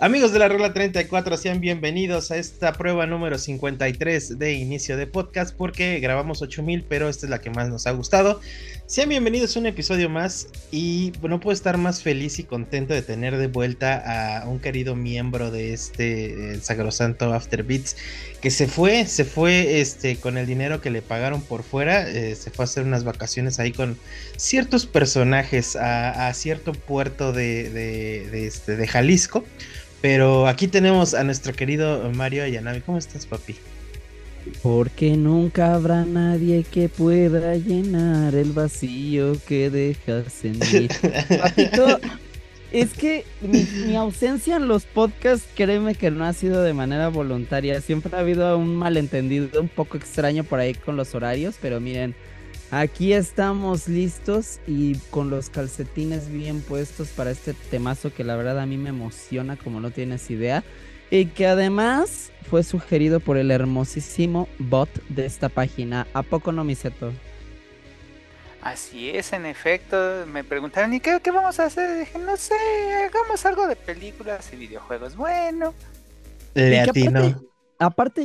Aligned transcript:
Amigos 0.00 0.32
de 0.32 0.40
la 0.40 0.48
regla 0.48 0.72
34, 0.72 1.36
sean 1.36 1.60
bienvenidos 1.60 2.32
a 2.32 2.36
esta 2.36 2.72
prueba 2.72 3.06
número 3.06 3.38
53 3.38 4.40
de 4.40 4.52
inicio 4.54 4.96
de 4.96 5.06
podcast 5.06 5.56
porque 5.56 6.00
grabamos 6.00 6.42
8000, 6.42 6.84
pero 6.88 7.08
esta 7.08 7.26
es 7.26 7.30
la 7.30 7.40
que 7.40 7.50
más 7.50 7.68
nos 7.68 7.86
ha 7.86 7.92
gustado. 7.92 8.40
Sean 8.86 9.08
bienvenidos 9.08 9.56
a 9.56 9.60
un 9.60 9.66
episodio 9.66 10.10
más 10.10 10.48
y 10.72 11.12
no 11.22 11.38
puedo 11.38 11.54
estar 11.54 11.78
más 11.78 12.02
feliz 12.02 12.40
y 12.40 12.42
contento 12.42 12.92
de 12.92 13.02
tener 13.02 13.36
de 13.36 13.46
vuelta 13.46 14.40
a 14.42 14.48
un 14.48 14.58
querido 14.58 14.96
miembro 14.96 15.52
de 15.52 15.72
este 15.72 16.60
sacrosanto 16.60 17.32
After 17.32 17.62
Beats 17.62 17.96
que 18.42 18.50
se 18.50 18.66
fue, 18.66 19.06
se 19.06 19.24
fue 19.24 19.80
este 19.80 20.16
con 20.16 20.36
el 20.36 20.46
dinero 20.46 20.80
que 20.80 20.90
le 20.90 21.02
pagaron 21.02 21.40
por 21.40 21.62
fuera, 21.62 22.06
eh, 22.10 22.34
se 22.34 22.50
fue 22.50 22.64
a 22.64 22.66
hacer 22.66 22.84
unas 22.84 23.04
vacaciones 23.04 23.60
ahí 23.60 23.70
con 23.70 23.96
ciertos 24.36 24.86
personajes 24.86 25.76
a, 25.76 26.30
cierto 26.34 26.72
puerto 26.72 27.32
de, 27.32 27.70
de, 27.70 28.46
este, 28.46 28.76
de 28.76 28.86
Jalisco. 28.88 29.44
Pero 30.04 30.46
aquí 30.46 30.68
tenemos 30.68 31.14
a 31.14 31.24
nuestro 31.24 31.54
querido 31.54 32.10
Mario 32.12 32.44
Ayanami. 32.44 32.82
¿Cómo 32.82 32.98
estás, 32.98 33.24
papi? 33.24 33.56
Porque 34.62 35.16
nunca 35.16 35.72
habrá 35.72 36.04
nadie 36.04 36.62
que 36.62 36.90
pueda 36.90 37.56
llenar 37.56 38.34
el 38.34 38.52
vacío 38.52 39.32
que 39.48 39.70
dejas 39.70 40.44
en 40.44 40.58
mí. 40.58 40.88
Papito, 41.40 42.00
es 42.70 42.92
que 42.92 43.24
mi, 43.40 43.96
ausencia 43.96 44.56
en 44.56 44.68
los 44.68 44.84
podcasts, 44.84 45.48
créeme 45.56 45.94
que 45.94 46.10
no 46.10 46.26
ha 46.26 46.34
sido 46.34 46.62
de 46.62 46.74
manera 46.74 47.08
voluntaria. 47.08 47.80
Siempre 47.80 48.14
ha 48.14 48.20
habido 48.20 48.58
un 48.58 48.76
malentendido 48.76 49.58
un 49.58 49.68
poco 49.68 49.96
extraño 49.96 50.44
por 50.44 50.60
ahí 50.60 50.74
con 50.74 50.98
los 50.98 51.14
horarios, 51.14 51.54
pero 51.62 51.80
miren, 51.80 52.14
Aquí 52.76 53.12
estamos 53.12 53.86
listos 53.86 54.58
y 54.66 54.98
con 55.10 55.30
los 55.30 55.48
calcetines 55.48 56.28
bien 56.28 56.60
puestos 56.60 57.10
para 57.10 57.30
este 57.30 57.54
temazo 57.54 58.12
que 58.12 58.24
la 58.24 58.34
verdad 58.34 58.58
a 58.58 58.66
mí 58.66 58.76
me 58.76 58.88
emociona 58.88 59.56
como 59.56 59.78
no 59.78 59.92
tienes 59.92 60.28
idea. 60.28 60.64
Y 61.08 61.26
que 61.26 61.46
además 61.46 62.32
fue 62.50 62.64
sugerido 62.64 63.20
por 63.20 63.36
el 63.36 63.52
hermosísimo 63.52 64.48
bot 64.58 64.90
de 65.08 65.24
esta 65.24 65.48
página. 65.48 66.08
¿A 66.14 66.24
poco 66.24 66.50
no, 66.50 66.64
Miseto? 66.64 67.12
Así 68.60 69.08
es, 69.08 69.32
en 69.32 69.46
efecto. 69.46 70.24
Me 70.26 70.42
preguntaron, 70.42 70.92
¿y 70.94 70.98
qué, 70.98 71.20
qué 71.22 71.30
vamos 71.30 71.60
a 71.60 71.66
hacer? 71.66 71.96
dije, 72.00 72.18
no 72.18 72.36
sé, 72.36 72.56
hagamos 73.08 73.46
algo 73.46 73.68
de 73.68 73.76
películas 73.76 74.52
y 74.52 74.56
videojuegos. 74.56 75.14
Bueno. 75.14 75.74
Le 76.54 76.80
atino. 76.80 77.20
Aparte 77.20 77.53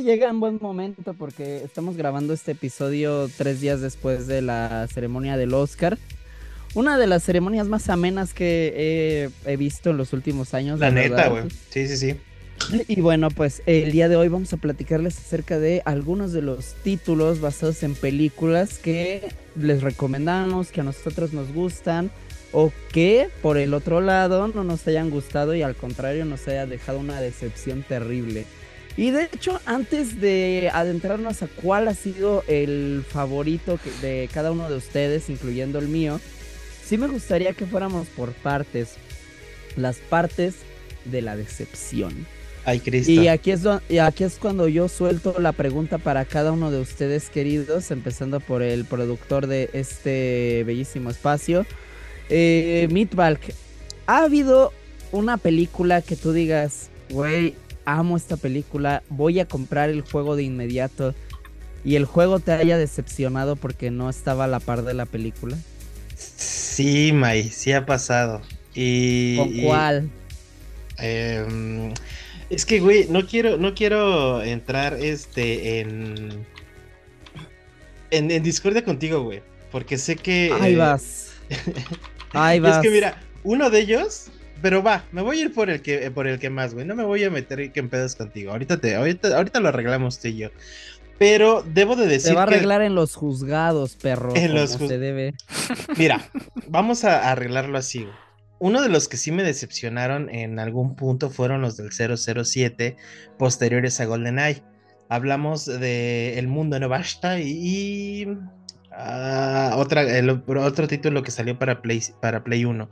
llega 0.02 0.28
en 0.28 0.40
buen 0.40 0.58
momento 0.60 1.14
porque 1.14 1.62
estamos 1.64 1.96
grabando 1.96 2.32
este 2.32 2.52
episodio 2.52 3.28
tres 3.36 3.60
días 3.60 3.80
después 3.80 4.26
de 4.26 4.42
la 4.42 4.86
ceremonia 4.92 5.36
del 5.36 5.54
Oscar. 5.54 5.98
Una 6.74 6.98
de 6.98 7.06
las 7.06 7.24
ceremonias 7.24 7.66
más 7.66 7.88
amenas 7.88 8.32
que 8.32 9.30
he, 9.44 9.56
visto 9.56 9.90
en 9.90 9.96
los 9.96 10.12
últimos 10.12 10.54
años. 10.54 10.78
La, 10.78 10.90
neta, 10.90 11.28
güey. 11.28 11.44
Sí, 11.70 11.88
sí, 11.88 11.96
sí. 11.96 12.16
Y 12.86 13.00
bueno, 13.00 13.30
pues 13.30 13.62
el 13.66 13.90
día 13.90 14.08
de 14.08 14.16
hoy 14.16 14.28
vamos 14.28 14.52
a 14.52 14.56
platicarles 14.56 15.18
acerca 15.18 15.58
de 15.58 15.82
algunos 15.84 16.32
de 16.32 16.42
los 16.42 16.74
títulos 16.84 17.40
basados 17.40 17.82
en 17.82 17.94
películas 17.94 18.78
que 18.78 19.32
les 19.56 19.82
recomendamos, 19.82 20.70
que 20.70 20.82
a 20.82 20.84
nosotros 20.84 21.32
nos 21.32 21.52
gustan 21.52 22.10
o 22.52 22.72
que 22.92 23.28
por 23.42 23.58
el 23.58 23.74
otro 23.74 24.00
lado 24.00 24.48
no 24.48 24.62
nos 24.62 24.86
hayan 24.86 25.10
gustado 25.10 25.54
y 25.54 25.62
al 25.62 25.74
contrario 25.74 26.24
nos 26.24 26.46
haya 26.48 26.66
dejado 26.66 26.98
una 26.98 27.20
decepción 27.20 27.82
terrible. 27.82 28.44
Y 28.96 29.10
de 29.10 29.24
hecho, 29.24 29.60
antes 29.66 30.20
de 30.20 30.70
adentrarnos 30.72 31.42
a 31.42 31.48
cuál 31.48 31.88
ha 31.88 31.94
sido 31.94 32.44
el 32.48 33.04
favorito 33.08 33.78
de 34.02 34.28
cada 34.32 34.52
uno 34.52 34.68
de 34.68 34.76
ustedes, 34.76 35.30
incluyendo 35.30 35.78
el 35.78 35.88
mío, 35.88 36.20
sí 36.84 36.98
me 36.98 37.06
gustaría 37.06 37.52
que 37.52 37.66
fuéramos 37.66 38.08
por 38.08 38.32
partes. 38.32 38.96
Las 39.76 39.98
partes 39.98 40.56
de 41.04 41.22
la 41.22 41.36
decepción. 41.36 42.26
Ay, 42.64 42.80
Cristo. 42.80 43.10
Y 43.10 43.28
aquí, 43.28 43.52
es 43.52 43.62
y 43.88 43.98
aquí 43.98 44.24
es 44.24 44.36
cuando 44.36 44.68
yo 44.68 44.88
suelto 44.88 45.36
la 45.38 45.52
pregunta 45.52 45.98
para 45.98 46.24
cada 46.24 46.52
uno 46.52 46.70
de 46.70 46.80
ustedes, 46.80 47.30
queridos, 47.30 47.90
empezando 47.90 48.40
por 48.40 48.62
el 48.62 48.84
productor 48.84 49.46
de 49.46 49.70
este 49.72 50.62
bellísimo 50.66 51.10
espacio. 51.10 51.64
Eh, 52.28 52.86
Meatbalk, 52.90 53.40
¿ha 54.06 54.24
habido 54.24 54.72
una 55.10 55.38
película 55.38 56.02
que 56.02 56.16
tú 56.16 56.32
digas, 56.32 56.90
güey, 57.08 57.54
amo 57.94 58.16
esta 58.16 58.36
película, 58.36 59.02
voy 59.08 59.40
a 59.40 59.46
comprar 59.46 59.90
el 59.90 60.02
juego 60.02 60.36
de 60.36 60.42
inmediato 60.44 61.14
y 61.84 61.96
el 61.96 62.04
juego 62.04 62.40
te 62.40 62.52
haya 62.52 62.76
decepcionado 62.76 63.56
porque 63.56 63.90
no 63.90 64.10
estaba 64.10 64.44
a 64.44 64.48
la 64.48 64.60
par 64.60 64.82
de 64.82 64.94
la 64.94 65.06
película? 65.06 65.56
Sí, 66.16 67.12
May, 67.12 67.44
sí 67.48 67.72
ha 67.72 67.86
pasado. 67.86 68.42
Y, 68.74 69.36
¿Con 69.36 69.62
cuál? 69.62 70.10
Em, 70.98 71.92
es 72.50 72.66
que, 72.66 72.80
güey, 72.80 73.06
no 73.08 73.26
quiero, 73.26 73.56
no 73.56 73.74
quiero 73.74 74.42
entrar 74.42 74.94
este 74.94 75.80
en, 75.80 76.46
en, 78.10 78.42
discordia 78.42 78.84
contigo, 78.84 79.22
güey. 79.22 79.42
Porque 79.72 79.98
sé 79.98 80.16
que. 80.16 80.52
Ahí 80.60 80.74
vas. 80.74 81.32
Ahí 82.32 82.60
vas. 82.60 82.76
Es 82.76 82.82
que 82.82 82.90
mira, 82.90 83.20
uno 83.44 83.70
de 83.70 83.80
ellos 83.80 84.30
pero 84.62 84.82
va, 84.82 85.04
me 85.12 85.22
voy 85.22 85.38
a 85.38 85.42
ir 85.42 85.54
por 85.54 85.70
el 85.70 85.82
que, 85.82 86.10
por 86.10 86.26
el 86.26 86.38
que 86.38 86.50
más, 86.50 86.74
güey. 86.74 86.86
No 86.86 86.94
me 86.94 87.04
voy 87.04 87.24
a 87.24 87.30
meter 87.30 87.72
en 87.74 87.88
pedos 87.88 88.14
contigo. 88.16 88.52
Ahorita, 88.52 88.80
te, 88.80 88.96
ahorita, 88.96 89.36
ahorita 89.36 89.60
lo 89.60 89.68
arreglamos 89.68 90.18
tú 90.18 90.28
y 90.28 90.36
yo. 90.36 90.50
Pero 91.18 91.62
debo 91.62 91.96
de 91.96 92.06
decir. 92.06 92.30
Se 92.30 92.34
va 92.34 92.40
a 92.40 92.44
arreglar 92.44 92.80
en 92.80 92.94
los 92.94 93.14
juzgados, 93.14 93.96
perro. 93.96 94.34
En 94.34 94.54
los 94.54 94.70
se 94.70 94.98
debe. 94.98 95.34
Mira, 95.98 96.30
vamos 96.68 97.04
a 97.04 97.30
arreglarlo 97.30 97.76
así. 97.76 98.08
Uno 98.58 98.82
de 98.82 98.88
los 98.88 99.08
que 99.08 99.16
sí 99.16 99.32
me 99.32 99.42
decepcionaron 99.42 100.28
en 100.30 100.58
algún 100.58 100.96
punto 100.96 101.30
fueron 101.30 101.62
los 101.62 101.76
del 101.76 101.90
007 101.92 102.96
posteriores 103.38 104.00
a 104.00 104.06
GoldenEye. 104.06 104.62
Hablamos 105.08 105.66
de 105.66 106.38
El 106.38 106.48
Mundo 106.48 106.78
no 106.78 106.88
basta 106.88 107.40
y, 107.40 108.28
ah, 108.92 109.74
otra, 109.76 110.02
el, 110.02 110.30
otro 110.30 110.88
título 110.88 111.22
que 111.22 111.30
salió 111.30 111.58
para 111.58 111.82
Play, 111.82 112.02
para 112.20 112.44
Play 112.44 112.64
1. 112.64 112.88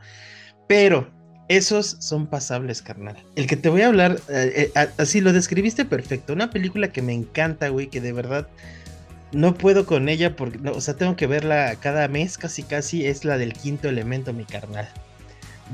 Pero 0.67 1.18
esos 1.49 1.97
son 1.99 2.27
pasables, 2.27 2.83
carnal. 2.83 3.17
El 3.35 3.47
que 3.47 3.57
te 3.57 3.69
voy 3.69 3.83
a 3.83 3.89
hablar, 3.89 4.21
eh, 4.29 4.71
eh, 4.75 4.89
así 4.99 5.21
lo 5.21 5.33
describiste 5.33 5.85
perfecto. 5.85 6.33
Una 6.33 6.51
película 6.51 6.89
que 6.89 7.03
me 7.03 7.15
encanta, 7.15 7.69
güey, 7.69 7.89
que 7.89 8.01
de 8.01 8.13
verdad 8.13 8.49
no 9.33 9.55
puedo 9.55 9.87
con 9.87 10.09
ella 10.09 10.37
porque, 10.37 10.59
o 10.69 10.81
sea, 10.81 10.95
tengo 10.95 11.17
que 11.17 11.27
verla 11.27 11.77
cada 11.81 12.07
mes, 12.09 12.39
casi 12.39 12.63
casi, 12.63 13.07
es 13.07 13.25
la 13.25 13.39
del 13.39 13.55
quinto 13.55 13.89
elemento, 13.89 14.33
mi 14.33 14.45
carnal. 14.45 14.89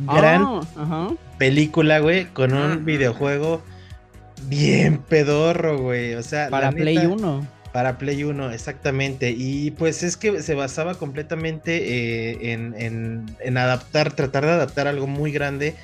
Gran 0.06 0.60
ah, 0.76 1.10
película, 1.38 2.00
güey, 2.00 2.26
con 2.26 2.52
un 2.52 2.84
videojuego 2.84 3.62
bien 4.48 4.98
pedorro, 4.98 5.78
güey. 5.78 6.14
O 6.14 6.22
sea, 6.22 6.50
para 6.50 6.72
Play 6.72 6.98
1. 6.98 7.46
Para 7.74 7.98
Play 7.98 8.22
1, 8.22 8.52
exactamente. 8.52 9.34
Y 9.36 9.72
pues 9.72 10.04
es 10.04 10.16
que 10.16 10.42
se 10.42 10.54
basaba 10.54 10.94
completamente 10.94 12.44
eh, 12.44 12.52
en, 12.52 13.58
adaptar, 13.58 14.12
tratar 14.12 14.46
de 14.46 14.52
adaptar 14.52 14.86
algo 14.86 15.08
muy 15.08 15.32
grande. 15.32 15.74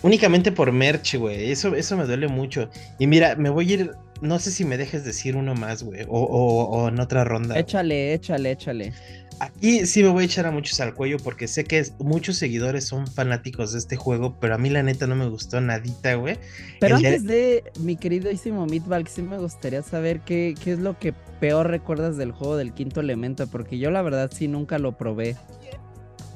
Únicamente 0.00 0.52
por 0.52 0.72
merch, 0.72 1.16
güey. 1.16 1.52
Eso, 1.52 1.74
eso 1.74 1.98
me 1.98 2.06
duele 2.06 2.28
mucho. 2.28 2.70
Y 2.98 3.08
mira, 3.08 3.36
me 3.36 3.50
voy 3.50 3.70
a 3.70 3.74
ir. 3.74 3.90
No 4.22 4.38
sé 4.38 4.52
si 4.52 4.64
me 4.64 4.78
dejes 4.78 5.04
decir 5.04 5.34
uno 5.34 5.54
más, 5.56 5.82
güey. 5.82 6.04
O, 6.08 6.20
o, 6.20 6.88
en 6.88 7.00
otra 7.00 7.24
ronda. 7.24 7.58
Échale, 7.58 8.14
échale, 8.14 8.52
échale. 8.52 8.92
Aquí 9.40 9.84
sí 9.86 10.04
me 10.04 10.10
voy 10.10 10.22
a 10.22 10.26
echar 10.26 10.46
a 10.46 10.52
muchos 10.52 10.78
al 10.78 10.94
cuello 10.94 11.16
porque 11.18 11.48
sé 11.48 11.64
que 11.64 11.84
muchos 11.98 12.36
seguidores 12.36 12.84
son 12.84 13.08
fanáticos 13.08 13.72
de 13.72 13.80
este 13.80 13.96
juego, 13.96 14.36
pero 14.38 14.54
a 14.54 14.58
mí 14.58 14.70
la 14.70 14.84
neta 14.84 15.08
no 15.08 15.16
me 15.16 15.26
gustó 15.26 15.60
nadita, 15.60 16.14
güey. 16.14 16.38
Pero 16.78 16.96
antes 16.96 17.24
de... 17.24 17.64
mi 17.80 17.96
queridísimo 17.96 18.64
Meatball, 18.66 19.08
sí 19.08 19.22
me 19.22 19.38
gustaría 19.38 19.82
saber 19.82 20.20
qué, 20.20 20.54
qué 20.62 20.72
es 20.72 20.78
lo 20.78 20.96
que 20.96 21.12
peor 21.40 21.68
recuerdas 21.68 22.16
del 22.16 22.30
juego 22.30 22.56
del 22.56 22.72
quinto 22.72 23.00
elemento, 23.00 23.48
porque 23.48 23.78
yo 23.78 23.90
la 23.90 24.02
verdad 24.02 24.30
sí 24.32 24.46
nunca 24.46 24.78
lo 24.78 24.96
probé. 24.96 25.36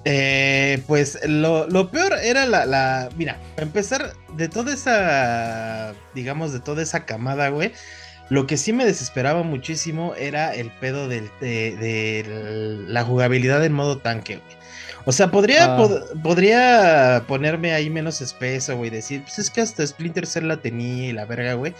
Eh, 0.09 0.83
pues 0.87 1.19
lo, 1.27 1.67
lo, 1.67 1.91
peor 1.91 2.15
era 2.23 2.47
la, 2.47 2.65
la. 2.65 3.09
Mira, 3.17 3.39
para 3.57 3.67
empezar, 3.67 4.13
de 4.37 4.49
toda 4.49 4.73
esa. 4.73 5.95
Digamos, 6.15 6.53
de 6.53 6.61
toda 6.61 6.83
esa 6.83 7.05
camada, 7.05 7.49
güey 7.49 7.73
lo 8.29 8.47
que 8.47 8.57
sí 8.57 8.73
me 8.73 8.85
desesperaba 8.85 9.43
muchísimo 9.43 10.15
era 10.17 10.55
el 10.55 10.71
pedo 10.71 11.09
del, 11.09 11.31
de, 11.41 12.85
la 12.89 13.05
jugabilidad 13.05 13.65
en 13.65 13.73
modo 13.73 13.99
tanque, 13.99 14.37
güey. 14.37 14.57
O 15.09 15.13
sea, 15.13 15.31
podría, 15.31 15.77
ah. 15.77 15.89
podría 16.21 17.23
ponerme 17.29 17.73
ahí 17.73 17.89
menos 17.89 18.21
espeso, 18.21 18.77
güey. 18.77 18.91
Decir, 18.91 19.23
pues 19.23 19.39
es 19.39 19.51
que 19.51 19.61
hasta 19.61 19.87
Splinter 19.87 20.27
Cell 20.27 20.49
la 20.49 20.57
tenía 20.57 21.11
y 21.11 21.13
la 21.13 21.25
verga, 21.27 21.55
güey. 21.55 21.75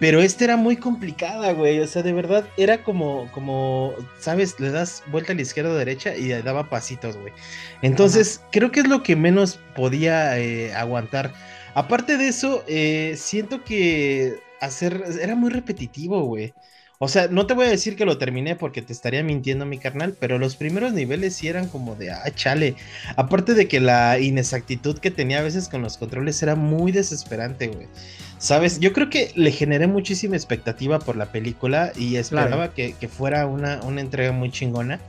Pero 0.00 0.20
este 0.22 0.44
era 0.46 0.56
muy 0.58 0.78
complicada, 0.78 1.52
güey. 1.52 1.80
O 1.80 1.86
sea, 1.86 2.02
de 2.02 2.12
verdad, 2.14 2.52
era 2.56 2.82
como, 2.84 3.30
como, 3.32 3.94
¿sabes? 4.18 4.60
Le 4.60 4.70
das 4.72 5.04
vuelta 5.06 5.32
a 5.34 5.36
la 5.36 5.42
izquierda 5.42 5.70
o 5.72 5.76
derecha 5.76 6.16
y 6.16 6.30
daba 6.30 6.70
pasitos, 6.70 7.18
güey. 7.18 7.34
Entonces, 7.82 8.46
creo 8.50 8.72
que 8.72 8.80
es 8.80 8.88
lo 8.88 9.02
que 9.04 9.16
menos 9.16 9.58
podía 9.76 10.38
eh, 10.40 10.74
aguantar. 10.74 11.34
Aparte 11.74 12.18
de 12.18 12.28
eso, 12.28 12.64
eh, 12.68 13.14
siento 13.18 13.64
que 13.64 14.42
hacer, 14.60 15.04
era 15.22 15.36
muy 15.36 15.50
repetitivo, 15.50 16.22
güey. 16.24 16.56
O 17.02 17.08
sea, 17.08 17.28
no 17.28 17.46
te 17.46 17.54
voy 17.54 17.64
a 17.64 17.70
decir 17.70 17.96
que 17.96 18.04
lo 18.04 18.18
terminé 18.18 18.56
porque 18.56 18.82
te 18.82 18.92
estaría 18.92 19.22
mintiendo 19.22 19.64
mi 19.64 19.78
carnal, 19.78 20.14
pero 20.20 20.38
los 20.38 20.56
primeros 20.56 20.92
niveles 20.92 21.34
sí 21.34 21.48
eran 21.48 21.66
como 21.66 21.94
de, 21.94 22.10
ah, 22.10 22.30
chale. 22.34 22.74
Aparte 23.16 23.54
de 23.54 23.68
que 23.68 23.80
la 23.80 24.18
inexactitud 24.18 24.98
que 24.98 25.10
tenía 25.10 25.38
a 25.38 25.42
veces 25.42 25.70
con 25.70 25.80
los 25.80 25.96
controles 25.96 26.42
era 26.42 26.56
muy 26.56 26.92
desesperante, 26.92 27.68
güey. 27.68 27.88
Sabes, 28.36 28.80
yo 28.80 28.92
creo 28.92 29.08
que 29.08 29.32
le 29.34 29.50
generé 29.50 29.86
muchísima 29.86 30.36
expectativa 30.36 30.98
por 30.98 31.16
la 31.16 31.32
película 31.32 31.90
y 31.96 32.16
esperaba 32.16 32.74
que, 32.74 32.94
fuera 33.08 33.46
una, 33.46 33.80
una 33.80 34.02
entrega 34.02 34.32
muy 34.32 34.50
chingona. 34.50 35.00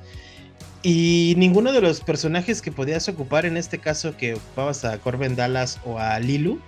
Y 0.83 1.33
ninguno 1.35 1.73
de 1.73 1.81
los 1.81 1.99
personajes 1.99 2.61
que 2.61 2.71
podías 2.71 3.09
ocupar, 3.09 3.45
en 3.45 3.57
este 3.57 3.79
caso 3.79 4.15
que 4.15 4.35
ocupabas 4.35 4.85
a 4.85 4.97
Corbin 4.99 5.35
Dallas 5.35 5.77
o 5.83 5.99
a 5.99 6.17
Lilu, 6.21 6.61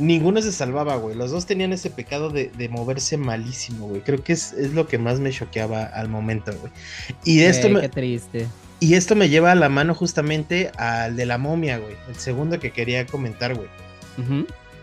ninguno 0.00 0.42
se 0.42 0.52
salvaba, 0.52 0.96
güey. 0.96 1.14
Los 1.14 1.30
dos 1.30 1.46
tenían 1.46 1.72
ese 1.72 1.90
pecado 1.90 2.30
de, 2.30 2.68
moverse 2.70 3.16
malísimo, 3.16 3.88
güey. 3.88 4.00
Creo 4.00 4.22
que 4.22 4.32
es, 4.32 4.54
lo 4.72 4.88
que 4.88 4.98
más 4.98 5.20
me 5.20 5.30
choqueaba 5.30 5.84
al 5.84 6.08
momento, 6.08 6.52
güey. 6.58 6.72
Y 7.24 7.40
esto 7.42 7.68
me... 7.68 7.80
Qué 7.82 7.88
triste. 7.88 8.46
Y 8.80 8.94
esto 8.94 9.14
me 9.14 9.28
lleva 9.28 9.52
a 9.52 9.54
la 9.54 9.68
mano 9.68 9.94
justamente 9.94 10.70
al 10.78 11.16
de 11.16 11.26
la 11.26 11.38
momia, 11.38 11.78
güey. 11.78 11.94
El 12.08 12.16
segundo 12.16 12.58
que 12.58 12.72
quería 12.72 13.06
comentar, 13.06 13.54
güey. 13.54 13.68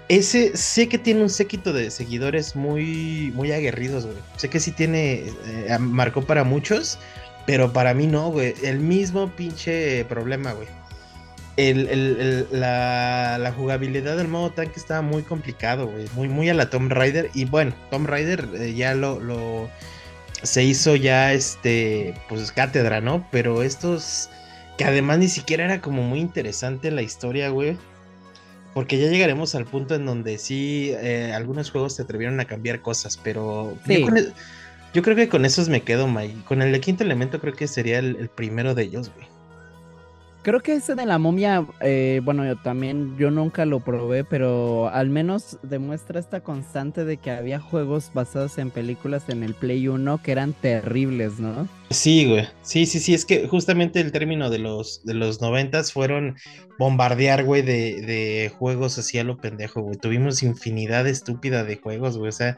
Ese 0.08 0.56
sé 0.56 0.88
que 0.88 0.98
tiene 0.98 1.22
un 1.22 1.30
séquito 1.30 1.74
de 1.74 1.92
seguidores 1.92 2.56
muy, 2.56 3.32
muy 3.36 3.52
aguerridos, 3.52 4.06
güey. 4.06 4.18
Sé 4.38 4.50
que 4.50 4.60
sí 4.60 4.72
tiene, 4.72 5.26
eh, 5.46 5.78
marcó 5.80 6.22
para 6.22 6.44
muchos, 6.44 6.98
pero 7.46 7.74
para 7.74 7.94
mí 7.94 8.08
no, 8.08 8.30
güey. 8.30 8.54
El 8.64 8.80
mismo 8.80 9.30
pinche 9.36 10.06
problema, 10.06 10.54
güey 10.54 10.68
la, 11.58 13.54
jugabilidad 13.56 14.18
del 14.18 14.28
modo 14.28 14.52
tanque 14.52 14.80
estaba 14.80 15.02
muy 15.02 15.24
complicado, 15.24 15.88
güey. 15.88 16.06
Muy, 16.16 16.30
muy 16.30 16.50
a 16.50 16.54
la 16.54 16.70
Tomb 16.70 16.92
Raider. 16.92 17.32
Y 17.34 17.46
bueno, 17.46 17.74
Tomb 17.90 18.08
Raider 18.08 18.48
eh, 18.56 18.74
ya 18.76 18.94
lo, 18.94 19.20
lo, 19.20 19.70
se 20.44 20.64
hizo 20.64 20.96
ya 20.96 21.34
este. 21.34 22.14
Pues 22.30 22.52
cátedra, 22.52 23.02
¿no? 23.02 23.28
Pero 23.32 23.64
estos. 23.64 24.30
Que 24.78 24.86
además 24.86 25.18
ni 25.18 25.28
siquiera 25.28 25.66
era 25.66 25.82
como 25.82 26.04
muy 26.04 26.20
interesante 26.20 26.92
la 26.92 27.02
historia, 27.02 27.50
güey. 27.50 27.78
Porque 28.76 29.00
ya 29.00 29.08
llegaremos 29.08 29.56
al 29.56 29.66
punto 29.66 29.96
en 29.96 30.06
donde 30.06 30.38
sí, 30.38 30.92
eh, 31.02 31.34
algunos 31.36 31.72
juegos 31.72 31.96
se 31.96 32.04
atrevieron 32.04 32.40
a 32.40 32.46
cambiar 32.46 32.82
cosas, 32.84 33.18
pero 33.18 33.76
yo, 34.94 35.02
creo 35.02 35.16
que 35.16 35.30
con 35.30 35.46
esos 35.46 35.68
me 35.68 35.82
quedo, 35.82 36.08
Mike. 36.08 36.44
Con 36.46 36.62
el 36.62 36.72
de 36.72 36.80
quinto 36.80 37.04
elemento 37.04 37.42
creo 37.42 37.56
que 37.56 37.68
sería 37.68 37.98
el 37.98 38.30
primero 38.30 38.76
de 38.76 38.84
ellos, 38.84 39.12
güey. 39.16 39.37
Creo 40.48 40.62
que 40.62 40.76
ese 40.76 40.96
de 40.96 41.06
la 41.06 41.18
momia, 41.18 41.68
eh, 41.82 42.22
bueno, 42.24 42.46
yo 42.46 42.56
también, 42.56 43.18
yo 43.18 43.32
nunca 43.32 43.66
lo 43.66 43.82
probé, 43.82 44.24
pero 44.24 44.88
al 44.88 45.10
menos 45.10 45.58
demuestra 45.62 46.22
esta 46.22 46.40
constante 46.40 47.04
de 47.04 47.18
que 47.18 47.32
había 47.32 47.60
juegos 47.60 48.12
basados 48.14 48.58
en 48.58 48.72
películas 48.72 49.28
en 49.28 49.44
el 49.44 49.54
Play 49.56 49.90
1 49.90 50.24
que 50.24 50.32
eran 50.32 50.54
terribles, 50.54 51.42
¿no? 51.42 51.68
Sí, 51.90 52.30
güey. 52.30 52.48
Sí, 52.62 52.86
sí, 52.86 53.02
sí, 53.02 53.14
es 53.14 53.26
que 53.26 53.46
justamente 53.50 54.00
el 54.00 54.14
término 54.14 54.50
de 54.50 54.60
los, 54.60 55.04
de 55.04 55.16
los 55.16 55.42
noventas 55.42 55.92
fueron 55.92 56.38
bombardear, 56.80 57.44
güey, 57.44 57.62
de, 57.62 58.02
de 58.04 58.50
juegos 58.58 58.98
así 58.98 59.20
a 59.20 59.26
lo 59.26 59.42
pendejo, 59.42 59.82
güey. 59.82 59.98
Tuvimos 59.98 60.44
infinidad 60.44 61.08
estúpida 61.08 61.66
de 61.66 61.76
juegos, 61.76 62.18
güey. 62.18 62.30
O 62.30 62.32
sea, 62.32 62.56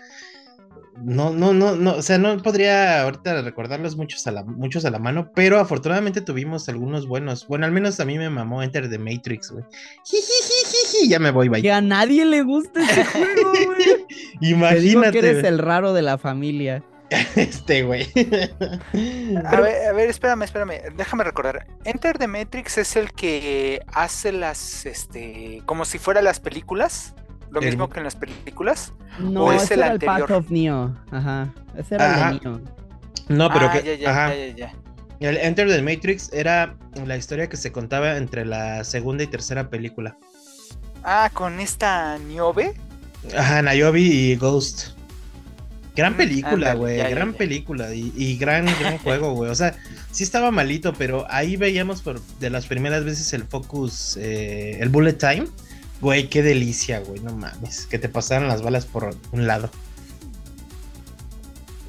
no, 1.04 1.32
no, 1.32 1.54
no, 1.54 1.76
no, 1.76 1.96
o 1.96 2.02
sea, 2.02 2.18
no 2.18 2.38
podría 2.42 3.04
ahorita 3.04 3.42
recordarlos 3.42 3.96
muchos 3.96 4.26
a 4.28 4.32
la, 4.32 4.44
muchos 4.44 4.84
a 4.86 4.90
la 4.90 5.00
mano, 5.00 5.32
pero 5.34 5.60
afortunadamente 5.60 6.22
tuvimos 6.22 6.68
algunos 6.68 7.08
buenos. 7.08 7.48
Bueno, 7.48 7.66
al 7.66 7.72
menos 7.72 8.00
a 8.00 8.06
mí 8.06 8.18
me 8.18 8.30
mamó 8.30 8.62
Enter 8.64 8.90
the 8.90 9.00
Matrix, 9.00 9.52
güey. 9.52 9.64
Ya 11.08 11.20
me 11.20 11.32
voy, 11.32 11.48
bye. 11.48 11.62
Que 11.62 11.72
a 11.72 11.82
nadie 11.82 12.26
le 12.26 12.42
gusta 12.44 12.82
ese 12.84 13.06
juego, 13.06 13.52
güey. 13.66 14.06
Imagínate. 14.42 15.12
que 15.12 15.20
eres 15.20 15.44
el 15.44 15.60
raro 15.60 15.94
de 15.94 16.02
la 16.02 16.18
familia. 16.18 16.84
Este, 17.36 17.82
güey. 17.82 18.08
A 19.46 19.62
ver, 19.62 19.88
a 19.88 19.94
ver, 19.94 20.10
espérame, 20.10 20.44
espérame. 20.44 20.96
Déjame 20.96 21.24
recordar. 21.24 21.66
Enter 21.84 22.20
the 22.20 22.28
Matrix 22.28 22.78
es 22.78 22.96
el 22.96 23.14
que 23.14 23.82
hace 23.88 24.32
las, 24.32 24.86
este, 24.86 25.64
como 25.66 25.86
si 25.86 25.98
fueran 25.98 26.26
las 26.26 26.40
películas. 26.40 27.16
¿Lo 27.52 27.62
mismo 27.62 27.90
que 27.90 28.00
en 28.00 28.04
las 28.04 28.16
películas? 28.16 28.94
No, 29.20 29.46
¿O 29.46 29.52
es 29.52 29.64
ese 29.64 29.74
el 29.76 29.80
era 29.82 29.92
anterior? 29.92 30.20
el 30.20 30.28
Path 30.28 30.38
of 30.38 30.52
Neo. 30.52 30.96
Ajá. 31.12 31.54
Ese 31.76 31.96
era 31.96 32.32
el 32.32 32.40
de 32.40 32.46
Neo. 32.46 32.62
No, 33.28 33.52
pero 33.52 33.68
ah, 33.68 33.72
que. 33.74 33.84
Ya, 33.84 33.96
ya, 33.96 34.12
ajá. 34.12 34.36
ya, 34.36 34.56
ya, 35.20 35.30
El 35.30 35.38
Enter 35.38 35.68
the 35.68 35.82
Matrix 35.82 36.32
era 36.34 36.76
la 37.06 37.18
historia 37.18 37.48
que 37.50 37.58
se 37.58 37.72
contaba 37.72 38.18
entre 38.18 38.46
la 38.46 38.84
segunda 38.84 39.24
y 39.24 39.28
tercera 39.28 39.70
película. 39.70 40.18
Ah, 41.04 41.30
con 41.34 41.60
esta 41.60 42.18
Niobe. 42.20 42.74
Ajá, 43.36 43.62
Niobe 43.62 44.02
y 44.02 44.36
Ghost. 44.36 45.00
Gran 45.96 46.14
mm, 46.14 46.18
película, 46.18 46.74
güey. 46.76 46.98
Gran 46.98 47.34
película. 47.34 47.94
Y, 47.94 48.38
gran, 48.38 48.66
gran 48.80 48.98
juego, 49.04 49.34
güey. 49.34 49.52
O 49.52 49.56
sea, 49.56 49.76
sí 50.12 50.24
estaba 50.24 50.52
malito, 50.52 50.94
pero 50.94 51.26
ahí 51.30 51.58
veíamos 51.58 52.02
por 52.02 52.22
de 52.40 52.50
las 52.50 52.68
primeras 52.68 53.04
veces 53.04 53.34
el 53.34 53.44
focus, 53.44 54.18
eh, 54.18 54.78
el 54.80 54.90
bullet 54.90 55.14
time. 55.14 55.48
Güey, 56.02 56.30
qué 56.30 56.42
delicia, 56.42 57.00
güey, 57.00 57.20
no 57.20 57.36
mames. 57.36 57.86
Que 57.86 58.00
te 58.00 58.10
pasaran 58.10 58.48
las 58.48 58.62
balas 58.62 58.86
por 58.86 59.16
un 59.32 59.48
lado. 59.48 59.70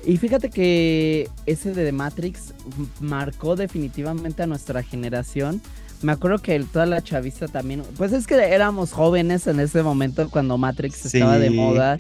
Y 0.05 0.17
fíjate 0.17 0.51
que 0.51 1.29
ese 1.47 1.73
de 1.75 1.85
The 1.85 1.93
Matrix 1.93 2.55
marcó 3.01 3.55
definitivamente 3.55 4.43
a 4.43 4.47
nuestra 4.47 4.83
generación. 4.83 5.61
Me 6.03 6.13
acuerdo 6.13 6.39
que 6.39 6.59
toda 6.61 6.87
la 6.87 7.03
chaviza 7.03 7.47
también. 7.49 7.83
Pues 7.97 8.13
es 8.13 8.27
que 8.27 8.35
éramos 8.35 8.93
jóvenes 8.93 9.47
en 9.47 9.61
ese 9.61 9.83
momento 9.83 10.29
cuando 10.31 10.57
Matrix 10.57 11.07
estaba 11.07 11.39
de 11.39 11.51
moda. 11.51 11.99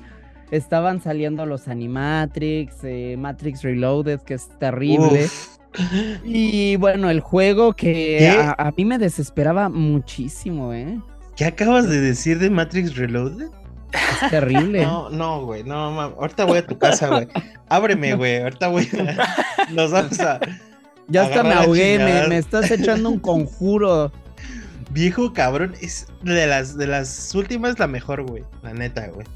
Estaban 0.51 1.01
saliendo 1.01 1.47
los 1.47 1.69
Animatrix, 1.69 2.75
eh, 2.83 3.17
Matrix 3.17 3.63
Reloaded, 3.63 4.21
que 4.21 4.35
es 4.35 4.49
terrible. 4.59 5.29
Y 6.25 6.75
bueno, 6.77 7.11
el 7.11 7.21
juego 7.21 7.75
que 7.75 8.29
a, 8.29 8.56
a, 8.59 8.73
mí 8.73 8.85
me 8.85 8.99
desesperaba 8.99 9.69
muchísimo, 9.69 10.73
¿eh? 10.75 10.99
¿Qué 11.41 11.47
acabas 11.47 11.89
de 11.89 12.03
decir 12.03 12.39
de 12.39 12.51
Matrix 12.51 12.97
Reloaded? 12.97 13.49
Es 13.95 14.31
terrible. 14.31 14.83
No, 14.85 15.09
no, 15.09 15.47
güey, 15.47 15.65
no, 15.65 15.99
ahorita 15.99 16.45
voy 16.45 16.59
a 16.59 16.67
tu 16.67 16.77
casa, 16.77 17.09
güey. 17.09 17.29
Ábreme, 17.71 18.15
güey, 18.15 18.43
ahorita 18.43 18.69
voy 18.69 18.87
a... 18.93 19.71
Nos 19.73 19.91
vamos 19.91 20.21
a... 20.21 20.39
Ya 21.09 21.23
hasta 21.23 21.43
me 21.43 21.55
ahogué, 21.55 21.99
me, 22.29 22.37
estás 22.37 22.71
echando 22.71 23.09
un 23.09 23.19
conjuro. 23.19 24.13
Viejo 24.91 25.33
cabrón, 25.33 25.75
es 25.81 26.09
de 26.23 26.47
las, 26.47 26.77
de 26.77 26.87
las 26.87 27.35
últimas 27.35 27.79
la 27.79 27.87
mejor, 27.87 28.23
güey, 28.29 28.45
la 28.63 28.75
neta, 28.75 29.07
güey. 29.07 29.27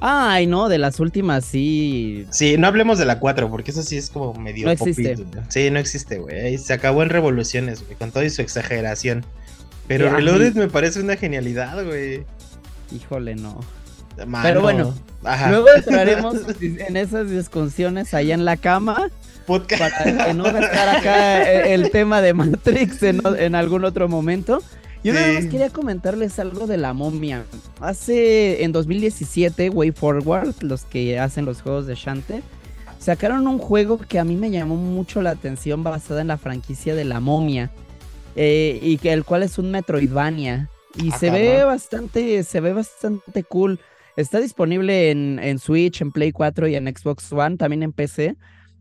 Ay, 0.00 0.48
no, 0.48 0.68
de 0.68 0.78
las 0.78 0.98
últimas 0.98 1.44
sí. 1.44 2.26
Sí, 2.30 2.56
no 2.58 2.66
hablemos 2.66 2.98
de 2.98 3.04
la 3.04 3.20
4, 3.20 3.48
porque 3.48 3.70
eso 3.70 3.84
sí 3.84 3.96
es 3.96 4.10
como 4.10 4.34
medio 4.34 4.66
no 4.66 4.72
existe. 4.72 5.16
Sí, 5.48 5.70
no 5.70 5.78
existe, 5.78 6.18
güey. 6.18 6.58
Se 6.58 6.72
acabó 6.72 7.04
en 7.04 7.10
revoluciones, 7.10 7.84
güey, 7.84 7.94
con 7.94 8.10
toda 8.10 8.28
su 8.30 8.42
exageración. 8.42 9.24
Pero 9.88 10.10
Reloaded 10.10 10.54
me 10.54 10.68
parece 10.68 11.00
una 11.00 11.16
genialidad, 11.16 11.84
güey. 11.84 12.24
Híjole, 12.94 13.34
no. 13.34 13.60
Pero 14.42 14.60
bueno, 14.60 14.94
luego 15.48 15.66
entraremos 15.74 16.36
en 16.60 16.96
esas 16.96 17.30
discusiones 17.30 18.12
allá 18.14 18.34
en 18.34 18.44
la 18.44 18.56
cama. 18.56 19.10
Podcast. 19.46 19.96
Para 19.96 20.32
no 20.34 20.44
gastar 20.44 20.96
acá 20.96 21.42
el 21.64 21.90
tema 21.90 22.20
de 22.20 22.34
Matrix 22.34 23.02
en, 23.02 23.54
algún 23.54 23.84
otro 23.84 24.08
momento. 24.08 24.62
Yo 25.02 25.12
nada 25.12 25.32
más 25.32 25.46
quería 25.46 25.70
comentarles 25.70 26.38
algo 26.38 26.68
de 26.68 26.76
la 26.76 26.92
momia. 26.92 27.44
Hace 27.80 28.62
en 28.62 28.70
2017, 28.70 29.70
Way 29.70 29.90
Forward, 29.90 30.54
los 30.60 30.84
que 30.84 31.18
hacen 31.18 31.44
los 31.44 31.60
juegos 31.60 31.86
de 31.86 31.96
Shante, 31.96 32.42
sacaron 33.00 33.48
un 33.48 33.58
juego 33.58 33.98
que 33.98 34.20
a 34.20 34.24
mí 34.24 34.36
me 34.36 34.50
llamó 34.50 34.76
mucho 34.76 35.20
la 35.20 35.30
atención 35.30 35.82
basada 35.82 36.20
en 36.20 36.28
la 36.28 36.38
franquicia 36.38 36.94
de 36.94 37.04
la 37.04 37.18
momia. 37.18 37.72
Eh, 38.36 38.78
y 38.82 38.98
que 38.98 39.12
el 39.12 39.24
cual 39.24 39.42
es 39.42 39.58
un 39.58 39.70
Metroidvania. 39.70 40.68
Y 40.94 41.10
se 41.12 41.30
ve 41.30 41.64
bastante, 41.64 42.42
se 42.44 42.60
ve 42.60 42.72
bastante 42.72 43.44
cool. 43.44 43.80
Está 44.16 44.40
disponible 44.40 45.10
en, 45.10 45.38
en, 45.38 45.58
Switch, 45.58 46.02
en 46.02 46.12
Play 46.12 46.32
4 46.32 46.68
y 46.68 46.74
en 46.74 46.86
Xbox 46.86 47.32
One, 47.32 47.56
también 47.56 47.82
en 47.82 47.92
PC. 47.92 48.36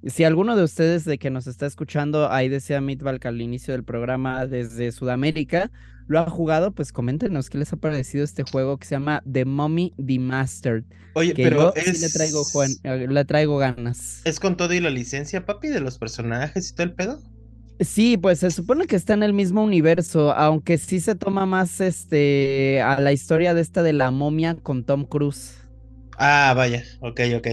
Si 0.05 0.24
alguno 0.24 0.55
de 0.55 0.63
ustedes 0.63 1.05
de 1.05 1.17
que 1.17 1.29
nos 1.29 1.48
está 1.48 1.67
escuchando, 1.67 2.29
ahí 2.31 2.50
decía 2.50 2.81
Midvalk 2.81 3.25
al 3.25 3.39
inicio 3.39 3.74
del 3.74 3.84
programa 3.84 4.46
desde 4.48 4.91
Sudamérica, 4.91 5.72
lo 6.08 6.20
ha 6.20 6.29
jugado, 6.29 6.72
pues 6.72 6.91
coméntenos 6.91 7.50
qué 7.50 7.60
les 7.60 7.72
ha 7.72 7.77
parecido 7.77 8.24
este 8.24 8.43
juego 8.43 8.77
que 8.77 8.88
se 8.88 8.96
llama 8.96 9.24
The 9.31 9.46
Mummy 9.46 9.93
Demastered. 9.98 10.84
Oye, 11.13 11.34
pero 11.36 11.74
sí 11.75 12.00
le 12.00 12.10
traigo, 12.10 12.43
Juan, 12.46 12.72
eh, 12.84 13.08
le 13.10 13.25
traigo 13.25 13.58
ganas. 13.58 14.22
¿Es 14.25 14.39
con 14.39 14.58
todo 14.58 14.74
y 14.74 14.79
la 14.79 14.89
licencia, 14.89 15.46
papi, 15.46 15.67
de 15.67 15.81
los 15.81 15.98
personajes 15.98 16.70
y 16.70 16.74
todo 16.74 16.84
el 16.84 16.93
pedo? 16.93 17.22
Sí, 17.82 18.16
pues 18.16 18.40
se 18.40 18.52
supone 18.52 18.86
que 18.86 18.96
está 18.96 19.14
en 19.16 19.24
el 19.24 19.34
mismo 19.34 19.64
universo, 19.64 20.32
aunque 20.34 20.78
sí 20.78 21.00
se 21.00 21.16
toma 21.16 21.48
más 21.48 21.82
este 21.82 22.80
a 22.82 23.02
la 23.02 23.12
historia 23.12 23.56
de 23.56 23.62
esta 23.62 23.82
de 23.82 23.92
la 23.92 24.12
momia 24.12 24.56
con 24.56 24.84
Tom 24.84 25.04
Cruise. 25.04 25.58
Ah, 26.18 26.54
vaya, 26.56 26.84
ok, 27.00 27.20
ok. 27.38 27.48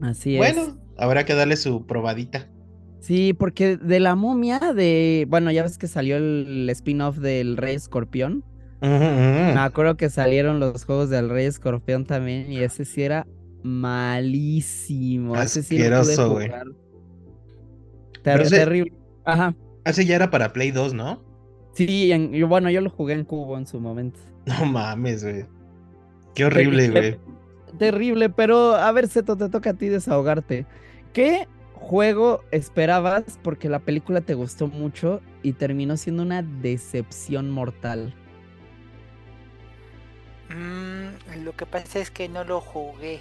Así 0.00 0.34
es. 0.34 0.38
Bueno, 0.38 0.78
habrá 0.98 1.24
que 1.24 1.34
darle 1.34 1.56
su 1.56 1.86
probadita. 1.86 2.50
Sí, 2.98 3.34
porque 3.34 3.76
de 3.76 4.00
la 4.00 4.16
momia 4.16 4.58
de, 4.58 5.26
bueno, 5.28 5.52
ya 5.52 5.62
ves 5.62 5.78
que 5.78 5.86
salió 5.86 6.16
el 6.16 6.68
spin-off 6.70 7.18
del 7.18 7.56
Rey 7.56 7.76
Escorpión. 7.76 8.44
Me 8.80 9.60
acuerdo 9.60 9.96
que 9.96 10.10
salieron 10.10 10.58
los 10.58 10.84
juegos 10.84 11.08
del 11.08 11.28
Rey 11.28 11.46
Escorpión 11.46 12.04
también 12.04 12.50
y 12.50 12.58
ese 12.58 12.84
sí 12.84 13.02
era 13.02 13.28
malísimo. 13.62 15.36
Asqueroso, 15.36 16.32
güey. 16.32 16.50
terrible. 18.24 19.01
Ajá. 19.24 19.54
Ese 19.84 20.04
ya 20.04 20.16
era 20.16 20.30
para 20.30 20.52
Play 20.52 20.70
2, 20.70 20.94
¿no? 20.94 21.22
Sí, 21.74 22.12
bueno, 22.44 22.70
yo 22.70 22.80
lo 22.80 22.90
jugué 22.90 23.14
en 23.14 23.24
cubo 23.24 23.56
en 23.56 23.66
su 23.66 23.80
momento. 23.80 24.20
No 24.44 24.66
mames, 24.66 25.22
güey. 25.24 25.46
Qué 26.34 26.44
horrible, 26.44 26.90
güey. 26.90 27.18
Terrible, 27.78 28.28
pero 28.28 28.74
a 28.74 28.90
ver, 28.92 29.08
Seto, 29.08 29.36
te 29.36 29.48
toca 29.48 29.70
a 29.70 29.74
ti 29.74 29.88
desahogarte. 29.88 30.66
¿Qué 31.12 31.46
juego 31.74 32.44
esperabas 32.50 33.38
porque 33.42 33.68
la 33.68 33.78
película 33.78 34.20
te 34.20 34.34
gustó 34.34 34.66
mucho 34.66 35.20
y 35.42 35.52
terminó 35.52 35.96
siendo 35.96 36.22
una 36.22 36.42
decepción 36.42 37.50
mortal? 37.50 38.14
Mm, 40.50 41.44
lo 41.44 41.56
que 41.56 41.66
pasa 41.66 41.98
es 41.98 42.10
que 42.10 42.28
no 42.28 42.44
lo 42.44 42.60
jugué. 42.60 43.20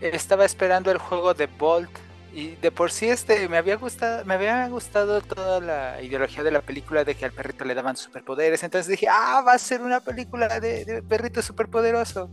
Estaba 0.00 0.44
esperando 0.44 0.90
el 0.90 0.98
juego 0.98 1.34
de 1.34 1.46
Bolt 1.46 1.90
y 2.34 2.56
de 2.56 2.70
por 2.70 2.90
sí 2.90 3.08
este 3.08 3.48
me 3.48 3.58
había 3.58 3.76
gustado, 3.76 4.24
me 4.24 4.34
había 4.34 4.66
gustado 4.68 5.20
toda 5.20 5.60
la 5.60 6.00
ideología 6.00 6.42
de 6.42 6.50
la 6.50 6.62
película 6.62 7.04
de 7.04 7.14
que 7.14 7.26
al 7.26 7.32
perrito 7.32 7.64
le 7.64 7.74
daban 7.74 7.96
superpoderes. 7.96 8.62
Entonces 8.62 8.88
dije, 8.88 9.06
ah, 9.10 9.42
va 9.46 9.52
a 9.52 9.58
ser 9.58 9.82
una 9.82 10.00
película 10.00 10.58
de, 10.58 11.02
perrito 11.06 11.42
superpoderoso. 11.42 12.30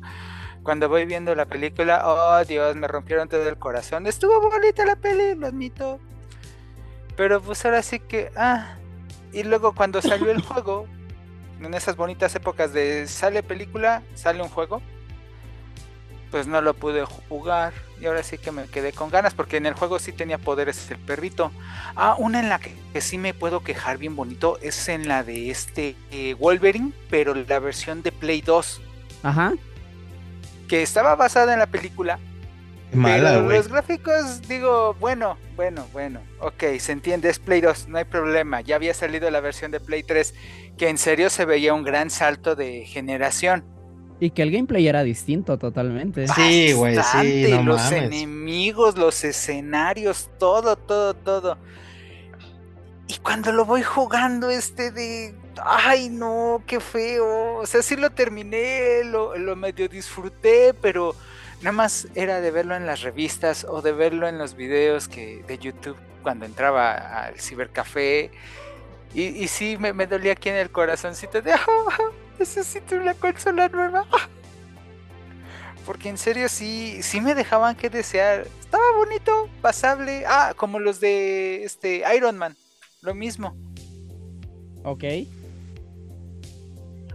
Cuando 0.63 0.87
voy 0.87 1.05
viendo 1.05 1.35
la 1.35 1.45
película, 1.45 2.01
oh 2.05 2.45
Dios, 2.45 2.75
me 2.75 2.87
rompieron 2.87 3.27
todo 3.27 3.47
el 3.47 3.57
corazón. 3.57 4.07
Estuvo 4.07 4.41
bonita 4.41 4.85
la 4.85 4.95
peli, 4.95 5.35
lo 5.35 5.47
admito. 5.47 5.99
Pero 7.17 7.41
pues 7.41 7.65
ahora 7.65 7.81
sí 7.81 7.99
que, 7.99 8.31
ah. 8.37 8.77
Y 9.33 9.43
luego 9.43 9.75
cuando 9.75 10.01
salió 10.01 10.31
el 10.31 10.41
juego, 10.45 10.87
en 11.61 11.73
esas 11.73 11.97
bonitas 11.97 12.33
épocas 12.35 12.71
de 12.71 13.05
sale 13.07 13.43
película, 13.43 14.01
sale 14.15 14.41
un 14.41 14.49
juego 14.49 14.81
pues 16.31 16.48
no 16.48 16.62
lo 16.62 16.74
pude 16.74 17.05
jugar 17.05 17.74
y 18.00 18.05
ahora 18.05 18.24
sí 18.24 18.38
que 18.38 18.51
me 18.51 18.65
quedé 18.65 18.93
con 18.93 19.09
ganas 19.09 19.33
porque 19.33 19.57
en 19.57 19.65
el 19.65 19.74
juego 19.74 20.00
sí 20.00 20.12
tenía 20.12 20.38
poderes 20.38 20.89
el 20.91 20.98
perrito. 20.98 21.51
Ah, 21.95 22.15
una 22.17 22.39
en 22.39 22.50
la 22.50 22.59
que, 22.59 22.74
sí 23.01 23.17
me 23.17 23.33
puedo 23.33 23.62
quejar 23.62 23.98
bien 23.98 24.15
bonito 24.15 24.57
es 24.62 24.89
en 24.89 25.07
la 25.07 25.24
de 25.24 25.50
este 25.50 25.95
eh, 26.12 26.36
Wolverine, 26.36 26.91
pero 27.09 27.33
la 27.36 27.59
versión 27.59 28.01
de 28.01 28.12
Play 28.12 28.41
2. 28.41 28.81
Ajá. 29.24 29.53
Que 30.67 30.81
estaba 30.81 31.15
basada 31.15 31.53
en 31.53 31.59
la 31.59 31.67
película. 31.67 32.19
Mala, 32.91 33.36
pero 33.36 33.50
los 33.50 33.67
gráficos, 33.67 34.41
digo, 34.48 34.95
bueno, 35.00 35.38
bueno, 35.55 35.86
bueno, 35.93 36.21
ok, 36.39 36.63
se 36.79 36.91
entiende, 36.91 37.29
es 37.29 37.38
Play 37.38 37.62
2, 37.62 37.88
no 37.88 38.00
hay 38.00 38.05
problema. 38.05 38.62
Ya 38.62 38.75
había 38.75 38.95
salido 38.95 39.29
la 39.29 39.41
versión 39.41 39.69
de 39.69 39.79
Play 39.79 40.01
3, 40.01 40.33
que 40.75 40.89
en 40.89 40.98
serio 40.98 41.29
se 41.29 41.45
veía 41.45 41.75
un 41.75 41.83
gran 41.83 42.09
salto 42.09 42.55
de 42.55 42.86
generación 42.86 43.63
y 44.19 44.31
que 44.31 44.41
el 44.41 44.51
gameplay 44.51 44.88
era 44.88 45.03
distinto 45.03 45.57
totalmente. 45.57 46.27
Sí, 46.27 46.73
güey, 46.73 46.97
sí. 46.97 47.47
No 47.49 47.63
los 47.63 47.91
enemigos, 47.91 48.97
los 48.97 49.23
escenarios, 49.23 50.29
todo, 50.38 50.75
todo, 50.75 51.13
todo. 51.13 51.57
Y 53.07 53.17
cuando 53.17 53.51
lo 53.51 53.65
voy 53.65 53.81
jugando, 53.81 54.49
este 54.49 54.91
de. 54.91 55.35
Ay, 55.63 56.09
no, 56.09 56.61
qué 56.67 56.79
feo. 56.79 57.55
O 57.55 57.65
sea, 57.65 57.81
sí 57.81 57.95
lo 57.95 58.09
terminé, 58.09 59.03
lo, 59.05 59.38
lo 59.38 59.55
medio 59.55 59.88
disfruté, 59.88 60.73
pero 60.73 61.15
nada 61.61 61.71
más 61.71 62.07
era 62.13 62.41
de 62.41 62.51
verlo 62.51 62.75
en 62.75 62.85
las 62.85 63.01
revistas 63.01 63.65
o 63.67 63.81
de 63.81 63.93
verlo 63.93 64.27
en 64.27 64.38
los 64.38 64.55
videos 64.55 65.07
que, 65.07 65.43
de 65.47 65.57
YouTube 65.57 65.97
cuando 66.23 66.45
entraba 66.45 67.23
al 67.23 67.39
cibercafé. 67.39 68.31
Y, 69.13 69.23
y 69.23 69.47
sí, 69.47 69.77
me, 69.79 69.93
me 69.93 70.05
dolía 70.05 70.33
aquí 70.33 70.49
en 70.49 70.55
el 70.55 70.69
corazoncito 70.69 71.41
de. 71.41 71.53
necesito 72.39 72.96
una 72.96 73.13
consola 73.13 73.67
nueva. 73.67 74.05
Porque 75.86 76.10
en 76.10 76.17
serio 76.17 76.50
sí, 76.50 77.01
sí 77.01 77.22
me 77.22 77.36
dejaban 77.36 77.75
que 77.75 77.89
desear. 77.89 78.48
Estaba 78.60 78.84
bonito, 78.98 79.50
pasable. 79.62 80.24
Ah, 80.27 80.53
como 80.55 80.79
los 80.79 81.00
de 81.00 81.63
este 81.63 82.03
Iron 82.15 82.38
Man. 82.38 82.55
Lo 83.01 83.13
mismo. 83.13 83.55
Ok. 84.84 85.03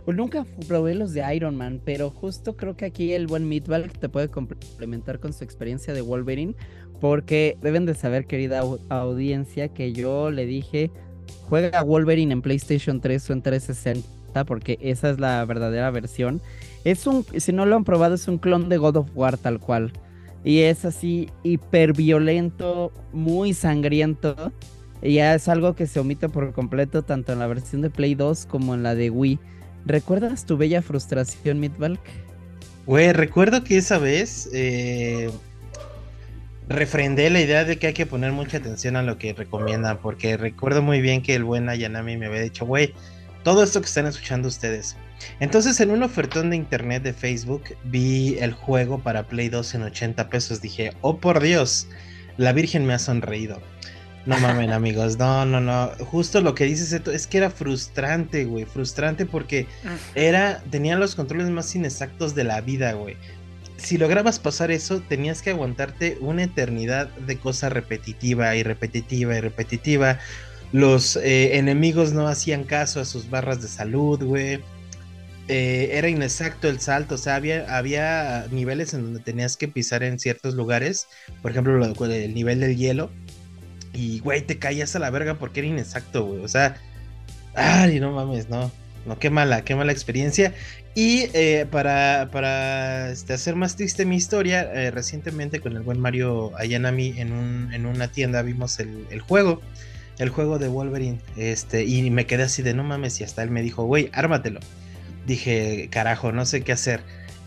Nunca 0.07 0.45
probé 0.69 0.95
los 0.95 1.15
de 1.15 1.35
Iron 1.35 1.57
Man, 1.57 1.81
pero 1.83 2.11
justo 2.11 2.57
creo 2.57 2.77
que 2.77 2.85
aquí 2.85 3.15
el 3.15 3.27
buen 3.27 3.49
Meatball 3.49 3.91
te 3.91 4.11
puede 4.11 4.29
complementar 4.29 5.19
con 5.19 5.33
su 5.33 5.45
experiencia 5.45 5.95
de 5.95 6.03
Wolverine, 6.03 6.55
porque 7.01 7.57
deben 7.63 7.87
de 7.87 7.95
saber, 7.95 8.27
querida 8.27 8.63
audiencia, 8.91 9.69
que 9.69 9.95
yo 9.95 10.31
le 10.31 10.45
dije, 10.45 10.91
juega 11.49 11.83
Wolverine 11.83 12.35
en 12.35 12.43
PlayStation 12.43 13.01
3 13.01 13.31
o 13.31 13.33
en 13.33 13.43
360 13.43 14.24
porque 14.43 14.77
esa 14.81 15.11
es 15.11 15.21
la 15.21 15.45
verdadera 15.45 15.93
versión. 15.93 16.43
Es 16.83 17.07
un, 17.07 17.25
si 17.37 17.53
no 17.53 17.65
lo 17.67 17.77
han 17.77 17.85
probado, 17.85 18.17
es 18.17 18.27
un 18.27 18.39
clon 18.39 18.69
de 18.69 18.79
God 18.79 18.97
of 18.97 19.11
War 19.15 19.39
tal 19.39 19.61
cual. 19.61 19.93
Y 20.43 20.63
es 20.63 20.85
así 20.85 21.31
hiper 21.45 21.93
violento, 21.93 22.93
muy 23.13 23.55
sangriento. 23.55 24.53
Y 25.01 25.15
ya 25.15 25.35
es 25.37 25.49
algo 25.49 25.77
que 25.77 25.87
se 25.87 26.01
omite 26.01 26.29
por 26.29 26.53
completo 26.53 27.03
tanto 27.03 27.33
en 27.33 27.39
la 27.39 27.47
versión 27.47 27.83
de 27.83 27.91
Play 27.91 28.17
2 28.17 28.47
como 28.47 28.75
en 28.75 28.83
la 28.83 28.97
de 28.97 29.11
Wii. 29.11 29.39
¿Recuerdas 29.87 30.47
tu 30.47 30.57
bella 30.57 30.83
frustración, 30.83 31.61
Midvalk? 31.61 32.01
Güey, 32.87 33.13
recuerdo 33.13 33.65
que 33.65 33.79
esa 33.79 33.99
vez 33.99 34.51
eh, 34.53 35.31
refrendé 36.69 37.31
la 37.31 37.41
idea 37.41 37.65
de 37.65 37.79
que 37.79 37.89
hay 37.89 37.93
que 37.93 38.07
poner 38.07 38.33
mucha 38.33 38.59
atención 38.59 38.97
a 38.97 39.03
lo 39.03 39.19
que 39.19 39.33
recomiendan, 39.33 39.99
porque 39.99 40.37
recuerdo 40.37 40.83
muy 40.83 41.01
bien 41.01 41.23
que 41.23 41.35
el 41.35 41.45
buen 41.45 41.69
Ayanami 41.69 42.17
me 42.17 42.27
había 42.27 42.41
dicho, 42.41 42.67
güey, 42.67 42.95
todo 43.45 43.63
esto 43.63 43.81
que 43.81 43.87
están 43.87 44.07
escuchando 44.07 44.49
ustedes. 44.49 44.97
Entonces 45.39 45.79
en 45.81 45.91
un 45.91 46.03
ofertón 46.03 46.51
de 46.51 46.57
internet 46.57 47.03
de 47.03 47.13
Facebook 47.13 47.77
vi 47.85 48.37
el 48.41 48.53
juego 48.53 48.99
para 49.01 49.29
Play 49.29 49.49
2 49.49 49.75
en 49.77 49.83
80 49.85 50.29
pesos. 50.29 50.61
Dije, 50.61 50.93
oh 51.03 51.19
por 51.19 51.41
Dios, 51.41 51.87
la 52.37 52.53
Virgen 52.53 52.87
me 52.87 52.95
ha 52.95 52.99
sonreído. 52.99 53.61
No 54.27 54.39
mamen 54.39 54.73
amigos, 54.73 55.19
no, 55.19 55.45
no, 55.45 55.61
no. 55.61 55.93
Justo 56.07 56.41
lo 56.41 56.55
que 56.55 56.65
dices 56.65 56.93
es 56.93 57.27
que 57.27 57.39
era 57.39 57.51
frustrante, 57.51 58.45
güey. 58.45 58.65
Frustrante 58.65 59.27
porque 59.27 59.67
era, 60.15 60.63
tenía 60.71 60.97
los 60.97 61.15
controles 61.15 61.51
más 61.51 61.75
inexactos 61.75 62.35
de 62.35 62.45
la 62.45 62.61
vida, 62.61 62.93
güey. 62.95 63.17
Si 63.77 63.99
lograbas 63.99 64.39
pasar 64.39 64.71
eso, 64.71 65.01
tenías 65.01 65.43
que 65.43 65.51
aguantarte 65.51 66.17
una 66.21 66.45
eternidad 66.45 67.09
de 67.09 67.39
cosa 67.39 67.69
repetitiva 67.69 68.55
y 68.57 68.63
repetitiva 68.63 69.37
y 69.37 69.41
repetitiva 69.41 70.19
los 70.75 71.15
eh, 71.15 71.57
enemigos 71.57 72.15
no 72.15 72.27
hacían 72.27 72.65
caso 72.65 72.99
a 73.01 73.05
sus 73.05 73.31
barras 73.31 73.63
de 73.63 73.69
salud, 73.69 74.21
güey. 74.25 74.59
Eh, 75.47 75.91
era 75.93 76.09
inexacto 76.09 76.69
el 76.69 76.81
salto, 76.81 77.15
o 77.15 77.19
sea, 77.19 77.37
había, 77.37 78.49
niveles 78.51 78.93
en 78.93 79.03
donde 79.03 79.21
tenías 79.21 79.57
que 79.57 79.69
pisar 79.69 80.03
en 80.03 80.19
ciertos 80.19 80.55
lugares, 80.55 81.07
por 81.43 81.53
ejemplo, 81.53 81.81
el 81.85 82.35
nivel 82.35 82.59
del 82.59 82.77
hielo, 82.77 83.13
y, 83.93 84.19
güey, 84.19 84.43
te 84.43 84.59
caías 84.59 84.97
a 84.97 84.99
la 84.99 85.11
verga 85.11 85.39
porque 85.39 85.61
era 85.61 85.69
inexacto, 85.69 86.25
güey, 86.25 86.41
o 86.41 86.49
sea, 86.49 86.75
ay, 87.55 88.01
no 88.01 88.11
mames, 88.11 88.49
no, 88.49 88.73
no, 89.07 89.17
qué 89.21 89.31
mala, 89.31 89.65
qué 89.65 89.77
mala 89.77 89.93
experiencia. 89.93 90.55
Y 90.97 91.29
eh, 91.35 91.67
para, 91.71 92.31
para 92.33 93.13
este, 93.13 93.35
hacer 93.35 93.55
más 93.55 93.77
triste 93.77 94.05
mi 94.07 94.17
historia, 94.17 94.91
recientemente 94.91 95.61
con 95.61 95.77
el 95.77 95.83
buen 95.83 96.01
Mario 96.01 96.51
Ayanami 96.59 97.15
en, 97.17 97.31
un, 97.33 97.73
en 97.73 97.87
una 97.87 98.09
tienda 98.09 98.43
vimos 98.43 98.81
el 98.81 99.21
juego 99.21 99.63
el 100.19 100.29
juego 100.31 100.59
de 100.59 100.69
Wolverine. 100.69 101.19
Este, 101.37 101.85
y 101.85 102.11
me 102.11 102.27
quedé 102.27 102.45
así 102.45 102.63
de 102.63 102.75
no 102.75 102.85
mames. 102.85 103.21
Y 103.21 103.25
hasta 103.25 103.43
él 103.43 103.51
me 103.51 103.63
dijo, 103.63 103.85
güey, 103.85 104.11
ármatelo. 104.13 104.61
Dije, 105.27 105.89
carajo, 105.91 106.33
no 106.33 106.47
sé 106.47 106.63
qué 106.63 106.73
hacer. 106.73 107.01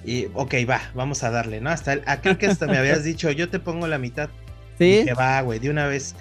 Y, 0.06 0.28
ok, 0.34 0.56
va, 0.70 0.82
vamos 0.96 1.24
a 1.24 1.32
darle, 1.32 1.62
¿no? 1.62 1.70
Hasta 1.70 2.00
aquel 2.06 2.38
que 2.38 2.48
hasta 2.48 2.68
me 2.68 2.78
habías 2.78 3.04
dicho, 3.06 3.30
yo 3.32 3.50
te 3.50 3.60
pongo 3.60 3.88
la 3.88 3.98
mitad. 3.98 4.30
Sí. 4.78 5.00
Dije, 5.00 5.14
va, 5.14 5.42
güey, 5.42 5.60
de 5.60 5.70
una 5.70 5.88
vez. 5.88 6.16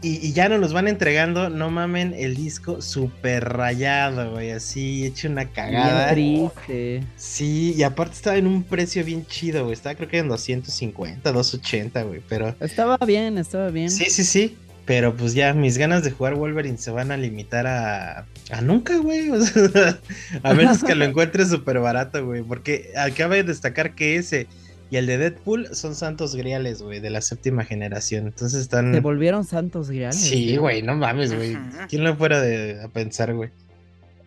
Y, 0.00 0.32
ya 0.32 0.48
nos 0.48 0.60
los 0.60 0.72
van 0.72 0.86
entregando, 0.86 1.50
no 1.50 1.70
mamen, 1.70 2.14
el 2.16 2.36
disco 2.36 2.80
súper 2.80 3.44
rayado, 3.48 4.30
güey, 4.30 4.52
así, 4.52 5.04
hecho 5.04 5.28
una 5.28 5.46
cagada. 5.46 6.14
Bien 6.14 6.52
triste. 6.54 7.02
Sí, 7.16 7.74
y 7.76 7.82
aparte 7.82 8.14
estaba 8.14 8.36
en 8.36 8.46
un 8.46 8.62
precio 8.62 9.04
bien 9.04 9.26
chido, 9.26 9.64
güey, 9.64 9.72
estaba 9.72 9.96
creo 9.96 10.08
que 10.08 10.18
en 10.18 10.28
250, 10.28 11.32
280, 11.32 12.02
güey, 12.02 12.20
pero... 12.28 12.54
Estaba 12.60 12.96
bien, 13.04 13.38
estaba 13.38 13.70
bien. 13.70 13.90
Sí, 13.90 14.04
sí, 14.08 14.22
sí. 14.22 14.56
Pero 14.88 15.14
pues 15.14 15.34
ya 15.34 15.52
mis 15.52 15.76
ganas 15.76 16.02
de 16.02 16.10
jugar 16.10 16.34
Wolverine 16.34 16.78
se 16.78 16.90
van 16.90 17.10
a 17.10 17.18
limitar 17.18 17.66
a, 17.66 18.24
a 18.50 18.60
nunca, 18.62 18.96
güey. 18.96 19.30
a 20.42 20.54
menos 20.54 20.82
que 20.82 20.94
lo 20.94 21.04
encuentres 21.04 21.50
súper 21.50 21.78
barato, 21.78 22.24
güey. 22.24 22.42
Porque 22.42 22.90
acaba 22.96 23.34
de 23.34 23.42
destacar 23.42 23.94
que 23.94 24.16
ese 24.16 24.46
y 24.90 24.96
el 24.96 25.04
de 25.04 25.18
Deadpool 25.18 25.74
son 25.74 25.94
santos 25.94 26.34
griales, 26.34 26.80
güey, 26.80 27.00
de 27.00 27.10
la 27.10 27.20
séptima 27.20 27.64
generación. 27.64 28.28
Entonces 28.28 28.62
están. 28.62 28.94
¿Se 28.94 29.00
volvieron 29.00 29.44
santos 29.44 29.90
griales? 29.90 30.18
Sí, 30.18 30.56
güey, 30.56 30.80
no 30.80 30.96
mames, 30.96 31.34
güey. 31.34 31.58
¿Quién 31.90 32.02
lo 32.02 32.16
fuera 32.16 32.40
de, 32.40 32.82
a 32.82 32.88
pensar, 32.88 33.34
güey? 33.34 33.50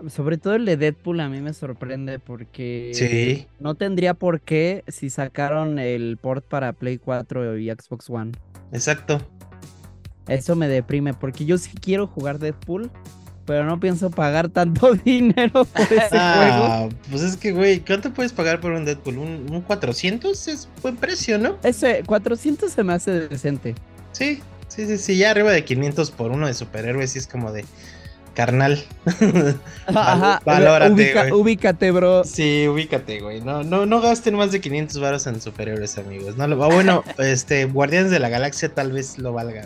Sobre 0.09 0.37
todo 0.37 0.53
el 0.53 0.65
de 0.65 0.77
Deadpool 0.77 1.21
a 1.21 1.29
mí 1.29 1.41
me 1.41 1.53
sorprende 1.53 2.19
porque 2.19 2.91
sí. 2.93 3.47
no 3.59 3.73
tendría 3.73 4.13
por 4.13 4.41
qué 4.41 4.83
si 4.87 5.09
sacaron 5.09 5.79
el 5.79 6.17
port 6.17 6.45
para 6.45 6.73
Play 6.73 6.99
4 6.99 7.57
y 7.57 7.71
Xbox 7.71 8.11
One. 8.11 8.33
Exacto. 8.71 9.27
Eso 10.27 10.55
me 10.55 10.67
deprime 10.67 11.13
porque 11.13 11.45
yo 11.45 11.57
sí 11.57 11.71
quiero 11.79 12.07
jugar 12.07 12.39
Deadpool, 12.39 12.91
pero 13.45 13.65
no 13.65 13.79
pienso 13.79 14.09
pagar 14.09 14.49
tanto 14.49 14.93
dinero 15.05 15.65
por 15.65 15.81
ese 15.81 16.09
ah, 16.17 16.77
juego. 16.79 16.89
Pues 17.09 17.21
es 17.23 17.37
que, 17.37 17.51
güey, 17.51 17.79
¿cuánto 17.79 18.13
puedes 18.13 18.33
pagar 18.33 18.61
por 18.61 18.71
un 18.71 18.85
Deadpool? 18.85 19.17
¿Un, 19.17 19.47
un 19.51 19.61
400? 19.61 20.47
Es 20.47 20.69
buen 20.81 20.95
precio, 20.95 21.37
¿no? 21.37 21.57
Ese 21.63 22.03
400 22.05 22.71
se 22.71 22.83
me 22.83 22.93
hace 22.93 23.27
decente. 23.27 23.75
Sí, 24.11 24.41
sí, 24.67 24.85
sí, 24.85 24.97
sí, 24.97 25.17
ya 25.17 25.31
arriba 25.31 25.51
de 25.51 25.65
500 25.65 26.11
por 26.11 26.31
uno 26.31 26.47
de 26.47 26.53
superhéroes, 26.53 27.11
sí 27.11 27.19
es 27.19 27.27
como 27.27 27.51
de 27.51 27.65
carnal. 28.33 28.83
Ajá, 29.87 30.41
valórate, 30.45 31.33
ubícate, 31.33 31.91
bro. 31.91 32.23
Sí, 32.23 32.67
ubícate, 32.67 33.19
güey. 33.19 33.41
No, 33.41 33.63
no, 33.63 33.85
no 33.85 34.01
gasten 34.01 34.35
más 34.35 34.51
de 34.51 34.61
500 34.61 34.99
varos 34.99 35.27
en 35.27 35.41
superhéroes, 35.41 35.97
amigos. 35.97 36.37
No 36.37 36.47
lo, 36.47 36.63
ah, 36.63 36.67
bueno, 36.67 37.03
este, 37.17 37.65
Guardianes 37.65 38.11
de 38.11 38.19
la 38.19 38.29
Galaxia 38.29 38.73
tal 38.73 38.91
vez 38.91 39.17
lo 39.17 39.33
valga. 39.33 39.63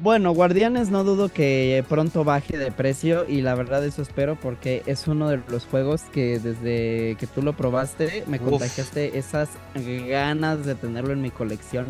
Bueno, 0.00 0.32
Guardianes 0.32 0.90
no 0.90 1.04
dudo 1.04 1.28
que 1.28 1.84
pronto 1.88 2.24
baje 2.24 2.56
de 2.56 2.72
precio 2.72 3.28
y 3.28 3.42
la 3.42 3.54
verdad 3.54 3.84
eso 3.84 4.00
espero 4.00 4.36
porque 4.36 4.82
es 4.86 5.06
uno 5.06 5.28
de 5.28 5.40
los 5.48 5.66
juegos 5.66 6.02
que 6.12 6.38
desde 6.38 7.16
que 7.18 7.26
tú 7.26 7.42
lo 7.42 7.52
probaste 7.52 8.24
me 8.26 8.38
contagiaste 8.38 9.18
esas 9.18 9.50
ganas 9.74 10.64
de 10.64 10.74
tenerlo 10.74 11.12
en 11.12 11.20
mi 11.20 11.30
colección. 11.30 11.86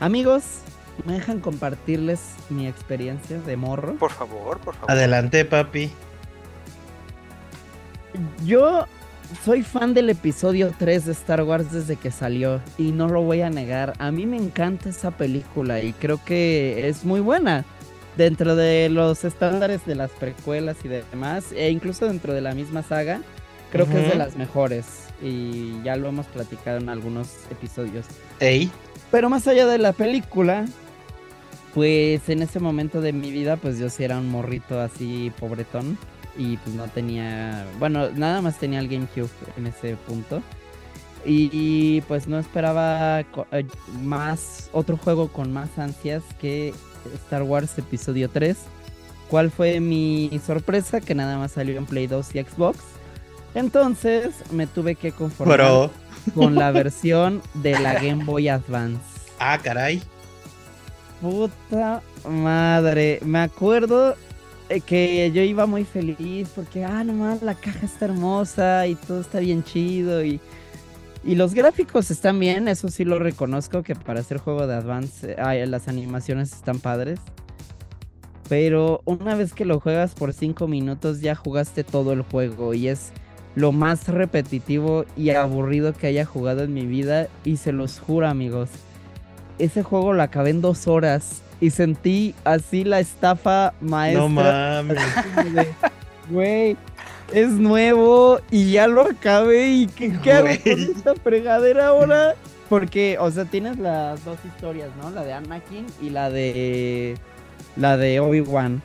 Amigos, 0.00 0.62
¿Me 1.04 1.14
dejan 1.14 1.40
compartirles 1.40 2.20
mi 2.48 2.68
experiencia 2.68 3.40
de 3.40 3.56
morro? 3.56 3.94
Por 3.94 4.12
favor, 4.12 4.58
por 4.60 4.74
favor. 4.74 4.90
Adelante, 4.90 5.44
papi. 5.44 5.90
Yo 8.44 8.86
soy 9.44 9.62
fan 9.62 9.94
del 9.94 10.10
episodio 10.10 10.72
3 10.78 11.06
de 11.06 11.12
Star 11.12 11.42
Wars 11.42 11.72
desde 11.72 11.96
que 11.96 12.10
salió 12.10 12.60
y 12.78 12.92
no 12.92 13.08
lo 13.08 13.22
voy 13.22 13.40
a 13.40 13.50
negar. 13.50 13.94
A 13.98 14.10
mí 14.10 14.26
me 14.26 14.36
encanta 14.36 14.88
esa 14.88 15.10
película 15.10 15.82
y 15.82 15.92
creo 15.92 16.20
que 16.24 16.88
es 16.88 17.04
muy 17.04 17.20
buena. 17.20 17.64
Dentro 18.16 18.56
de 18.56 18.90
los 18.90 19.24
estándares 19.24 19.86
de 19.86 19.94
las 19.94 20.10
precuelas 20.10 20.76
y 20.84 20.88
demás, 20.88 21.52
e 21.52 21.70
incluso 21.70 22.06
dentro 22.06 22.34
de 22.34 22.42
la 22.42 22.54
misma 22.54 22.82
saga, 22.82 23.22
creo 23.70 23.88
que 23.88 24.02
es 24.02 24.08
de 24.10 24.16
las 24.16 24.36
mejores. 24.36 25.06
Y 25.22 25.82
ya 25.82 25.96
lo 25.96 26.08
hemos 26.08 26.26
platicado 26.26 26.78
en 26.78 26.90
algunos 26.90 27.28
episodios. 27.50 28.04
Ey. 28.38 28.70
Pero 29.10 29.30
más 29.30 29.48
allá 29.48 29.66
de 29.66 29.78
la 29.78 29.94
película, 29.94 30.66
pues 31.72 32.28
en 32.28 32.42
ese 32.42 32.60
momento 32.60 33.00
de 33.00 33.14
mi 33.14 33.30
vida, 33.30 33.56
pues 33.56 33.78
yo 33.78 33.88
sí 33.88 34.04
era 34.04 34.18
un 34.18 34.28
morrito 34.28 34.78
así 34.78 35.32
pobretón. 35.40 35.96
Y 36.36 36.56
pues 36.58 36.74
no 36.74 36.88
tenía. 36.88 37.66
Bueno, 37.78 38.10
nada 38.10 38.40
más 38.40 38.58
tenía 38.58 38.80
el 38.80 38.88
GameCube 38.88 39.30
en 39.56 39.66
ese 39.66 39.96
punto. 39.96 40.42
Y, 41.24 42.00
pues 42.02 42.26
no 42.26 42.38
esperaba 42.38 43.20
eh, 43.20 43.66
más. 44.02 44.70
Otro 44.72 44.96
juego 44.96 45.28
con 45.28 45.52
más 45.52 45.78
ansias 45.78 46.22
que 46.40 46.74
Star 47.14 47.42
Wars 47.42 47.78
Episodio 47.78 48.28
3. 48.28 48.56
¿Cuál 49.28 49.50
fue 49.50 49.80
mi 49.80 50.30
sorpresa? 50.44 51.00
Que 51.00 51.14
nada 51.14 51.38
más 51.38 51.52
salió 51.52 51.78
en 51.78 51.86
Play 51.86 52.06
2 52.06 52.34
y 52.34 52.42
Xbox. 52.42 52.78
Entonces 53.54 54.34
me 54.50 54.66
tuve 54.66 54.94
que 54.94 55.12
conformar 55.12 55.90
con 56.34 56.54
la 56.54 56.70
versión 56.72 57.42
de 57.54 57.78
la 57.78 57.94
Game 57.94 58.24
Boy 58.24 58.48
Advance. 58.48 59.00
Ah, 59.38 59.58
caray. 59.62 60.02
Puta 61.20 62.02
madre. 62.28 63.20
Me 63.24 63.40
acuerdo 63.40 64.16
que 64.80 65.30
yo 65.32 65.42
iba 65.42 65.66
muy 65.66 65.84
feliz 65.84 66.50
porque, 66.54 66.84
ah, 66.84 67.04
nomás 67.04 67.42
la 67.42 67.54
caja 67.54 67.86
está 67.86 68.06
hermosa 68.06 68.86
y 68.86 68.94
todo 68.94 69.20
está 69.20 69.40
bien 69.40 69.62
chido 69.62 70.24
y, 70.24 70.40
y 71.24 71.34
los 71.34 71.54
gráficos 71.54 72.10
están 72.10 72.38
bien, 72.38 72.68
eso 72.68 72.88
sí 72.88 73.04
lo 73.04 73.18
reconozco 73.18 73.82
que 73.82 73.94
para 73.94 74.20
hacer 74.20 74.38
juego 74.38 74.66
de 74.66 74.74
Advance 74.74 75.36
las 75.66 75.88
animaciones 75.88 76.52
están 76.52 76.78
padres. 76.78 77.20
Pero 78.48 79.00
una 79.04 79.34
vez 79.34 79.54
que 79.54 79.64
lo 79.64 79.80
juegas 79.80 80.14
por 80.14 80.32
5 80.32 80.66
minutos 80.68 81.20
ya 81.20 81.34
jugaste 81.34 81.84
todo 81.84 82.12
el 82.12 82.22
juego 82.22 82.74
y 82.74 82.88
es 82.88 83.12
lo 83.54 83.72
más 83.72 84.08
repetitivo 84.08 85.04
y 85.16 85.30
aburrido 85.30 85.92
que 85.92 86.06
haya 86.06 86.24
jugado 86.24 86.64
en 86.64 86.74
mi 86.74 86.86
vida 86.86 87.28
y 87.44 87.58
se 87.58 87.72
los 87.72 87.98
juro 88.00 88.28
amigos 88.28 88.68
ese 89.58 89.82
juego 89.82 90.12
lo 90.12 90.22
acabé 90.22 90.50
en 90.50 90.60
dos 90.60 90.88
horas 90.88 91.42
y 91.62 91.70
sentí 91.70 92.34
así 92.42 92.82
la 92.82 92.98
estafa 92.98 93.72
maestra. 93.80 94.22
No 94.22 94.28
mames. 94.28 94.98
Güey, 96.28 96.76
es 97.32 97.50
nuevo 97.50 98.40
y 98.50 98.72
ya 98.72 98.86
lo 98.86 99.02
acabé 99.02 99.68
y 99.68 99.86
¿qué, 99.86 100.32
hago 100.32 100.48
con 100.48 100.80
esta 100.80 101.14
fregadera 101.16 101.88
ahora? 101.88 102.34
Porque, 102.68 103.16
o 103.18 103.30
sea, 103.30 103.44
tienes 103.44 103.78
las 103.78 104.24
dos 104.24 104.38
historias, 104.44 104.88
¿no? 105.00 105.10
La 105.10 105.24
de 105.24 105.34
Anakin 105.34 105.86
y 106.00 106.10
la 106.10 106.30
de 106.30 107.16
la 107.76 107.96
de 107.96 108.20
Obi-Wan. 108.20 108.82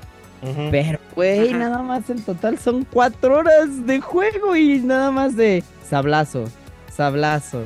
Pero, 0.71 0.99
güey, 1.15 1.53
nada 1.53 1.81
más 1.81 2.09
en 2.09 2.21
total 2.21 2.59
son 2.59 2.85
cuatro 2.91 3.37
horas 3.37 3.87
de 3.87 4.01
juego 4.01 4.55
y 4.55 4.79
nada 4.79 5.09
más 5.09 5.35
de 5.35 5.63
sablazo, 5.87 6.45
sablazo, 6.95 7.63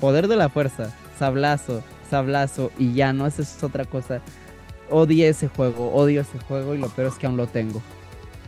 poder 0.00 0.26
de 0.26 0.36
la 0.36 0.48
fuerza, 0.48 0.92
sablazo, 1.18 1.82
sablazo 2.10 2.72
y 2.78 2.94
ya 2.94 3.12
no, 3.12 3.26
esa 3.26 3.42
es 3.42 3.62
otra 3.62 3.84
cosa. 3.84 4.20
Odio 4.90 5.26
ese 5.26 5.48
juego, 5.48 5.92
odio 5.92 6.22
ese 6.22 6.38
juego 6.38 6.74
y 6.74 6.78
lo 6.78 6.88
peor 6.88 7.08
es 7.08 7.14
que 7.14 7.26
aún 7.26 7.36
lo 7.36 7.46
tengo. 7.46 7.82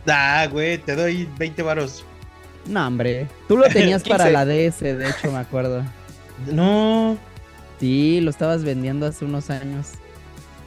Ah, 0.07 0.47
güey, 0.51 0.77
te 0.77 0.95
doy 0.95 1.29
20 1.37 1.61
varos. 1.63 2.03
No, 2.67 2.87
hombre, 2.87 3.27
tú 3.47 3.57
lo 3.57 3.67
tenías 3.69 4.03
para 4.07 4.29
la 4.29 4.45
DS, 4.45 4.79
de 4.79 5.09
hecho, 5.09 5.31
me 5.31 5.39
acuerdo. 5.39 5.83
No. 6.51 7.17
Sí, 7.79 8.21
lo 8.21 8.29
estabas 8.29 8.63
vendiendo 8.63 9.05
hace 9.05 9.25
unos 9.25 9.49
años. 9.49 9.89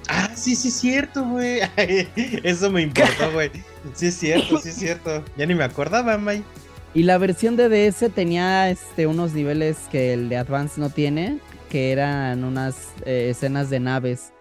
Ah, 0.08 0.30
sí, 0.34 0.54
sí 0.54 0.68
es 0.68 0.74
cierto, 0.74 1.24
güey. 1.24 1.60
Eso 2.42 2.70
me 2.70 2.82
importó, 2.82 3.32
güey. 3.32 3.50
Sí 3.94 4.06
es 4.08 4.16
cierto, 4.16 4.58
sí 4.58 4.68
es 4.68 4.76
cierto. 4.76 5.24
Ya 5.36 5.46
ni 5.46 5.54
me 5.54 5.64
acordaba, 5.64 6.18
May. 6.18 6.44
Y 6.92 7.02
la 7.02 7.18
versión 7.18 7.56
de 7.56 7.68
DS 7.68 8.12
tenía 8.14 8.70
este 8.70 9.06
unos 9.06 9.32
niveles 9.32 9.76
que 9.90 10.12
el 10.12 10.28
de 10.28 10.36
Advance 10.36 10.80
no 10.80 10.90
tiene, 10.90 11.38
que 11.70 11.90
eran 11.90 12.44
unas 12.44 12.92
eh, 13.04 13.28
escenas 13.30 13.70
de 13.70 13.80
naves. 13.80 14.33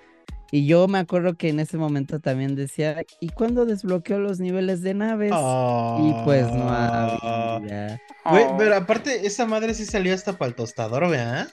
Y 0.55 0.67
yo 0.67 0.87
me 0.87 0.99
acuerdo 0.99 1.33
que 1.33 1.49
en 1.49 1.59
ese 1.59 1.79
momento 1.79 2.19
también 2.19 2.55
decía, 2.55 3.03
¿y 3.19 3.29
cuándo 3.29 3.65
desbloqueó 3.65 4.19
los 4.19 4.39
niveles 4.39 4.83
de 4.83 4.93
naves? 4.93 5.31
Y 5.31 6.13
pues 6.25 6.45
no 6.45 6.67
ah. 6.69 7.55
había. 7.55 7.99
pero 8.55 8.75
aparte, 8.75 9.25
esa 9.25 9.47
madre 9.47 9.73
sí 9.73 9.83
salió 9.83 10.13
hasta 10.13 10.37
para 10.37 10.49
el 10.49 10.55
tostador, 10.55 11.09
¿verdad? 11.09 11.49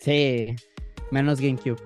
Sí, 0.00 0.56
menos 1.12 1.40
GameCube. 1.40 1.80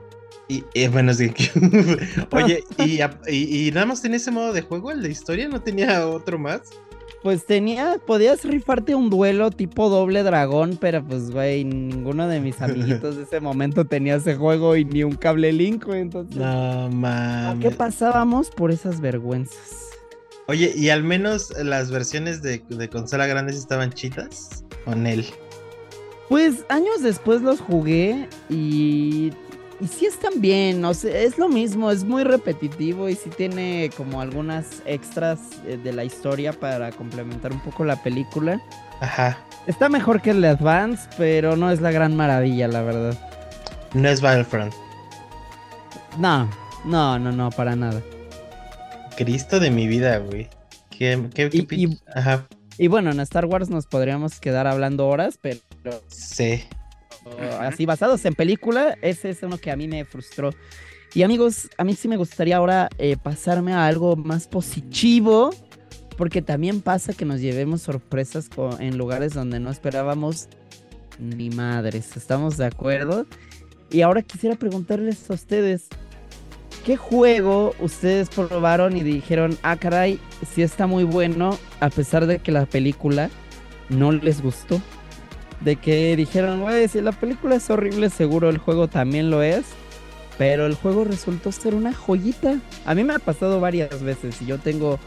Y, 0.49 0.64
menos 0.88 1.19
GameCube. 1.19 1.99
Oye, 2.33 2.64
¿y, 2.79 3.01
y, 3.31 3.69
y, 3.69 3.71
nada 3.73 3.85
más 3.85 4.01
tenía 4.01 4.16
ese 4.16 4.31
modo 4.31 4.55
de 4.55 4.62
juego, 4.62 4.90
el 4.90 5.03
de 5.03 5.11
historia? 5.11 5.49
¿No 5.49 5.61
tenía 5.61 6.09
otro 6.09 6.38
más? 6.38 6.62
Pues 7.27 7.45
tenía, 7.45 7.99
podías 8.07 8.45
rifarte 8.45 8.95
un 8.95 9.11
duelo 9.11 9.51
tipo 9.51 9.89
doble 9.89 10.23
dragón, 10.23 10.79
pero 10.81 11.05
pues, 11.05 11.33
güey, 11.33 11.65
ninguno 11.65 12.29
de 12.29 12.39
mis 12.39 12.61
amiguitos 12.62 13.17
de 13.17 13.25
ese 13.25 13.41
momento 13.41 13.85
tenía 13.85 14.15
ese 14.15 14.37
juego 14.37 14.77
y 14.77 14.85
ni 14.85 15.03
un 15.03 15.17
cable 15.17 15.53
link, 15.53 15.87
güey, 15.87 16.03
entonces. 16.03 16.37
No 16.37 16.89
mames. 16.89 17.65
qué 17.65 17.73
pasábamos 17.73 18.51
por 18.51 18.71
esas 18.71 19.01
vergüenzas? 19.01 19.89
Oye, 20.47 20.73
¿y 20.77 20.91
al 20.91 21.03
menos 21.03 21.51
las 21.59 21.91
versiones 21.91 22.43
de, 22.43 22.62
de 22.69 22.89
consola 22.89 23.27
grandes 23.27 23.57
estaban 23.57 23.91
chitas? 23.93 24.65
¿Con 24.85 25.05
él? 25.09 25.27
Pues 26.29 26.65
años 26.69 27.03
después 27.03 27.43
los 27.43 27.61
jugué 27.61 28.29
y 28.49 29.33
y 29.81 29.87
sí 29.89 30.07
están 30.07 30.41
bien, 30.41 30.85
o 30.85 30.95
sea, 30.95 31.19
es 31.19 31.39
lo 31.39 31.49
mismo, 31.49 31.91
es 31.91 32.05
muy 32.05 32.25
repetitivo 32.25 33.09
y 33.09 33.15
sí 33.15 33.31
tiene 33.31 33.91
como 33.97 34.21
algunas 34.21 34.83
extras 34.87 35.39
eh, 35.67 35.79
de 35.83 35.93
la 35.93 36.05
historia 36.05 36.53
para 36.53 36.91
complementar 36.93 37.53
un 37.53 37.61
poco 37.61 37.85
la 37.85 38.03
película. 38.03 38.61
Ajá. 39.01 39.39
Está 39.67 39.89
mejor 39.89 40.23
que 40.23 40.31
el 40.31 40.41
de 40.41 40.49
Advance, 40.49 41.09
pero 41.19 41.57
no 41.57 41.71
es 41.71 41.81
la 41.81 41.91
gran 41.91 42.17
maravilla, 42.17 42.69
la 42.69 42.83
verdad. 42.83 43.19
No 43.93 44.09
es 44.09 44.21
Battlefront. 44.21 44.73
No, 46.19 46.49
no, 46.85 47.19
no, 47.19 47.33
no, 47.33 47.51
para 47.51 47.77
nada. 47.77 48.01
Cristo 49.17 49.61
de 49.61 49.71
mi 49.71 49.87
vida, 49.87 50.19
güey. 50.19 50.49
¿Qué, 50.91 51.29
qué, 51.35 51.51
y, 51.53 51.99
Ajá. 52.15 52.47
y 52.79 52.89
bueno, 52.89 53.11
en 53.11 53.21
Star 53.21 53.45
Wars 53.45 53.69
nos 53.69 53.87
podríamos 53.87 54.41
quedar 54.41 54.67
hablando 54.67 55.07
horas, 55.07 55.39
pero... 55.43 55.61
Sí 56.09 56.65
así 57.61 57.87
basados 57.87 58.25
en 58.25 58.35
película, 58.35 58.97
ese 59.03 59.31
es 59.31 59.43
uno 59.43 59.59
que 59.59 59.71
a 59.71 59.77
mí 59.77 59.89
me 59.89 60.05
frustró. 60.05 60.51
Y 61.15 61.23
amigos, 61.23 61.71
a 61.79 61.85
mí 61.85 61.95
sí 61.95 62.09
me 62.09 62.17
gustaría 62.17 62.57
ahora 62.57 62.89
eh, 62.99 63.17
pasarme 63.17 63.73
a 63.73 63.87
algo 63.87 64.17
más 64.17 64.49
positivo, 64.49 65.51
porque 66.17 66.43
también 66.43 66.81
pasa 66.81 67.12
que 67.12 67.25
nos 67.25 67.41
llevemos 67.41 67.83
sorpresas 67.83 68.51
en 68.81 68.99
lugares 68.99 69.33
donde 69.33 69.61
no 69.61 69.71
esperábamos 69.71 70.49
ni 71.19 71.51
madres. 71.51 72.17
¿Estamos 72.17 72.57
de 72.57 72.67
acuerdo? 72.67 73.27
Y 73.91 74.03
ahora 74.03 74.23
quisiera 74.23 74.57
preguntarles 74.57 75.31
a 75.31 75.35
ustedes, 75.35 75.89
¿qué 76.85 76.97
juego 76.97 77.75
ustedes 77.81 78.29
probaron 78.29 78.97
y 78.97 79.03
dijeron, 79.03 79.57
ah, 79.62 79.77
caray, 79.77 80.21
sí 80.55 80.62
está 80.62 80.87
muy 80.87 81.05
bueno, 81.05 81.59
a 81.81 81.89
pesar 81.89 82.27
de 82.27 82.41
que 82.41 82.53
la 82.53 82.67
película 82.67 83.31
no 83.89 84.12
les 84.12 84.43
gustó? 84.43 84.81
De 85.61 85.77
que 85.77 86.16
dijeron, 86.16 86.61
güey, 86.61 86.88
si 86.88 87.01
la 87.01 87.12
película 87.12 87.57
es 87.57 87.69
horrible, 87.71 88.11
seguro 88.11 88.49
el 88.49 88.59
juego 88.59 88.88
también 88.88 89.31
lo 89.31 89.42
es. 89.42 89.64
Pero 90.38 90.66
el 90.66 90.75
juego 90.75 91.05
resultó 91.05 91.51
ser 91.51 91.75
una 91.75 91.95
joyita. 91.95 92.59
A 92.85 92.95
mí 92.95 93.05
me 93.05 93.14
ha 93.14 93.19
pasado 93.19 93.59
varias 93.59 94.03
veces 94.03 94.42
y 94.42 94.47
yo 94.47 94.59
tengo 94.59 94.99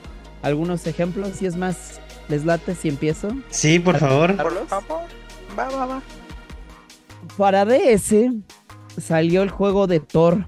algunos 0.41 0.87
ejemplos 0.87 1.41
y 1.41 1.45
es 1.45 1.55
más, 1.55 2.01
¿les 2.29 2.45
late 2.45 2.73
si 2.73 2.89
empiezo? 2.89 3.29
Sí, 3.49 3.79
por 3.79 3.97
favor. 3.97 4.35
Va, 4.39 5.69
va, 5.69 5.85
va. 5.85 6.01
Para 7.37 7.65
DS 7.65 8.15
salió 8.97 9.43
el 9.43 9.49
juego 9.51 9.85
de 9.85 9.99
Thor. 9.99 10.45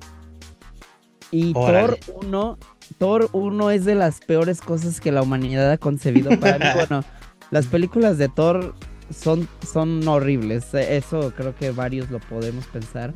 Y 1.29 1.53
Órale. 1.55 1.97
Thor 1.97 2.23
1, 2.25 2.57
Thor 2.97 3.29
1 3.31 3.71
es 3.71 3.85
de 3.85 3.95
las 3.95 4.19
peores 4.19 4.61
cosas 4.61 4.99
que 4.99 5.11
la 5.11 5.21
humanidad 5.21 5.71
ha 5.71 5.77
concebido. 5.77 6.37
Para 6.39 6.57
mí, 6.57 6.65
bueno, 6.75 7.03
las 7.51 7.67
películas 7.67 8.17
de 8.17 8.29
Thor 8.29 8.73
son, 9.11 9.47
son 9.65 10.07
horribles. 10.07 10.73
eh, 10.73 10.97
Eso 10.97 11.33
creo 11.35 11.55
que 11.55 11.71
varios 11.71 12.09
lo 12.09 12.19
podemos 12.19 12.65
pensar. 12.67 13.13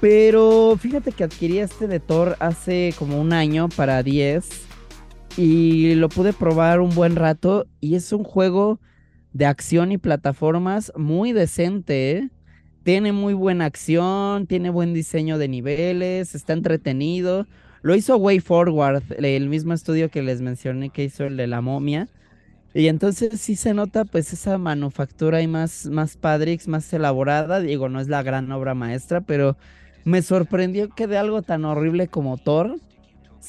Pero 0.00 0.76
fíjate 0.80 1.12
que 1.12 1.24
adquirí 1.24 1.58
este 1.58 1.86
de 1.86 2.00
Thor 2.00 2.36
hace 2.40 2.94
como 2.98 3.20
un 3.20 3.32
año 3.32 3.68
para 3.68 4.02
10 4.02 4.48
y 5.36 5.94
lo 5.94 6.08
pude 6.08 6.32
probar 6.32 6.80
un 6.80 6.94
buen 6.94 7.16
rato 7.16 7.66
y 7.80 7.96
es 7.96 8.12
un 8.12 8.24
juego 8.24 8.80
de 9.32 9.46
acción 9.46 9.92
y 9.92 9.98
plataformas 9.98 10.92
muy 10.96 11.32
decente, 11.32 12.12
¿eh? 12.12 12.30
Tiene 12.82 13.12
muy 13.12 13.34
buena 13.34 13.66
acción, 13.66 14.46
tiene 14.46 14.70
buen 14.70 14.94
diseño 14.94 15.36
de 15.36 15.48
niveles, 15.48 16.34
está 16.34 16.54
entretenido. 16.54 17.46
Lo 17.82 17.94
hizo 17.94 18.16
Way 18.16 18.40
Forward, 18.40 19.02
el 19.22 19.48
mismo 19.50 19.74
estudio 19.74 20.10
que 20.10 20.22
les 20.22 20.40
mencioné 20.40 20.88
que 20.88 21.04
hizo 21.04 21.24
el 21.24 21.36
de 21.36 21.46
la 21.46 21.60
momia. 21.60 22.08
Y 22.72 22.86
entonces 22.86 23.40
sí 23.40 23.56
se 23.56 23.74
nota 23.74 24.04
pues 24.04 24.32
esa 24.32 24.56
manufactura 24.56 25.42
y 25.42 25.48
más, 25.48 25.86
más 25.86 26.16
Padrix, 26.16 26.68
más 26.68 26.92
elaborada. 26.92 27.60
Digo, 27.60 27.88
no 27.88 28.00
es 28.00 28.08
la 28.08 28.22
gran 28.22 28.50
obra 28.52 28.74
maestra, 28.74 29.20
pero 29.20 29.56
me 30.04 30.22
sorprendió 30.22 30.88
que 30.88 31.06
de 31.06 31.18
algo 31.18 31.42
tan 31.42 31.64
horrible 31.64 32.06
como 32.08 32.36
Thor 32.38 32.76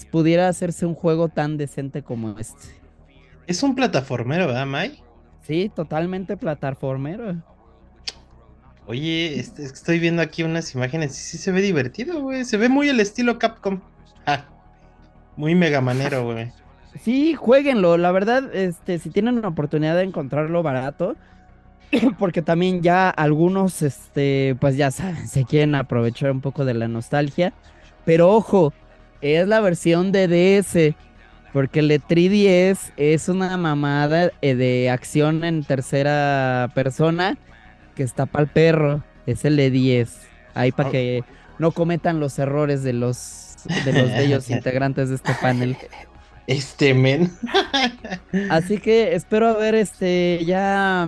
pudiera 0.10 0.48
hacerse 0.48 0.86
un 0.86 0.96
juego 0.96 1.30
tan 1.30 1.58
decente 1.58 2.02
como 2.02 2.38
este. 2.40 2.70
Es 3.46 3.62
un 3.62 3.76
plataformero, 3.76 4.48
¿verdad, 4.48 4.66
Mai? 4.66 5.04
Sí, 5.46 5.72
totalmente 5.74 6.38
plataformero. 6.38 7.44
Oye, 8.88 9.40
este- 9.40 9.64
estoy 9.64 10.00
viendo 10.00 10.22
aquí 10.22 10.44
unas 10.44 10.74
imágenes 10.74 11.12
y 11.12 11.22
sí 11.22 11.38
se 11.38 11.52
ve 11.52 11.62
divertido, 11.62 12.22
güey. 12.22 12.44
Se 12.46 12.58
ve 12.58 12.70
muy 12.70 12.90
el 12.90 13.00
estilo 13.00 13.38
Capcom. 13.38 13.82
Ah, 14.26 14.46
muy 15.36 15.54
megamanero, 15.56 16.26
güey. 16.26 16.52
Sí, 17.00 17.34
jueguenlo. 17.36 17.98
La 17.98 18.12
verdad, 18.12 18.54
este, 18.54 19.00
si 19.00 19.10
tienen 19.10 19.38
una 19.38 19.48
oportunidad 19.50 19.96
de 19.96 20.04
encontrarlo 20.04 20.62
barato, 20.64 21.16
porque 22.20 22.42
también 22.42 22.82
ya 22.82 23.10
algunos, 23.10 23.82
este, 23.82 24.56
pues 24.60 24.78
ya 24.78 24.92
saben, 24.92 25.28
se 25.28 25.46
quieren 25.46 25.76
aprovechar 25.76 26.32
un 26.32 26.42
poco 26.42 26.66
de 26.66 26.74
la 26.74 26.88
nostalgia. 26.88 27.54
Pero 28.06 28.30
ojo, 28.32 28.74
es 29.22 29.48
la 29.48 29.62
versión 29.62 30.12
de 30.12 30.28
DS, 30.28 30.96
porque 31.54 31.80
el 31.80 31.88
de 31.88 32.02
3DS 32.02 32.92
es 32.98 33.30
una 33.30 33.56
mamada 33.58 34.32
eh, 34.42 34.56
de 34.56 34.90
acción 34.90 35.44
en 35.44 35.64
tercera 35.64 36.72
persona 36.74 37.38
que 37.96 38.04
está 38.04 38.26
para 38.26 38.44
el 38.44 38.50
perro. 38.50 39.04
Es 39.26 39.46
el 39.46 39.56
de 39.58 39.70
10. 39.70 40.28
Ahí 40.56 40.72
para 40.72 40.90
Oh. 40.90 40.92
que 40.92 41.24
no 41.60 41.72
cometan 41.72 42.20
los 42.20 42.40
errores 42.40 42.84
de 42.84 42.94
los 42.94 43.56
de 43.86 43.94
los 43.94 44.10
bellos 44.10 44.50
integrantes 44.50 45.10
de 45.10 45.16
este 45.16 45.34
panel. 45.42 45.78
Este 46.48 46.94
men. 46.94 47.32
Así 48.50 48.80
que 48.80 49.16
espero 49.16 49.48
haber 49.50 49.76
este 49.76 50.44
ya 50.46 51.08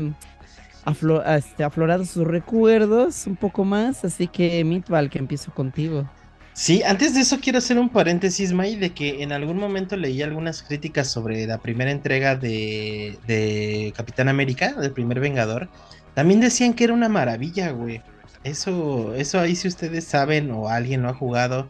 aflo- 0.86 1.24
este, 1.38 1.64
aflorado 1.64 2.06
sus 2.06 2.26
recuerdos 2.26 3.28
un 3.28 3.36
poco 3.36 3.66
más. 3.66 4.06
Así 4.06 4.28
que 4.28 4.64
Mitval, 4.64 5.10
que 5.10 5.20
empiezo 5.20 5.54
contigo. 5.54 6.10
Sí, 6.54 6.84
antes 6.84 7.16
de 7.16 7.22
eso 7.22 7.40
quiero 7.42 7.58
hacer 7.58 7.80
un 7.80 7.90
paréntesis, 7.90 8.54
May, 8.54 8.76
de 8.76 8.94
que 8.94 9.24
en 9.24 9.32
algún 9.32 9.58
momento 9.58 9.98
leí 9.98 10.22
algunas 10.22 10.62
críticas 10.62 11.08
sobre 11.10 11.48
la 11.48 11.58
primera 11.58 11.90
entrega 11.90 12.36
de, 12.36 13.18
de 13.26 13.92
Capitán 13.98 14.30
América, 14.30 14.74
del 14.74 14.92
primer 14.94 15.20
Vengador. 15.20 15.68
También 16.14 16.40
decían 16.42 16.76
que 16.76 16.84
era 16.84 16.94
una 16.94 17.10
maravilla, 17.10 17.72
güey. 17.72 18.04
Eso, 18.44 19.16
eso 19.16 19.40
ahí 19.40 19.56
si 19.56 19.68
ustedes 19.68 20.04
saben 20.06 20.52
o 20.52 20.70
alguien 20.70 21.02
lo 21.02 21.10
ha 21.10 21.14
jugado 21.16 21.70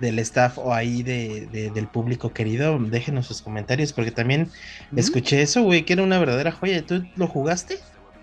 del 0.00 0.18
staff 0.18 0.58
o 0.58 0.74
ahí 0.74 1.02
de, 1.02 1.46
de- 1.50 1.70
del 1.70 1.88
público 1.88 2.32
querido, 2.32 2.78
déjenos 2.78 3.26
sus 3.26 3.40
comentarios 3.42 3.92
porque 3.92 4.10
también 4.10 4.50
¿Mm? 4.90 4.98
escuché 4.98 5.40
eso, 5.42 5.62
güey, 5.62 5.84
que 5.84 5.94
era 5.94 6.02
una 6.02 6.18
verdadera 6.18 6.52
joya. 6.52 6.84
¿Tú 6.84 7.04
lo 7.16 7.26
jugaste? 7.26 7.78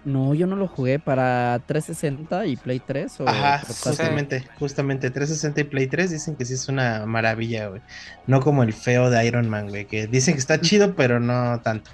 No, 0.05 0.33
yo 0.33 0.47
no 0.47 0.57
lo 0.57 0.67
jugué 0.67 0.99
para 0.99 1.61
360 1.65 2.45
y 2.45 2.57
Play 2.57 2.81
3 2.81 3.21
o 3.21 3.27
Ajá, 3.29 3.59
justamente, 3.65 4.45
justamente 4.59 5.09
360 5.09 5.61
y 5.61 5.63
Play 5.63 5.87
3 5.87 6.11
dicen 6.11 6.35
que 6.35 6.43
sí 6.43 6.55
es 6.55 6.67
una 6.67 7.05
maravilla, 7.05 7.67
güey. 7.69 7.81
No 8.27 8.41
como 8.41 8.63
el 8.63 8.73
feo 8.73 9.09
de 9.09 9.25
Iron 9.25 9.47
Man, 9.49 9.69
güey, 9.69 9.85
que 9.85 10.07
dicen 10.07 10.33
que 10.33 10.41
está 10.41 10.59
chido, 10.59 10.93
pero 10.95 11.21
no 11.21 11.61
tanto. 11.63 11.89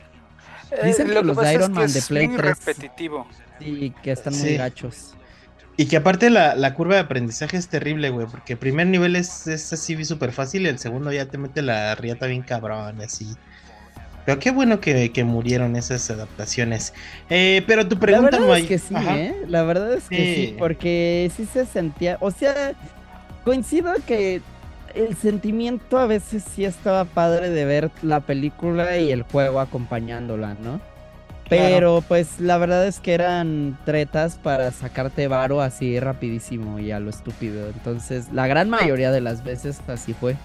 Dicen 0.84 1.06
que 1.06 1.12
Eh, 1.12 1.16
lo 1.16 1.22
que 1.22 1.28
los 1.28 1.38
de 1.38 1.54
Iron 1.54 1.72
es 1.72 1.78
Man 1.78 1.94
de 1.94 2.00
es 2.00 2.08
Play 2.08 2.28
muy 2.28 2.38
3. 2.38 2.58
repetitivo. 2.66 3.28
Sí, 3.60 3.94
que 4.02 4.12
están 4.12 4.34
muy 4.34 4.50
Sí. 4.50 4.58
gachos. 4.58 5.14
Y 5.80 5.86
que 5.86 5.96
aparte 5.96 6.30
la, 6.30 6.56
la 6.56 6.74
curva 6.74 6.96
de 6.96 7.02
aprendizaje 7.02 7.56
es 7.56 7.70
terrible, 7.70 8.10
güey, 8.10 8.28
porque 8.30 8.52
el 8.54 8.60
primer 8.60 8.88
nivel 8.88 9.16
es, 9.16 9.48
es 9.48 9.72
así 9.72 10.04
súper 10.04 10.34
fácil 10.34 10.64
y 10.64 10.68
el 10.68 10.78
segundo 10.78 11.10
ya 11.10 11.28
te 11.28 11.38
mete 11.38 11.62
la 11.62 11.96
riata 11.96 12.26
bien 12.26 12.42
cabrón, 12.42 13.00
así. 13.00 13.34
Pero 14.26 14.40
qué 14.40 14.52
bueno 14.52 14.82
que, 14.82 15.14
que 15.14 15.24
murieron 15.24 15.78
esas 15.78 16.10
adaptaciones. 16.10 16.94
Eh, 17.30 17.64
pero 17.66 17.88
tu 17.88 17.96
La 17.96 18.02
pregunta, 18.02 18.32
verdad 18.40 18.48
May- 18.50 18.64
es 18.64 18.68
que 18.68 18.78
sí. 18.78 18.94
¿eh? 18.94 19.34
La 19.48 19.64
verdad 19.64 19.94
es 19.94 20.04
que. 20.10 20.18
Sí. 20.18 20.56
porque 20.60 21.32
sí 21.38 21.46
se 21.46 21.66
sentía, 21.66 22.18
o 22.20 22.30
sea, 22.30 22.74
coincido 23.46 23.94
que 24.06 24.42
el 24.96 25.16
sentimiento 25.16 25.98
a 25.98 26.08
veces 26.08 26.44
sí 26.56 26.66
estaba 26.66 27.06
padre 27.06 27.52
de 27.52 27.64
ver 27.64 27.90
la 28.02 28.20
película 28.20 28.98
y 28.98 29.14
el 29.14 29.24
juego 29.24 29.62
acompañándola, 29.62 30.58
¿no? 30.62 30.82
Pero 31.50 32.06
pues 32.08 32.40
la 32.40 32.58
verdad 32.60 32.86
es 32.88 33.02
que 33.02 33.14
eran 33.16 33.80
tretas 33.84 34.38
para 34.38 34.72
sacarte 34.72 35.28
varo 35.28 35.62
así 35.62 36.00
rapidísimo 36.00 36.80
y 36.80 36.92
a 36.92 37.00
lo 37.00 37.10
estúpido. 37.10 37.70
Entonces, 37.70 38.30
la 38.32 38.48
gran 38.48 38.70
mayoría 38.70 39.12
de 39.12 39.22
las 39.22 39.44
veces 39.44 39.82
así 39.88 40.14
fue. 40.14 40.42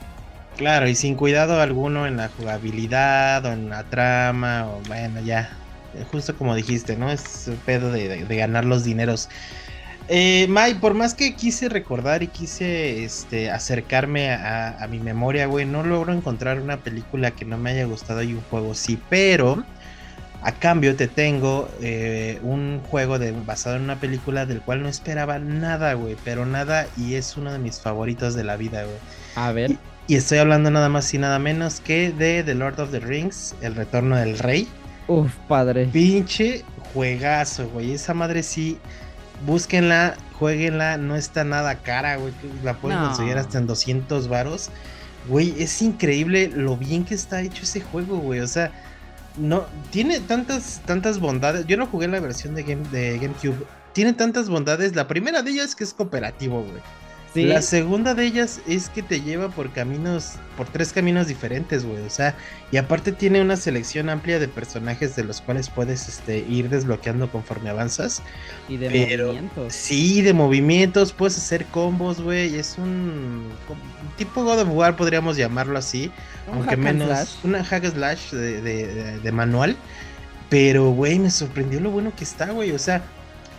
Claro, 0.57 0.89
y 0.89 0.95
sin 0.95 1.17
cuidado 1.17 1.61
alguno 1.61 2.07
en 2.07 2.17
la 2.17 2.29
jugabilidad 2.29 3.45
o 3.45 3.53
en 3.53 3.69
la 3.69 3.89
trama, 3.89 4.71
o 4.71 4.85
bueno, 4.85 5.21
ya, 5.21 5.65
justo 6.05 6.37
como 6.37 6.55
dijiste, 6.55 6.97
¿no? 6.97 7.11
Es 7.11 7.51
pedo 7.65 7.91
de, 7.91 8.09
de- 8.09 8.25
de 8.27 8.37
ganar 8.37 8.65
los 8.65 8.85
dineros. 8.85 9.29
Eh, 10.09 10.47
Mai, 10.49 10.81
por 10.81 10.95
más 10.95 11.15
que 11.15 11.37
quise 11.37 11.69
recordar 11.71 12.23
y 12.23 12.31
quise 12.33 13.05
este, 13.05 13.51
acercarme 13.51 14.31
a, 14.33 14.77
a 14.83 14.89
mi 14.89 15.01
memoria, 15.01 15.47
güey, 15.47 15.67
no 15.67 15.85
logro 15.85 16.13
encontrar 16.15 16.61
una 16.61 16.83
película 16.83 17.35
que 17.35 17.45
no 17.47 17.59
me 17.59 17.71
haya 17.73 17.87
gustado 17.87 18.23
y 18.23 18.35
un 18.35 18.45
juego 18.45 18.75
sí, 18.75 19.07
pero 19.09 19.69
a 20.45 20.53
cambio 20.53 20.95
te 20.95 21.09
tengo 21.09 21.69
eh, 21.81 22.39
un 22.43 22.81
juego 22.91 23.19
de, 23.19 23.33
basado 23.33 23.77
en 23.77 23.83
una 23.83 23.99
película 23.99 24.47
del 24.47 24.61
cual 24.61 24.83
no 24.83 24.89
esperaba 24.89 25.39
nada, 25.39 25.95
güey, 25.95 26.17
pero 26.25 26.47
nada, 26.47 26.87
y 26.97 27.15
es 27.15 27.37
uno 27.37 27.51
de 27.53 27.59
mis 27.59 27.81
favoritos 27.81 28.35
de 28.35 28.45
la 28.45 28.57
vida, 28.57 28.85
güey. 28.85 28.97
A 29.35 29.53
ver, 29.53 29.77
Y 30.07 30.17
estoy 30.17 30.39
hablando 30.39 30.71
nada 30.71 30.89
más 30.91 31.13
y 31.15 31.19
nada 31.19 31.39
menos 31.39 31.81
que 31.81 32.13
de 32.13 32.43
The 32.45 32.55
Lord 32.55 32.79
of 32.79 32.91
the 32.91 33.01
Rings, 33.01 33.55
El 33.63 33.75
Retorno 33.75 34.17
del 34.17 34.39
Rey. 34.39 34.69
uff, 35.09 35.35
padre. 35.49 35.87
Pinche 35.87 36.63
juegazo, 36.93 37.69
güey. 37.71 37.93
Esa 37.93 38.13
madre 38.15 38.43
sí, 38.43 38.79
búsquenla, 39.47 40.17
jueguenla, 40.39 40.97
no 40.99 41.17
está 41.17 41.45
nada 41.45 41.77
cara, 41.77 42.17
güey. 42.17 42.33
La 42.63 42.75
pueden 42.75 43.01
No. 43.01 43.07
conseguir 43.07 43.37
hasta 43.39 43.59
en 43.59 43.67
200 43.67 44.29
varos. 44.29 44.71
Güey, 45.27 45.55
es 45.59 45.81
increíble 45.81 46.51
lo 46.55 46.77
bien 46.77 47.05
que 47.05 47.15
está 47.15 47.41
hecho 47.41 47.63
ese 47.63 47.81
juego, 47.81 48.19
güey. 48.19 48.41
O 48.41 48.47
sea, 48.47 48.73
no 49.37 49.65
tiene 49.91 50.21
tantas 50.21 50.83
tantas 50.85 51.19
bondades. 51.19 51.67
Yo 51.67 51.77
no 51.77 51.87
jugué 51.87 52.09
la 52.09 52.21
versión 52.21 52.55
de 52.55 52.63
Game 52.63 52.89
de 52.91 53.19
GameCube. 53.19 53.67
Tiene 53.93 54.13
tantas 54.13 54.49
bondades. 54.49 54.97
La 54.97 55.07
primera 55.09 55.43
de 55.43 55.53
ellas 55.53 55.71
es 55.71 55.77
que 55.77 55.85
es 55.85 55.95
cooperativo, 55.95 56.63
güey. 56.63 56.83
Sí, 57.35 57.45
La 57.45 57.63
segunda 57.63 58.15
de 58.15 58.25
ellas 58.27 58.61
es 58.69 58.89
que 58.89 59.03
te 59.03 59.21
lleva 59.21 59.49
por 59.49 59.73
caminos, 59.73 60.35
por 60.57 60.69
tres 60.69 60.93
caminos 60.93 61.27
diferentes, 61.27 61.85
güey. 61.85 62.01
O 62.07 62.11
sea, 62.11 62.37
y 62.71 62.77
aparte 62.77 63.11
tiene 63.11 63.43
una 63.43 63.57
selección 63.57 64.09
amplia 64.09 64.39
de 64.39 64.47
personajes 64.47 65.17
de 65.17 65.25
los 65.25 65.41
cuales 65.41 65.69
puedes 65.69 66.09
este, 66.09 66.39
ir 66.39 66.69
desbloqueando 66.69 67.31
conforme 67.33 67.71
avanzas. 67.71 68.23
y 68.69 68.77
de 68.77 68.89
pero- 68.89 69.27
movimientos. 69.27 69.73
Sí, 69.75 70.23
de 70.23 70.33
movimientos, 70.33 71.13
puedes 71.13 71.37
hacer 71.37 71.67
combos, 71.67 72.21
güey. 72.21 72.55
Es 72.57 72.77
un, 72.79 72.85
un 73.69 74.17
tipo 74.17 74.45
God 74.45 74.61
of 74.61 74.69
War, 74.71 74.95
podríamos 74.95 75.37
llamarlo 75.37 75.77
así. 75.79 76.13
Un 76.47 76.59
aunque 76.59 76.77
menos. 76.77 77.09
slash. 77.09 77.29
Una 77.43 77.65
hack 77.65 77.85
slash 77.93 78.31
de, 78.31 78.61
de- 78.63 78.87
de- 78.95 79.19
de 79.21 79.33
manual. 79.33 79.77
Pero, 80.51 80.91
güey, 80.93 81.19
me 81.19 81.31
sorprendió 81.31 81.81
lo 81.81 81.91
bueno 81.91 82.13
que 82.17 82.23
está, 82.23 82.51
güey. 82.53 82.71
O 82.71 82.79
sea, 82.79 83.03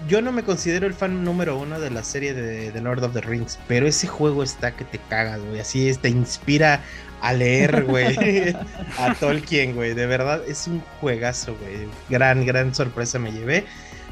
yo 0.07 0.21
no 0.21 0.31
me 0.31 0.43
considero 0.43 0.87
el 0.87 0.93
fan 0.93 1.23
número 1.23 1.57
uno 1.57 1.79
de 1.79 1.89
la 1.89 2.03
serie 2.03 2.33
de, 2.33 2.71
de 2.71 2.81
Lord 2.81 3.03
of 3.03 3.13
the 3.13 3.21
Rings. 3.21 3.59
Pero 3.67 3.87
ese 3.87 4.07
juego 4.07 4.43
está 4.43 4.75
que 4.75 4.85
te 4.85 4.99
cagas, 5.09 5.41
güey. 5.41 5.59
Así 5.59 5.89
es, 5.89 5.99
te 5.99 6.09
inspira 6.09 6.81
a 7.21 7.33
leer, 7.33 7.83
güey. 7.87 8.15
a 8.99 9.13
Tolkien, 9.19 9.75
güey. 9.75 9.93
De 9.93 10.05
verdad, 10.05 10.41
es 10.47 10.67
un 10.67 10.81
juegazo, 11.01 11.55
güey. 11.55 11.87
Gran, 12.09 12.45
gran 12.45 12.73
sorpresa 12.73 13.19
me 13.19 13.31
llevé. 13.31 13.65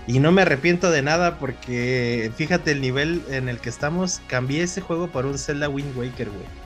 Y 0.06 0.19
no 0.19 0.32
me 0.32 0.41
arrepiento 0.41 0.91
de 0.91 1.02
nada 1.02 1.39
porque 1.39 2.32
fíjate 2.36 2.72
el 2.72 2.82
nivel 2.82 3.22
en 3.30 3.48
el 3.48 3.60
que 3.60 3.69
estamos. 3.69 4.22
Cambié 4.28 4.63
ese 4.63 4.82
juego 4.82 5.08
por 5.08 5.26
un 5.26 5.38
Zelda 5.38 5.69
Wind 5.69 5.96
Waker, 5.96 6.30
güey. 6.30 6.63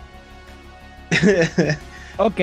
ok. 2.17 2.39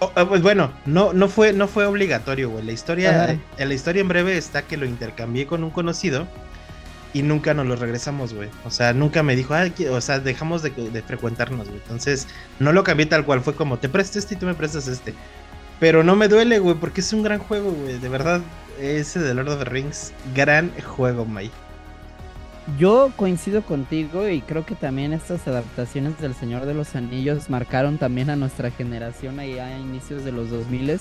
Oh, 0.00 0.12
ah, 0.16 0.26
pues 0.26 0.42
bueno, 0.42 0.72
no, 0.84 1.12
no, 1.12 1.28
fue, 1.28 1.52
no 1.52 1.68
fue 1.68 1.86
obligatorio, 1.86 2.50
güey. 2.50 2.64
La 2.64 2.72
historia, 2.72 3.38
en 3.56 3.68
la 3.68 3.74
historia 3.74 4.00
en 4.00 4.08
breve 4.08 4.36
está 4.36 4.62
que 4.62 4.76
lo 4.76 4.84
intercambié 4.84 5.46
con 5.46 5.62
un 5.62 5.70
conocido 5.70 6.26
y 7.12 7.22
nunca 7.22 7.54
nos 7.54 7.66
lo 7.66 7.76
regresamos, 7.76 8.34
güey. 8.34 8.48
O 8.64 8.70
sea, 8.70 8.92
nunca 8.94 9.22
me 9.22 9.36
dijo, 9.36 9.54
o 9.90 10.00
sea, 10.00 10.18
dejamos 10.18 10.62
de, 10.62 10.70
de 10.70 11.02
frecuentarnos, 11.02 11.68
güey. 11.68 11.80
Entonces, 11.80 12.26
no 12.58 12.72
lo 12.72 12.84
cambié 12.84 13.06
tal 13.06 13.24
cual, 13.24 13.42
fue 13.42 13.54
como, 13.54 13.78
te 13.78 13.88
presto 13.88 14.18
este 14.18 14.34
y 14.34 14.38
tú 14.38 14.46
me 14.46 14.54
prestas 14.54 14.88
este. 14.88 15.14
Pero 15.78 16.02
no 16.02 16.16
me 16.16 16.28
duele, 16.28 16.58
güey, 16.58 16.76
porque 16.76 17.00
es 17.00 17.12
un 17.12 17.22
gran 17.22 17.38
juego, 17.38 17.70
güey. 17.70 17.98
De 17.98 18.08
verdad, 18.08 18.40
ese 18.80 19.20
de 19.20 19.34
Lord 19.34 19.48
of 19.48 19.58
the 19.58 19.64
Rings, 19.64 20.12
gran 20.34 20.72
juego, 20.80 21.24
May. 21.24 21.50
Yo 22.78 23.10
coincido 23.16 23.62
contigo 23.62 24.28
y 24.28 24.40
creo 24.40 24.64
que 24.64 24.76
también 24.76 25.12
estas 25.12 25.48
adaptaciones 25.48 26.20
del 26.20 26.34
Señor 26.34 26.64
de 26.64 26.74
los 26.74 26.94
Anillos 26.94 27.50
marcaron 27.50 27.98
también 27.98 28.30
a 28.30 28.36
nuestra 28.36 28.70
generación 28.70 29.40
ahí 29.40 29.58
a 29.58 29.78
inicios 29.78 30.24
de 30.24 30.30
los 30.30 30.50
2000 30.50 31.00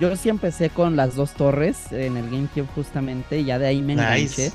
Yo 0.00 0.16
sí 0.16 0.30
empecé 0.30 0.70
con 0.70 0.96
las 0.96 1.14
dos 1.14 1.32
torres 1.32 1.92
en 1.92 2.16
el 2.16 2.30
GameCube 2.30 2.66
justamente 2.74 3.40
y 3.40 3.44
ya 3.44 3.58
de 3.58 3.66
ahí 3.66 3.82
me 3.82 3.92
enganché. 3.92 4.52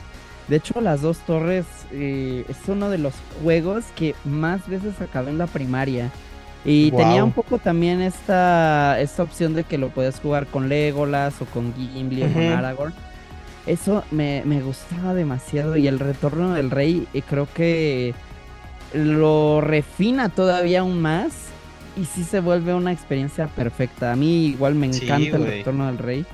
De 0.48 0.56
hecho, 0.56 0.80
las 0.82 1.02
dos 1.02 1.20
torres 1.20 1.65
eh, 1.91 2.46
es 2.48 2.58
uno 2.67 2.89
de 2.89 2.98
los 2.98 3.13
juegos 3.43 3.86
que 3.96 4.15
más 4.24 4.67
veces 4.67 5.00
acabé 5.02 5.30
en 5.30 5.38
la 5.38 5.48
primaria. 5.48 6.10
Y 6.65 6.91
tenía 6.91 7.24
un 7.24 7.32
poco 7.32 7.60
también 7.60 8.02
esta, 8.02 9.00
esta 9.00 9.24
opción 9.24 9.54
de 9.54 9.63
que 9.63 9.78
lo 9.78 9.89
puedes 9.89 10.20
jugar 10.20 10.48
con 10.48 10.70
Legolas 10.70 11.41
o 11.41 11.46
con 11.46 11.74
Gimli 11.76 12.24
o 12.24 12.34
con 12.34 12.43
Aragorn. 12.43 12.93
Eso 13.67 14.03
me, 14.12 14.41
gustaba 14.62 15.13
demasiado 15.13 15.75
y 15.75 15.88
el 15.88 15.99
retorno 15.99 16.53
del 16.53 16.71
rey 16.71 17.06
eh, 17.13 17.21
creo 17.21 17.47
que 17.53 18.15
lo 18.93 19.60
refina 19.60 20.30
todavía 20.30 20.80
aún 20.80 21.01
más 21.01 21.34
y 21.97 22.06
sí 22.06 22.23
se 22.23 22.39
vuelve 22.39 22.73
una 22.73 22.93
experiencia 22.93 23.47
perfecta. 23.47 24.13
A 24.13 24.15
mí 24.15 24.45
igual 24.47 24.75
me 24.75 24.88
encanta 24.88 25.36
el 25.36 25.45
retorno 25.45 25.88
del 25.88 25.97
rey. 25.97 26.25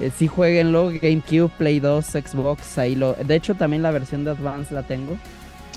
Eh, 0.00 0.12
sí 0.16 0.28
jueguenlo, 0.28 0.90
GameCube, 0.90 1.50
Play 1.58 1.80
2, 1.80 2.06
Xbox, 2.06 2.78
ahí 2.78 2.94
lo... 2.94 3.14
De 3.14 3.34
hecho 3.34 3.56
también 3.56 3.82
la 3.82 3.90
versión 3.90 4.24
de 4.24 4.30
Advance 4.30 4.72
la 4.72 4.84
tengo. 4.84 5.16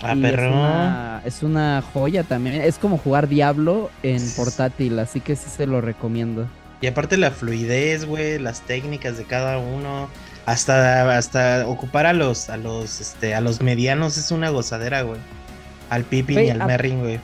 Ah, 0.03 0.15
perro. 0.19 1.27
Es 1.27 1.43
una, 1.43 1.83
joya 1.93 2.23
también. 2.23 2.61
Es 2.61 2.77
como 2.77 2.97
jugar 2.97 3.27
Diablo 3.27 3.89
en 4.03 4.21
portátil, 4.35 4.99
así 4.99 5.19
que 5.19 5.35
sí 5.35 5.49
se 5.49 5.65
lo 5.65 5.81
recomiendo. 5.81 6.47
Y 6.81 6.87
aparte 6.87 7.15
la 7.17 7.31
fluidez, 7.31 8.05
güey, 8.05 8.39
las 8.39 8.61
técnicas 8.61 9.17
de 9.17 9.23
cada 9.25 9.59
uno, 9.59 10.09
hasta 10.45 11.17
hasta 11.17 11.67
ocupar 11.67 12.07
a 12.07 12.13
los 12.13 12.49
a 12.49 12.57
los 12.57 12.99
este 12.99 13.35
a 13.35 13.41
los 13.41 13.61
medianos 13.61 14.17
es 14.17 14.31
una 14.31 14.49
gozadera, 14.49 15.03
güey. 15.03 15.19
Al 15.89 16.03
Pippin 16.03 16.41
y 16.41 16.49
al 16.49 16.65
Merrin, 16.65 16.99
güey 16.99 17.19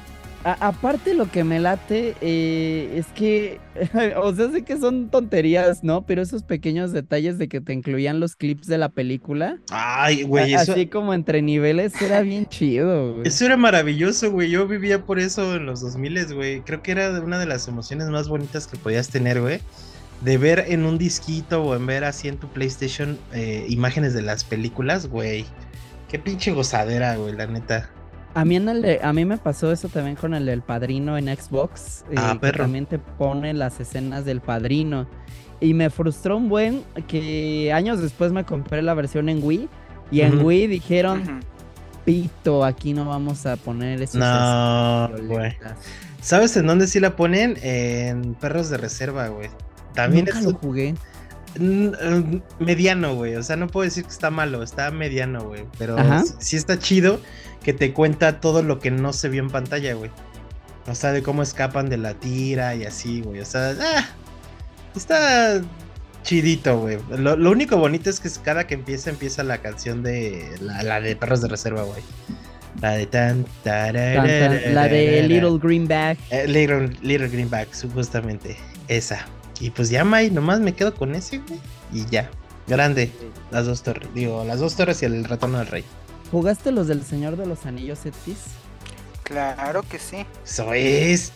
aparte 0.53 1.13
lo 1.13 1.29
que 1.29 1.43
me 1.43 1.60
late 1.60 2.15
eh, 2.21 2.93
es 2.95 3.07
que, 3.07 3.60
o 4.17 4.33
sea, 4.33 4.51
sé 4.51 4.63
que 4.63 4.77
son 4.77 5.10
tonterías, 5.10 5.83
¿no? 5.83 6.05
Pero 6.05 6.21
esos 6.21 6.43
pequeños 6.43 6.91
detalles 6.91 7.38
de 7.38 7.47
que 7.47 7.62
te 7.62 7.73
incluían 7.73 8.19
los 8.19 8.36
clips 8.36 8.67
de 8.67 8.77
la 8.77 8.89
película. 8.89 9.57
Ay, 9.69 10.23
güey. 10.23 10.53
Así 10.53 10.88
como 10.88 11.13
entre 11.13 11.41
niveles 11.41 11.99
era 12.01 12.21
bien 12.21 12.45
chido, 12.45 13.13
güey. 13.13 13.27
Eso 13.27 13.45
era 13.45 13.57
maravilloso, 13.57 14.31
güey. 14.31 14.49
Yo 14.49 14.67
vivía 14.67 15.03
por 15.03 15.19
eso 15.19 15.55
en 15.55 15.65
los 15.65 15.81
2000, 15.81 16.33
güey. 16.33 16.62
Creo 16.62 16.81
que 16.81 16.91
era 16.91 17.10
una 17.19 17.39
de 17.39 17.45
las 17.45 17.67
emociones 17.67 18.07
más 18.10 18.27
bonitas 18.29 18.67
que 18.67 18.77
podías 18.77 19.10
tener, 19.10 19.41
güey. 19.41 19.60
De 20.21 20.38
ver 20.38 20.65
en 20.67 20.86
un 20.86 20.97
disquito 20.97 21.63
o 21.63 21.75
en 21.75 21.86
ver 21.86 22.03
así 22.03 22.27
en 22.27 22.38
tu 22.38 22.47
PlayStation 22.47 23.19
eh, 23.33 23.65
imágenes 23.69 24.13
de 24.13 24.21
las 24.21 24.43
películas, 24.43 25.07
güey. 25.07 25.45
Qué 26.10 26.19
pinche 26.19 26.51
gozadera, 26.51 27.15
güey, 27.17 27.33
la 27.36 27.47
neta. 27.47 27.89
A 28.38 28.45
mí, 28.45 28.56
en 28.56 28.69
el 28.69 29.00
a 29.02 29.13
mí 29.13 29.26
me 29.26 29.39
pasó 29.39 29.71
eso 29.71 29.89
también 29.89 30.15
con 30.15 30.36
el 30.36 30.45
del 30.45 30.62
padrino 30.62 31.17
en 31.17 31.26
Xbox. 31.26 32.06
Ah, 32.15 32.38
eh, 32.39 32.52
también 32.52 32.86
te 32.86 33.00
pone 33.00 33.52
las 33.56 33.80
escenas 33.80 34.26
del 34.26 34.41
padrino. 34.41 35.08
Y 35.60 35.73
me 35.73 35.89
frustró 35.89 36.38
un 36.38 36.47
buen 36.47 36.84
que 37.08 37.73
años 37.73 38.00
después 38.00 38.32
me 38.32 38.43
compré 38.43 38.84
la 38.84 38.93
versión 38.93 39.28
en 39.30 39.43
Wii. 39.43 39.67
Y 40.12 40.21
en 40.21 40.45
Wii 40.45 40.67
dijeron, 40.67 41.39
pito, 42.06 42.63
aquí 42.63 42.93
no 42.93 43.06
vamos 43.06 43.47
a 43.47 43.56
poner 43.56 44.04
esos. 44.04 44.17
No, 44.17 45.10
güey. 45.23 45.58
¿Sabes 46.21 46.56
en 46.58 46.67
dónde 46.67 46.86
sí 46.86 47.00
la 47.00 47.15
ponen? 47.15 47.58
En 47.63 48.36
Perros 48.36 48.69
de 48.69 48.78
Reserva, 48.78 49.30
güey. 49.30 49.50
También 49.95 50.26
Nunca 50.26 50.41
lo 50.41 50.54
jugué. 50.54 50.93
Mediano, 52.59 53.15
güey. 53.15 53.35
O 53.35 53.43
sea, 53.43 53.55
no 53.55 53.67
puedo 53.67 53.83
decir 53.83 54.03
que 54.03 54.11
está 54.11 54.29
malo, 54.29 54.63
está 54.63 54.91
mediano, 54.91 55.43
güey. 55.43 55.65
Pero 55.77 55.97
sí 56.39 56.55
está 56.55 56.79
chido 56.79 57.19
que 57.63 57.73
te 57.73 57.93
cuenta 57.93 58.39
todo 58.39 58.63
lo 58.63 58.79
que 58.79 58.91
no 58.91 59.13
se 59.13 59.29
vio 59.29 59.41
en 59.41 59.49
pantalla, 59.49 59.93
güey. 59.93 60.11
O 60.87 60.95
sea, 60.95 61.11
de 61.11 61.21
cómo 61.21 61.43
escapan 61.43 61.89
de 61.89 61.97
la 61.97 62.13
tira 62.13 62.75
y 62.75 62.85
así, 62.85 63.21
güey. 63.21 63.41
O 63.41 63.45
sea, 63.45 63.75
ah, 63.79 64.05
está 64.95 65.61
chidito, 66.23 66.79
güey. 66.79 66.97
Lo, 67.17 67.51
único 67.51 67.77
bonito 67.77 68.09
es 68.09 68.19
que 68.19 68.29
cada 68.43 68.67
que 68.67 68.75
empieza, 68.75 69.09
empieza 69.09 69.43
la 69.43 69.57
canción 69.59 70.03
de 70.03 70.49
la, 70.61 71.01
de 71.01 71.15
Perros 71.15 71.41
de 71.41 71.49
Reserva, 71.49 71.83
güey. 71.83 72.01
La 72.81 72.91
de 72.91 73.05
tan, 73.07 73.45
La 73.63 73.91
de 73.91 75.25
Little 75.27 75.57
Greenback. 75.59 76.19
Eh, 76.29 76.47
little, 76.47 76.89
little 77.01 77.27
Greenback, 77.27 77.73
supuestamente. 77.73 78.57
Esa. 78.87 79.25
Y 79.59 79.71
pues 79.71 79.89
ya, 79.89 80.03
May, 80.03 80.29
nomás 80.29 80.59
me 80.59 80.73
quedo 80.73 80.93
con 80.93 81.15
ese, 81.15 81.39
güey. 81.39 81.59
Y 81.91 82.05
ya. 82.05 82.29
Grande. 82.67 83.11
Las 83.51 83.65
dos 83.65 83.81
torres. 83.81 84.09
Digo, 84.13 84.43
las 84.43 84.59
dos 84.59 84.75
torres 84.75 85.01
y 85.01 85.05
el 85.05 85.23
retorno 85.23 85.59
del 85.59 85.67
rey. 85.67 85.85
¿Jugaste 86.31 86.71
los 86.71 86.87
del 86.87 87.05
Señor 87.05 87.37
de 87.37 87.45
los 87.45 87.65
Anillos, 87.65 88.05
Etis? 88.05 88.37
Claro 89.23 89.83
que 89.83 89.99
sí. 89.99 90.25
Eso 90.45 90.73
es. 90.73 91.31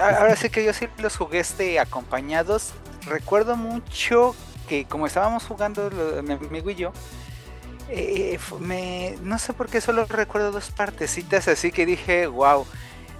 ahora 0.00 0.36
sí 0.36 0.50
que 0.50 0.64
yo 0.64 0.72
sí 0.72 0.86
los 0.98 1.16
jugué 1.16 1.40
este, 1.40 1.78
acompañados. 1.78 2.72
Recuerdo 3.06 3.56
mucho 3.56 4.34
que 4.68 4.84
como 4.84 5.06
estábamos 5.06 5.44
jugando 5.44 5.90
mi 6.22 6.34
amigo 6.34 6.70
y 6.70 6.74
yo, 6.74 6.92
eh, 7.88 8.38
me, 8.60 9.16
no 9.22 9.38
sé 9.38 9.54
por 9.54 9.68
qué 9.68 9.80
solo 9.80 10.04
recuerdo 10.04 10.52
dos 10.52 10.70
partecitas 10.70 11.48
así 11.48 11.72
que 11.72 11.86
dije, 11.86 12.26
wow. 12.26 12.66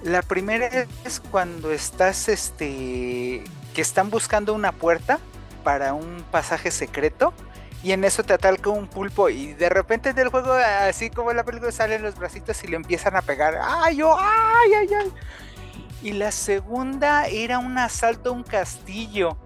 La 0.02 0.22
primera 0.22 0.86
es 1.04 1.18
cuando 1.18 1.72
estás, 1.72 2.28
este, 2.28 3.42
que 3.78 3.82
están 3.82 4.10
buscando 4.10 4.54
una 4.54 4.72
puerta 4.72 5.20
para 5.62 5.94
un 5.94 6.24
pasaje 6.32 6.72
secreto 6.72 7.32
y 7.80 7.92
en 7.92 8.02
eso 8.02 8.24
te 8.24 8.32
atalca 8.32 8.70
un 8.70 8.88
pulpo 8.88 9.28
y 9.28 9.52
de 9.52 9.68
repente 9.68 10.12
del 10.14 10.30
juego, 10.30 10.52
así 10.52 11.10
como 11.10 11.30
en 11.30 11.36
la 11.36 11.44
película, 11.44 11.70
salen 11.70 12.02
los 12.02 12.16
bracitos 12.16 12.64
y 12.64 12.66
le 12.66 12.74
empiezan 12.74 13.14
a 13.14 13.22
pegar. 13.22 13.56
¡Ay, 13.62 13.98
yo! 13.98 14.16
¡Ay, 14.18 14.74
ay, 14.80 14.88
ay! 15.00 15.12
Y 16.02 16.10
la 16.14 16.32
segunda 16.32 17.28
era 17.28 17.60
un 17.60 17.78
asalto 17.78 18.30
a 18.30 18.32
un 18.32 18.42
castillo. 18.42 19.38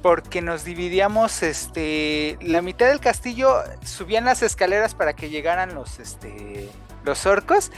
Porque 0.00 0.40
nos 0.40 0.64
dividíamos, 0.64 1.42
este, 1.42 2.38
la 2.40 2.62
mitad 2.62 2.88
del 2.88 3.00
castillo 3.00 3.62
subían 3.84 4.24
las 4.24 4.40
escaleras 4.42 4.94
para 4.94 5.12
que 5.12 5.28
llegaran 5.28 5.74
los, 5.74 5.98
este, 5.98 6.70
los 7.04 7.26
orcos. 7.26 7.70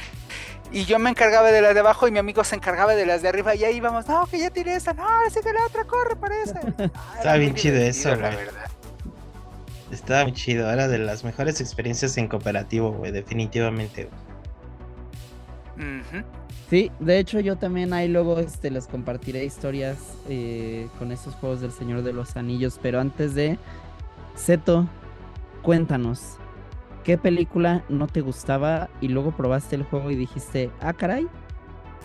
Y 0.74 0.87
yo 0.87 0.98
me 0.98 1.08
encargaba 1.08 1.52
de 1.52 1.62
las 1.62 1.72
de 1.72 1.80
abajo 1.80 2.08
y 2.08 2.10
mi 2.10 2.18
amigo 2.18 2.42
se 2.42 2.56
encargaba 2.56 2.96
de 2.96 3.06
las 3.06 3.22
de 3.22 3.28
arriba. 3.28 3.54
Y 3.54 3.62
ahí 3.62 3.76
íbamos, 3.76 4.08
no, 4.08 4.26
que 4.26 4.40
ya 4.40 4.50
tiré 4.50 4.74
esa, 4.74 4.92
no, 4.92 5.06
sigue 5.30 5.52
la 5.52 5.64
otra, 5.66 5.84
corre 5.84 6.16
para 6.16 6.42
esa. 6.42 6.60
Está 7.16 7.37
bien 7.37 7.54
chido 7.54 7.76
eso, 7.76 8.08
la 8.16 8.30
verdad. 8.30 8.68
Estaba 9.92 10.24
muy 10.24 10.32
chido, 10.32 10.68
era 10.68 10.88
de 10.88 10.98
las 10.98 11.22
mejores 11.22 11.60
experiencias 11.60 12.16
en 12.16 12.26
cooperativo, 12.26 12.90
güey, 12.90 13.12
definitivamente. 13.12 14.08
Sí, 16.68 16.90
de 16.98 17.18
hecho 17.20 17.38
yo 17.38 17.54
también 17.54 17.92
ahí 17.92 18.08
luego 18.08 18.40
este, 18.40 18.72
les 18.72 18.88
compartiré 18.88 19.44
historias 19.44 19.96
eh, 20.28 20.88
con 20.98 21.12
esos 21.12 21.34
juegos 21.37 21.60
del 21.60 21.70
Señor 21.70 22.02
de 22.02 22.12
los 22.12 22.37
Anillos, 22.37 22.80
pero 22.82 22.98
antes 22.98 23.37
de, 23.37 23.58
Seto, 24.34 24.88
cuéntanos, 25.62 26.38
¿qué 27.05 27.19
película 27.19 27.85
no 27.88 28.07
te 28.07 28.23
gustaba 28.23 28.88
y 29.01 29.09
luego 29.09 29.31
probaste 29.31 29.77
el 29.77 29.85
juego 29.85 30.11
y 30.11 30.17
dijiste, 30.17 30.71
ah 30.81 30.93
caray, 30.93 31.29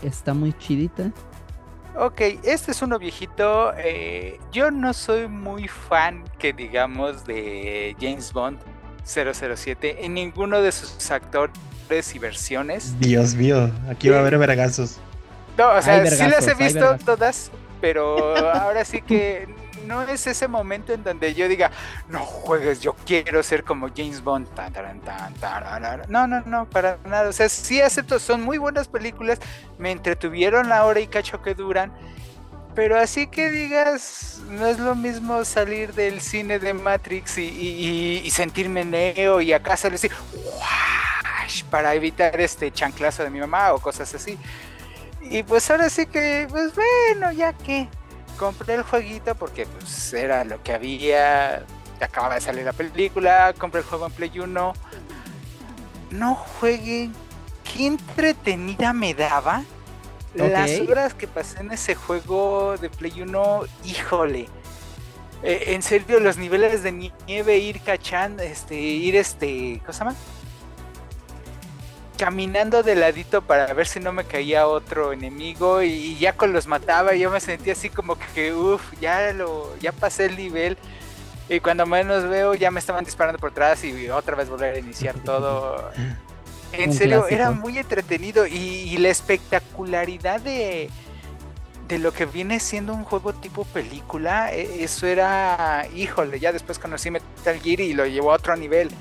está 0.03 0.33
muy 0.33 0.53
chidita? 0.53 1.11
Ok, 1.95 2.21
este 2.43 2.71
es 2.71 2.81
uno 2.81 2.99
viejito. 2.99 3.73
Eh, 3.77 4.39
yo 4.51 4.69
no 4.71 4.93
soy 4.93 5.27
muy 5.27 5.67
fan, 5.67 6.23
que 6.37 6.53
digamos, 6.53 7.25
de 7.25 7.95
James 7.99 8.31
Bond 8.31 8.59
007 9.05 10.05
en 10.05 10.13
ninguno 10.13 10.61
de 10.61 10.71
sus 10.71 11.09
actores 11.09 12.13
y 12.13 12.19
versiones. 12.19 12.99
Dios 12.99 13.35
mío, 13.35 13.71
aquí 13.89 14.09
va 14.09 14.17
a 14.17 14.19
haber 14.19 14.37
vergazos. 14.37 14.97
No, 15.57 15.71
o 15.71 15.81
sea, 15.81 16.05
sí 16.05 16.27
las 16.27 16.47
he 16.47 16.53
visto 16.53 16.97
todas, 17.03 17.51
pero 17.81 18.37
ahora 18.37 18.85
sí 18.85 19.01
que 19.01 19.47
no 19.89 20.03
es 20.03 20.27
ese 20.27 20.47
momento 20.47 20.93
en 20.93 21.03
donde 21.03 21.33
yo 21.33 21.49
diga, 21.49 21.71
no 22.09 22.19
juegues, 22.19 22.79
yo 22.79 22.95
quiero 23.07 23.41
ser 23.41 23.63
como 23.63 23.89
James 23.89 24.23
Bond. 24.23 24.47
no, 26.07 26.27
no, 26.27 26.41
no, 26.41 26.69
para 26.69 26.99
nada. 27.05 27.27
O 27.27 27.33
sea, 27.33 27.49
sí 27.49 27.81
acepto, 27.81 28.19
son 28.19 28.43
muy 28.43 28.59
buenas 28.59 28.87
películas, 28.87 29.39
me 29.79 29.91
entretuvieron 29.91 30.69
la 30.69 30.85
hora 30.85 30.99
y 30.99 31.07
cacho 31.07 31.41
que 31.41 31.55
duran, 31.55 31.91
pero 32.75 32.99
así 32.99 33.25
que 33.25 33.49
digas, 33.49 34.41
no 34.47 34.67
es 34.67 34.77
lo 34.77 34.93
mismo 34.93 35.43
salir 35.43 35.93
del 35.95 36.21
cine 36.21 36.59
de 36.59 36.75
Matrix 36.75 37.39
y, 37.39 38.29
sentirme 38.29 38.85
neo 38.85 39.41
y 39.41 39.53
acá 39.53 39.75
salir 39.75 39.95
así, 39.95 40.09
para 41.71 41.95
evitar 41.95 42.39
este 42.39 42.71
chanclazo 42.71 43.23
de 43.23 43.31
mi 43.31 43.39
mamá 43.39 43.73
o 43.73 43.79
cosas 43.79 44.13
así. 44.13 44.37
Y 45.21 45.41
pues 45.41 45.69
ahora 45.71 45.89
sí 45.89 46.05
que, 46.05 46.45
pues 46.47 46.73
bueno, 46.75 47.31
ya 47.31 47.53
que 47.53 47.89
compré 48.39 48.75
el 48.75 48.83
jueguito 48.83 49.35
porque 49.35 49.65
pues 49.65 50.13
era 50.13 50.43
lo 50.45 50.63
que 50.63 50.73
había, 50.73 51.65
acababa 51.99 52.35
de 52.35 52.41
salir 52.41 52.63
la 52.63 52.73
película, 52.73 53.53
compré 53.57 53.81
el 53.81 53.85
juego 53.85 54.07
en 54.07 54.11
Play 54.13 54.39
1. 54.39 54.73
No 56.11 56.35
jueguen, 56.35 57.13
qué 57.63 57.85
entretenida 57.85 58.93
me 58.93 59.13
daba. 59.13 59.63
Las 60.33 60.79
horas 60.79 61.13
que 61.13 61.27
pasé 61.27 61.59
en 61.59 61.71
ese 61.71 61.95
juego 61.95 62.77
de 62.77 62.89
Play 62.89 63.21
1, 63.21 63.61
híjole. 63.83 64.47
Eh, 65.43 65.63
en 65.67 65.81
serio, 65.81 66.19
los 66.19 66.37
niveles 66.37 66.83
de 66.83 67.11
nieve, 67.27 67.57
ir 67.57 67.81
cachando, 67.81 68.43
este, 68.43 68.75
ir 68.75 69.15
este, 69.15 69.79
¿cómo 69.81 69.93
se 69.93 69.99
llama? 69.99 70.15
Caminando 72.19 72.83
de 72.83 72.95
ladito 72.95 73.41
para 73.41 73.73
ver 73.73 73.87
si 73.87 74.01
no 74.01 74.11
me 74.11 74.25
caía 74.25 74.67
otro 74.67 75.13
enemigo 75.13 75.81
y, 75.81 76.17
ya 76.17 76.33
con 76.33 76.51
los 76.51 76.67
mataba 76.67 77.15
yo 77.15 77.31
me 77.31 77.39
sentía 77.39 77.71
así 77.71 77.89
como 77.89 78.17
que 78.33 78.53
uff, 78.53 78.81
ya 78.99 79.31
lo 79.31 79.73
ya 79.79 79.93
pasé 79.93 80.25
el 80.25 80.35
nivel 80.35 80.77
y 81.47 81.61
cuando 81.61 81.85
menos 81.85 82.27
veo 82.27 82.55
ya 82.55 82.71
me 82.71 82.79
estaban 82.81 83.05
disparando 83.05 83.39
por 83.39 83.51
atrás 83.51 83.85
y 83.85 84.09
otra 84.09 84.35
vez 84.35 84.49
volver 84.49 84.75
a 84.75 84.79
iniciar 84.79 85.15
todo. 85.25 85.91
En 86.73 86.93
serio, 86.93 87.25
era 87.27 87.49
muy 87.51 87.79
entretenido 87.79 88.45
y, 88.45 88.95
la 88.97 89.09
espectacularidad 89.09 90.41
de 90.41 90.89
de 91.87 91.97
lo 91.97 92.11
que 92.13 92.27
viene 92.27 92.59
siendo 92.59 92.93
un 92.93 93.03
juego 93.03 93.33
tipo 93.33 93.65
película, 93.65 94.53
e, 94.53 94.83
eso 94.83 95.07
era, 95.07 95.87
híjole, 95.95 96.39
ya 96.39 96.51
después 96.51 96.77
conocí 96.77 97.09
Metal 97.09 97.59
Gear 97.59 97.79
y 97.79 97.93
lo 97.93 98.05
llevó 98.05 98.31
a 98.31 98.35
otro 98.35 98.55
nivel. 98.55 98.91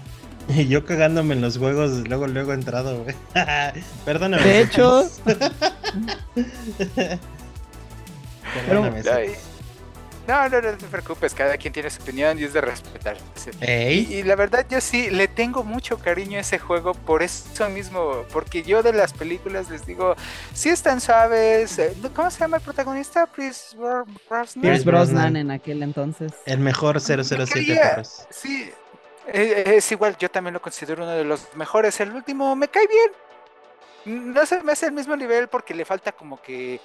Y 0.48 0.66
yo 0.68 0.84
cagándome 0.84 1.34
en 1.34 1.40
los 1.40 1.58
juegos, 1.58 2.08
luego, 2.08 2.26
luego 2.26 2.52
he 2.52 2.54
entrado, 2.54 3.02
güey. 3.04 3.14
Perdóname. 4.04 4.42
De 4.42 4.60
hecho. 4.60 5.08
Perdóname. 8.66 9.02
No, 10.26 10.48
no, 10.50 10.60
no, 10.60 10.76
te 10.76 10.86
preocupes, 10.86 11.32
cada 11.32 11.56
quien 11.56 11.72
tiene 11.72 11.88
su 11.88 12.02
opinión 12.02 12.38
y 12.38 12.44
es 12.44 12.52
de 12.52 12.60
respetar. 12.60 13.16
Y, 13.66 14.22
la 14.24 14.36
verdad 14.36 14.66
yo 14.68 14.78
sí 14.82 15.08
le 15.08 15.26
tengo 15.26 15.64
mucho 15.64 15.96
cariño 15.98 16.36
a 16.36 16.42
ese 16.42 16.58
juego 16.58 16.92
por 16.92 17.22
eso 17.22 17.70
mismo, 17.70 18.26
porque 18.30 18.62
yo 18.62 18.82
de 18.82 18.92
las 18.92 19.14
películas 19.14 19.70
les 19.70 19.86
digo, 19.86 20.16
sí 20.52 20.68
están 20.68 21.00
suaves, 21.00 21.78
eh, 21.78 21.94
¿cómo 22.14 22.30
se 22.30 22.40
llama 22.40 22.58
el 22.58 22.62
protagonista? 22.62 23.26
Pierce 23.26 23.74
Brosnan. 23.74 24.60
Pierce 24.60 24.84
Brosnan 24.84 25.36
en 25.36 25.50
aquel 25.50 25.82
entonces. 25.82 26.32
El 26.44 26.58
mejor 26.58 27.00
007 27.00 28.02
Sí, 28.28 28.70
es 29.32 29.92
igual, 29.92 30.16
yo 30.18 30.30
también 30.30 30.54
lo 30.54 30.62
considero 30.62 31.02
uno 31.02 31.12
de 31.12 31.24
los 31.24 31.54
mejores. 31.54 31.98
El 32.00 32.12
último 32.12 32.54
me 32.56 32.68
cae 32.68 32.86
bien. 32.86 34.32
No 34.34 34.46
se 34.46 34.62
me 34.62 34.72
hace 34.72 34.86
el 34.86 34.92
mismo 34.92 35.16
nivel 35.16 35.48
porque 35.48 35.74
le 35.74 35.84
falta 35.84 36.12
como 36.12 36.40
que 36.40 36.80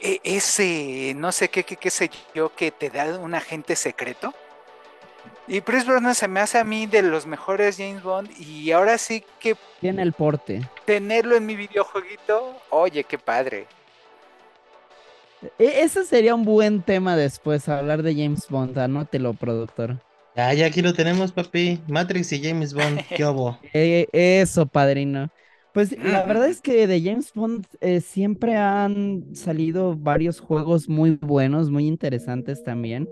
e, 0.00 0.20
ese, 0.24 1.12
no 1.16 1.32
sé 1.32 1.48
qué, 1.48 1.64
qué, 1.64 1.76
qué 1.76 1.90
sé 1.90 2.10
yo, 2.34 2.54
que 2.54 2.70
te 2.70 2.90
da 2.90 3.18
un 3.18 3.34
agente 3.34 3.76
secreto. 3.76 4.34
Y 5.46 5.62
Chris 5.62 5.86
Brosnan 5.86 6.14
se 6.14 6.28
me 6.28 6.40
hace 6.40 6.58
a 6.58 6.64
mí 6.64 6.86
de 6.86 7.02
los 7.02 7.26
mejores 7.26 7.78
James 7.78 8.02
Bond 8.02 8.30
y 8.38 8.70
ahora 8.70 8.98
sí 8.98 9.24
que... 9.40 9.56
Tiene 9.80 10.02
el 10.02 10.12
porte. 10.12 10.68
Tenerlo 10.84 11.36
en 11.36 11.46
mi 11.46 11.56
videojueguito, 11.56 12.60
oye, 12.70 13.04
qué 13.04 13.18
padre. 13.18 13.66
E, 15.58 15.82
ese 15.82 16.04
sería 16.04 16.34
un 16.34 16.44
buen 16.44 16.82
tema 16.82 17.16
después, 17.16 17.68
hablar 17.68 18.02
de 18.02 18.14
James 18.14 18.48
Bond, 18.48 18.78
anótelo, 18.78 19.34
productor. 19.34 19.96
Ah, 20.40 20.54
ya 20.54 20.66
aquí 20.66 20.82
lo 20.82 20.92
tenemos, 20.92 21.32
papi. 21.32 21.80
Matrix 21.88 22.32
y 22.32 22.40
James 22.40 22.72
Bond, 22.72 23.00
¿qué 23.16 23.24
hubo? 23.26 23.58
Eh, 23.72 24.06
eso, 24.12 24.66
padrino. 24.66 25.30
Pues 25.74 25.96
la 26.02 26.24
verdad 26.24 26.48
es 26.48 26.60
que 26.60 26.86
de 26.86 27.02
James 27.02 27.32
Bond 27.34 27.66
eh, 27.80 28.00
siempre 28.00 28.56
han 28.56 29.34
salido 29.34 29.96
varios 29.96 30.40
juegos 30.40 30.88
muy 30.88 31.18
buenos, 31.20 31.70
muy 31.70 31.86
interesantes 31.86 32.62
también. 32.62 33.08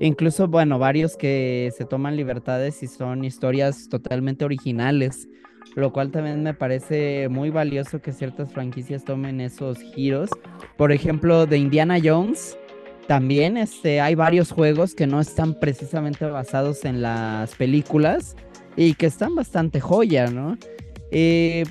Incluso, 0.00 0.46
bueno, 0.46 0.78
varios 0.78 1.16
que 1.16 1.70
se 1.76 1.84
toman 1.84 2.16
libertades 2.16 2.82
y 2.82 2.86
son 2.86 3.24
historias 3.24 3.88
totalmente 3.88 4.44
originales, 4.44 5.28
lo 5.76 5.92
cual 5.92 6.10
también 6.10 6.42
me 6.42 6.54
parece 6.54 7.28
muy 7.28 7.50
valioso 7.50 8.00
que 8.00 8.12
ciertas 8.12 8.52
franquicias 8.52 9.04
tomen 9.04 9.40
esos 9.40 9.78
giros. 9.80 10.30
Por 10.76 10.92
ejemplo, 10.92 11.46
de 11.46 11.58
Indiana 11.58 11.98
Jones, 12.02 12.57
también 13.08 13.56
este, 13.56 14.02
hay 14.02 14.14
varios 14.14 14.52
juegos 14.52 14.94
que 14.94 15.06
no 15.06 15.18
están 15.18 15.54
precisamente 15.54 16.26
basados 16.26 16.84
en 16.84 17.00
las 17.00 17.54
películas 17.54 18.36
y 18.76 18.92
que 18.94 19.06
están 19.06 19.34
bastante 19.34 19.80
joya, 19.80 20.26
¿no? 20.26 20.58
Eh, 21.10 21.64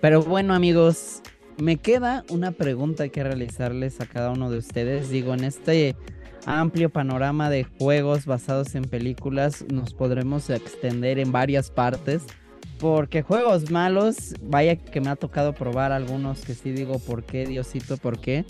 pero 0.00 0.22
bueno, 0.22 0.54
amigos, 0.54 1.20
me 1.58 1.76
queda 1.76 2.24
una 2.30 2.52
pregunta 2.52 3.10
que 3.10 3.22
realizarles 3.22 4.00
a 4.00 4.06
cada 4.06 4.30
uno 4.30 4.50
de 4.50 4.56
ustedes. 4.56 5.10
Digo, 5.10 5.34
en 5.34 5.44
este 5.44 5.94
amplio 6.46 6.88
panorama 6.88 7.50
de 7.50 7.64
juegos 7.64 8.24
basados 8.24 8.74
en 8.74 8.84
películas, 8.84 9.62
nos 9.70 9.92
podremos 9.92 10.48
extender 10.48 11.18
en 11.18 11.32
varias 11.32 11.70
partes. 11.70 12.22
Porque 12.78 13.20
juegos 13.20 13.70
malos, 13.70 14.34
vaya 14.42 14.74
que 14.74 15.02
me 15.02 15.10
ha 15.10 15.16
tocado 15.16 15.52
probar 15.52 15.92
algunos 15.92 16.40
que 16.40 16.54
sí 16.54 16.72
digo, 16.72 16.98
¿por 16.98 17.24
qué, 17.24 17.46
Diosito, 17.46 17.98
por 17.98 18.18
qué? 18.18 18.46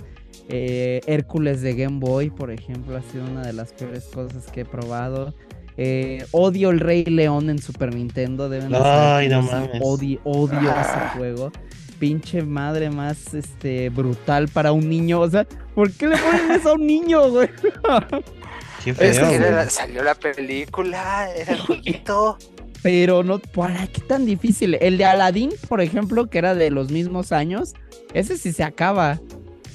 Eh, 0.48 1.00
Hércules 1.06 1.62
de 1.62 1.74
Game 1.74 1.98
Boy, 1.98 2.30
por 2.30 2.50
ejemplo, 2.50 2.96
ha 2.96 3.02
sido 3.02 3.24
una 3.24 3.42
de 3.42 3.52
las 3.52 3.72
peores 3.72 4.04
cosas 4.04 4.46
que 4.50 4.62
he 4.62 4.64
probado. 4.64 5.34
Eh, 5.76 6.24
odio 6.32 6.70
el 6.70 6.80
Rey 6.80 7.04
León 7.04 7.48
en 7.50 7.58
Super 7.58 7.94
Nintendo. 7.94 8.48
Deben 8.48 8.72
Ay, 8.74 9.28
no 9.28 9.42
mames. 9.42 9.80
Odio, 9.80 10.20
odio 10.24 10.60
ese 10.60 11.16
juego. 11.16 11.52
Pinche 11.98 12.42
madre 12.42 12.90
más 12.90 13.32
este 13.32 13.88
brutal 13.88 14.48
para 14.48 14.72
un 14.72 14.88
niño. 14.88 15.20
O 15.20 15.30
sea, 15.30 15.46
¿por 15.74 15.90
qué 15.92 16.08
le 16.08 16.16
ponen 16.18 16.50
eso 16.50 16.70
a 16.70 16.74
un 16.74 16.86
niño, 16.86 17.30
güey? 17.30 17.48
Qué 18.84 18.92
feo, 18.94 19.70
salió 19.70 20.02
la 20.02 20.16
película, 20.16 21.30
era 21.36 21.52
el 21.52 21.60
jueguito. 21.60 22.36
Pero 22.82 23.22
no, 23.22 23.38
¿para 23.38 23.86
qué 23.86 24.00
tan 24.00 24.26
difícil? 24.26 24.76
El 24.80 24.98
de 24.98 25.04
Aladdin, 25.04 25.52
por 25.68 25.80
ejemplo, 25.80 26.28
que 26.28 26.38
era 26.38 26.56
de 26.56 26.70
los 26.70 26.90
mismos 26.90 27.30
años, 27.30 27.74
ese 28.12 28.36
sí 28.36 28.52
se 28.52 28.64
acaba. 28.64 29.20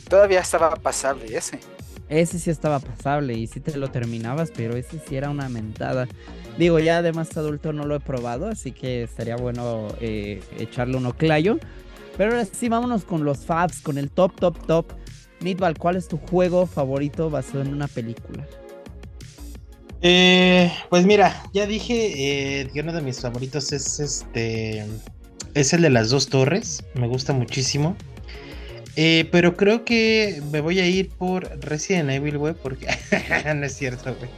Todavía 0.10 0.40
estaba 0.40 0.76
pasable 0.76 1.36
ese. 1.36 1.60
Ese 2.10 2.40
sí 2.40 2.50
estaba 2.50 2.80
pasable 2.80 3.34
y 3.34 3.48
sí 3.48 3.60
te 3.60 3.76
lo 3.76 3.92
terminabas, 3.92 4.52
pero 4.56 4.78
ese 4.78 5.00
sí 5.06 5.18
era 5.18 5.30
una 5.30 5.50
mentada. 5.50 6.08
Digo, 6.58 6.80
ya 6.80 7.00
además 7.00 7.36
adulto 7.36 7.74
no 7.74 7.86
lo 7.86 7.96
he 7.96 8.00
probado, 8.00 8.48
así 8.48 8.72
que 8.72 9.04
estaría 9.04 9.36
bueno 9.36 9.90
eh, 10.00 10.42
echarle 10.58 10.98
uno 10.98 11.14
clayo. 11.14 11.60
Pero 12.18 12.32
ahora 12.32 12.46
sí, 12.46 12.70
vámonos 12.70 13.04
con 13.04 13.26
los 13.26 13.40
fabs, 13.40 13.82
con 13.82 13.98
el 13.98 14.10
top, 14.10 14.40
top, 14.40 14.66
top. 14.66 14.86
Nidval, 15.42 15.78
¿cuál 15.78 15.98
es 15.98 16.08
tu 16.08 16.18
juego 16.18 16.66
favorito 16.66 17.30
basado 17.30 17.62
en 17.62 17.74
una 17.74 17.88
película? 17.88 18.48
Eh, 20.02 20.72
pues 20.90 21.06
mira, 21.06 21.44
ya 21.54 21.68
dije 21.68 22.62
eh, 22.62 22.70
que 22.74 22.82
uno 22.82 22.94
de 22.94 23.02
mis 23.02 23.20
favoritos 23.20 23.72
es 23.72 24.00
este. 24.00 24.86
Es 25.54 25.74
el 25.74 25.82
de 25.82 25.90
las 25.90 26.10
dos 26.10 26.28
torres. 26.30 26.84
Me 26.96 27.08
gusta 27.08 27.34
muchísimo. 27.34 27.96
Eh, 29.00 29.30
pero 29.32 29.56
creo 29.56 29.86
que 29.86 30.42
me 30.52 30.60
voy 30.60 30.80
a 30.80 30.88
ir 30.88 31.10
por 31.10 31.48
Resident 31.64 32.10
Evil, 32.10 32.40
güey, 32.40 32.56
porque 32.56 32.88
no 33.56 33.64
es 33.64 33.74
cierto, 33.74 34.16
güey. 34.16 34.30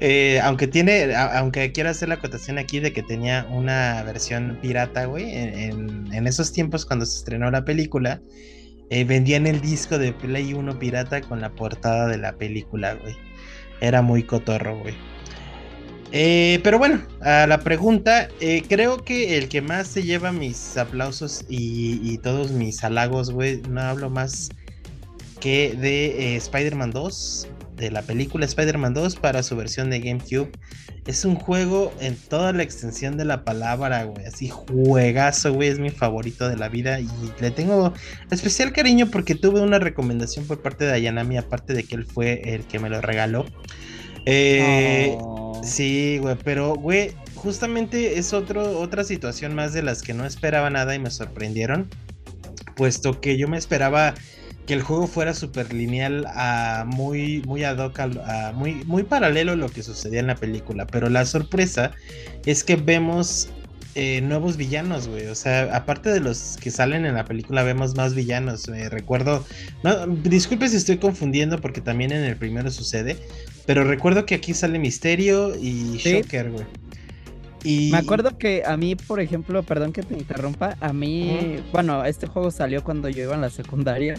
Eh, 0.00 0.40
aunque 0.44 0.68
tiene, 0.68 1.12
aunque 1.14 1.72
quiero 1.72 1.90
hacer 1.90 2.08
la 2.08 2.16
acotación 2.16 2.58
aquí 2.58 2.78
de 2.78 2.92
que 2.92 3.02
tenía 3.02 3.48
una 3.50 4.04
versión 4.04 4.58
pirata, 4.62 5.06
güey, 5.06 5.34
en, 5.34 6.26
esos 6.26 6.52
tiempos 6.52 6.86
cuando 6.86 7.04
se 7.04 7.18
estrenó 7.18 7.50
la 7.50 7.64
película, 7.64 8.20
eh, 8.90 9.02
vendían 9.02 9.46
el 9.48 9.60
disco 9.60 9.98
de 9.98 10.12
Play 10.12 10.54
1 10.54 10.78
pirata 10.78 11.20
con 11.20 11.40
la 11.40 11.50
portada 11.50 12.06
de 12.06 12.18
la 12.18 12.34
película, 12.34 12.94
güey. 12.94 13.16
Era 13.80 14.02
muy 14.02 14.22
cotorro, 14.22 14.78
güey. 14.78 14.94
Eh, 16.10 16.60
pero 16.62 16.78
bueno, 16.78 17.02
a 17.20 17.46
la 17.46 17.60
pregunta, 17.60 18.28
eh, 18.40 18.62
creo 18.66 19.04
que 19.04 19.36
el 19.36 19.48
que 19.48 19.60
más 19.60 19.88
se 19.88 20.02
lleva 20.02 20.32
mis 20.32 20.76
aplausos 20.76 21.44
y, 21.48 22.18
todos 22.18 22.50
mis 22.50 22.82
halagos, 22.82 23.30
güey, 23.30 23.60
no 23.68 23.80
hablo 23.82 24.08
más 24.08 24.48
que 25.40 25.74
de 25.74 26.34
eh, 26.34 26.36
Spider-Man 26.36 26.90
2, 26.90 27.48
de 27.76 27.90
la 27.90 28.02
película 28.02 28.44
Spider-Man 28.44 28.94
2 28.94 29.16
para 29.16 29.42
su 29.42 29.56
versión 29.56 29.90
de 29.90 30.00
GameCube. 30.00 30.50
Es 31.06 31.24
un 31.24 31.36
juego 31.36 31.92
en 32.00 32.16
toda 32.16 32.52
la 32.52 32.62
extensión 32.62 33.16
de 33.16 33.24
la 33.24 33.44
palabra, 33.44 34.04
güey, 34.04 34.26
así 34.26 34.48
juegazo, 34.48 35.54
güey, 35.54 35.68
es 35.68 35.78
mi 35.78 35.90
favorito 35.90 36.48
de 36.48 36.56
la 36.56 36.68
vida 36.68 37.00
y 37.00 37.08
le 37.40 37.50
tengo 37.50 37.94
especial 38.30 38.72
cariño 38.72 39.08
porque 39.10 39.34
tuve 39.34 39.60
una 39.60 39.78
recomendación 39.78 40.46
por 40.46 40.60
parte 40.60 40.84
de 40.84 40.92
Ayanami, 40.92 41.38
aparte 41.38 41.72
de 41.72 41.84
que 41.84 41.94
él 41.94 42.04
fue 42.04 42.42
el 42.44 42.64
que 42.64 42.78
me 42.78 42.90
lo 42.90 43.00
regaló. 43.00 43.46
Eh, 44.26 45.16
Sí, 45.68 46.18
güey, 46.18 46.36
pero, 46.42 46.74
güey, 46.74 47.12
justamente 47.34 48.18
es 48.18 48.32
otro, 48.32 48.80
otra 48.80 49.04
situación 49.04 49.54
más 49.54 49.74
de 49.74 49.82
las 49.82 50.02
que 50.02 50.14
no 50.14 50.24
esperaba 50.24 50.70
nada 50.70 50.94
y 50.94 50.98
me 50.98 51.10
sorprendieron, 51.10 51.88
puesto 52.74 53.20
que 53.20 53.36
yo 53.36 53.48
me 53.48 53.58
esperaba 53.58 54.14
que 54.66 54.74
el 54.74 54.82
juego 54.82 55.06
fuera 55.06 55.34
súper 55.34 55.72
lineal 55.72 56.26
a 56.28 56.84
muy, 56.86 57.42
muy 57.46 57.64
ad 57.64 57.78
hoc, 57.78 57.98
a, 58.00 58.52
muy, 58.54 58.84
muy 58.86 59.02
paralelo 59.02 59.52
a 59.52 59.56
lo 59.56 59.68
que 59.68 59.82
sucedía 59.82 60.20
en 60.20 60.26
la 60.26 60.36
película. 60.36 60.86
Pero 60.86 61.08
la 61.08 61.24
sorpresa 61.24 61.92
es 62.44 62.64
que 62.64 62.76
vemos 62.76 63.48
eh, 63.94 64.20
nuevos 64.20 64.58
villanos, 64.58 65.08
güey. 65.08 65.26
O 65.28 65.34
sea, 65.34 65.74
aparte 65.74 66.10
de 66.10 66.20
los 66.20 66.58
que 66.60 66.70
salen 66.70 67.06
en 67.06 67.14
la 67.14 67.24
película, 67.24 67.62
vemos 67.62 67.96
más 67.96 68.14
villanos. 68.14 68.68
Me 68.68 68.90
recuerdo. 68.90 69.44
Disculpe 70.22 70.68
si 70.68 70.76
estoy 70.76 70.98
confundiendo, 70.98 71.60
porque 71.60 71.80
también 71.80 72.12
en 72.12 72.24
el 72.24 72.36
primero 72.36 72.70
sucede. 72.70 73.16
Pero 73.68 73.84
recuerdo 73.84 74.24
que 74.24 74.34
aquí 74.34 74.54
sale 74.54 74.78
Misterio 74.78 75.54
y 75.54 75.98
Shocker, 75.98 76.50
güey. 76.50 76.64
Y... 77.64 77.90
Me 77.92 77.98
acuerdo 77.98 78.38
que 78.38 78.62
a 78.64 78.78
mí, 78.78 78.94
por 78.94 79.20
ejemplo, 79.20 79.62
perdón 79.62 79.92
que 79.92 80.02
te 80.02 80.14
interrumpa, 80.14 80.78
a 80.80 80.94
mí, 80.94 81.58
bueno, 81.70 82.02
este 82.06 82.26
juego 82.26 82.50
salió 82.50 82.82
cuando 82.82 83.10
yo 83.10 83.24
iba 83.24 83.34
en 83.34 83.42
la 83.42 83.50
secundaria 83.50 84.14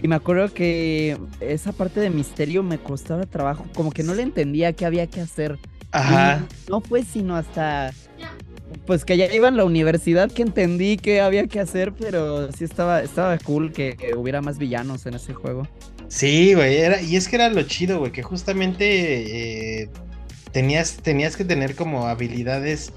y 0.00 0.06
me 0.06 0.14
acuerdo 0.14 0.54
que 0.54 1.18
esa 1.40 1.72
parte 1.72 1.98
de 1.98 2.10
misterio 2.10 2.62
me 2.62 2.78
costaba 2.78 3.26
trabajo, 3.26 3.64
como 3.74 3.90
que 3.90 4.04
no 4.04 4.14
le 4.14 4.22
entendía 4.22 4.72
qué 4.72 4.86
había 4.86 5.08
que 5.08 5.22
hacer. 5.22 5.58
Ajá. 5.90 6.46
no 6.68 6.80
fue 6.80 7.02
sino 7.02 7.34
hasta 7.34 7.92
pues 8.86 9.04
que 9.04 9.16
ya 9.16 9.32
iba 9.32 9.48
en 9.48 9.56
la 9.56 9.64
universidad 9.64 10.30
que 10.30 10.42
entendí 10.42 10.96
qué 10.96 11.20
había 11.20 11.46
que 11.46 11.60
hacer, 11.60 11.92
pero 11.92 12.50
sí 12.52 12.64
estaba, 12.64 13.02
estaba 13.02 13.38
cool 13.38 13.72
que, 13.72 13.96
hubiera 14.16 14.40
más 14.40 14.58
villanos 14.58 15.06
en 15.06 15.14
ese 15.14 15.34
juego. 15.34 15.68
Sí, 16.08 16.54
güey, 16.54 16.78
era, 16.78 17.00
y 17.02 17.16
es 17.16 17.28
que 17.28 17.36
era 17.36 17.48
lo 17.50 17.62
chido, 17.62 17.98
güey, 17.98 18.12
que 18.12 18.22
justamente 18.22 19.82
eh, 19.82 19.90
tenías, 20.52 20.96
tenías 21.02 21.36
que 21.36 21.44
tener 21.44 21.74
como 21.74 22.06
habilidades 22.06 22.92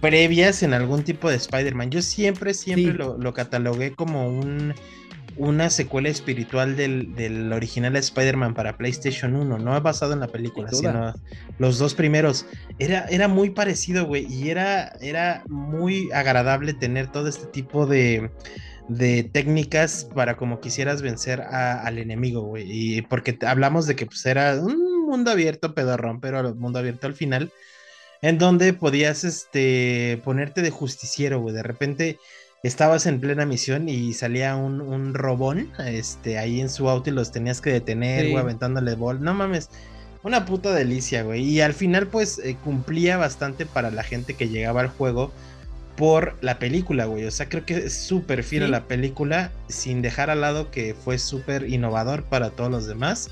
previas 0.00 0.62
en 0.62 0.74
algún 0.74 1.02
tipo 1.02 1.28
de 1.28 1.36
Spider-Man. 1.36 1.90
Yo 1.90 2.02
siempre, 2.02 2.54
siempre 2.54 2.94
lo, 2.94 3.18
lo 3.18 3.32
catalogué 3.32 3.94
como 3.94 4.28
un 4.28 4.74
una 5.36 5.70
secuela 5.70 6.08
espiritual 6.08 6.76
del, 6.76 7.52
original 7.52 7.96
Spider-Man 7.96 8.54
para 8.54 8.76
PlayStation 8.76 9.34
1, 9.34 9.58
no 9.58 9.80
basado 9.80 10.12
en 10.12 10.20
la 10.20 10.28
película, 10.28 10.70
sino 10.70 11.14
los 11.58 11.78
dos 11.78 11.94
primeros. 11.94 12.46
Era, 12.78 13.06
era 13.10 13.28
muy 13.28 13.50
parecido, 13.50 14.06
güey, 14.06 14.26
y 14.32 14.50
era, 14.50 14.92
era 15.00 15.42
muy 15.48 16.10
agradable 16.12 16.74
tener 16.74 17.10
todo 17.10 17.28
este 17.28 17.46
tipo 17.46 17.86
de, 17.86 18.30
de 18.88 19.24
técnicas 19.24 20.06
para 20.14 20.36
como 20.36 20.60
quisieras 20.60 21.02
vencer 21.02 21.40
al 21.40 21.98
enemigo, 21.98 22.42
güey. 22.42 22.64
Y 22.68 23.02
porque 23.02 23.38
hablamos 23.46 23.86
de 23.86 23.96
que 23.96 24.06
pues, 24.06 24.24
era 24.26 24.56
un 24.60 25.06
mundo 25.06 25.30
abierto, 25.30 25.74
pedorrón, 25.74 26.20
pero 26.20 26.54
mundo 26.54 26.78
abierto 26.78 27.06
al 27.06 27.14
final, 27.14 27.52
en 28.20 28.38
donde 28.38 28.72
podías 28.72 29.24
este, 29.24 30.20
ponerte 30.24 30.62
de 30.62 30.70
justiciero, 30.70 31.40
güey. 31.40 31.54
De 31.54 31.62
repente 31.62 32.18
estabas 32.62 33.06
en 33.06 33.20
plena 33.20 33.44
misión 33.44 33.88
y 33.88 34.12
salía 34.12 34.54
un, 34.54 34.80
un 34.80 35.14
robón 35.14 35.72
este, 35.84 36.38
ahí 36.38 36.60
en 36.60 36.70
su 36.70 36.88
auto 36.88 37.10
y 37.10 37.12
los 37.12 37.32
tenías 37.32 37.60
que 37.60 37.72
detener, 37.72 38.30
güey, 38.30 38.36
aventándole 38.42 38.94
bol. 38.94 39.22
No 39.22 39.34
mames, 39.34 39.68
una 40.22 40.44
puta 40.44 40.72
delicia, 40.72 41.24
güey. 41.24 41.42
Y 41.42 41.60
al 41.60 41.74
final, 41.74 42.06
pues, 42.06 42.38
eh, 42.38 42.56
cumplía 42.62 43.16
bastante 43.16 43.66
para 43.66 43.90
la 43.90 44.04
gente 44.04 44.34
que 44.34 44.48
llegaba 44.48 44.80
al 44.80 44.88
juego 44.88 45.32
por 45.96 46.36
la 46.40 46.58
película, 46.58 47.06
güey. 47.06 47.24
O 47.24 47.30
sea, 47.32 47.48
creo 47.48 47.66
que 47.66 47.78
es 47.78 47.94
súper 47.94 48.44
fiel 48.44 48.64
a 48.64 48.68
la 48.68 48.84
película, 48.86 49.50
sin 49.68 50.00
dejar 50.00 50.30
al 50.30 50.40
lado 50.40 50.70
que 50.70 50.94
fue 50.94 51.18
súper 51.18 51.68
innovador 51.68 52.22
para 52.24 52.50
todos 52.50 52.70
los 52.70 52.86
demás. 52.86 53.30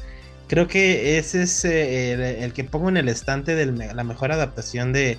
Creo 0.48 0.66
que 0.66 1.18
ese 1.18 1.42
es 1.42 1.64
eh, 1.64 2.42
el, 2.42 2.52
que 2.52 2.64
pongo 2.64 2.88
en 2.88 2.96
el 2.96 3.08
estante 3.08 3.54
de 3.54 3.66
la 3.94 4.02
mejor 4.02 4.32
adaptación 4.32 4.92
de, 4.92 5.18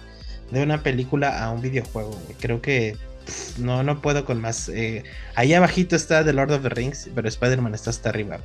de 0.52 0.62
una 0.62 0.84
película 0.84 1.42
a 1.42 1.52
un 1.52 1.62
videojuego, 1.62 2.12
güey. 2.26 2.36
Creo 2.38 2.62
que 2.62 2.98
no, 3.58 3.84
no 3.84 4.02
puedo 4.02 4.26
con 4.26 4.42
más. 4.42 4.70
Eh, 4.70 5.04
ahí 5.36 5.54
abajito 5.54 5.96
está 5.96 6.24
The 6.24 6.34
Lord 6.34 6.52
of 6.52 6.64
the 6.64 6.70
Rings, 6.70 7.10
pero 7.14 7.28
Spider-Man 7.28 7.74
está 7.74 7.90
hasta 7.90 8.10
arriba. 8.10 8.40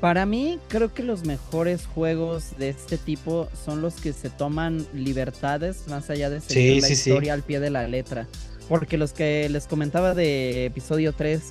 Para 0.00 0.26
mí, 0.26 0.60
creo 0.68 0.94
que 0.94 1.02
los 1.02 1.24
mejores 1.24 1.86
juegos 1.86 2.56
de 2.56 2.68
este 2.68 2.98
tipo 2.98 3.48
son 3.64 3.82
los 3.82 3.94
que 3.94 4.12
se 4.12 4.30
toman 4.30 4.86
libertades 4.94 5.88
más 5.88 6.08
allá 6.08 6.30
de 6.30 6.40
seguir 6.40 6.82
la 6.82 6.88
historia 6.88 7.32
al 7.32 7.42
pie 7.42 7.58
de 7.58 7.70
la 7.70 7.88
letra. 7.88 8.28
Porque 8.68 8.96
los 8.96 9.12
que 9.12 9.48
les 9.48 9.66
comentaba 9.66 10.14
de 10.14 10.66
episodio 10.66 11.14
3, 11.14 11.42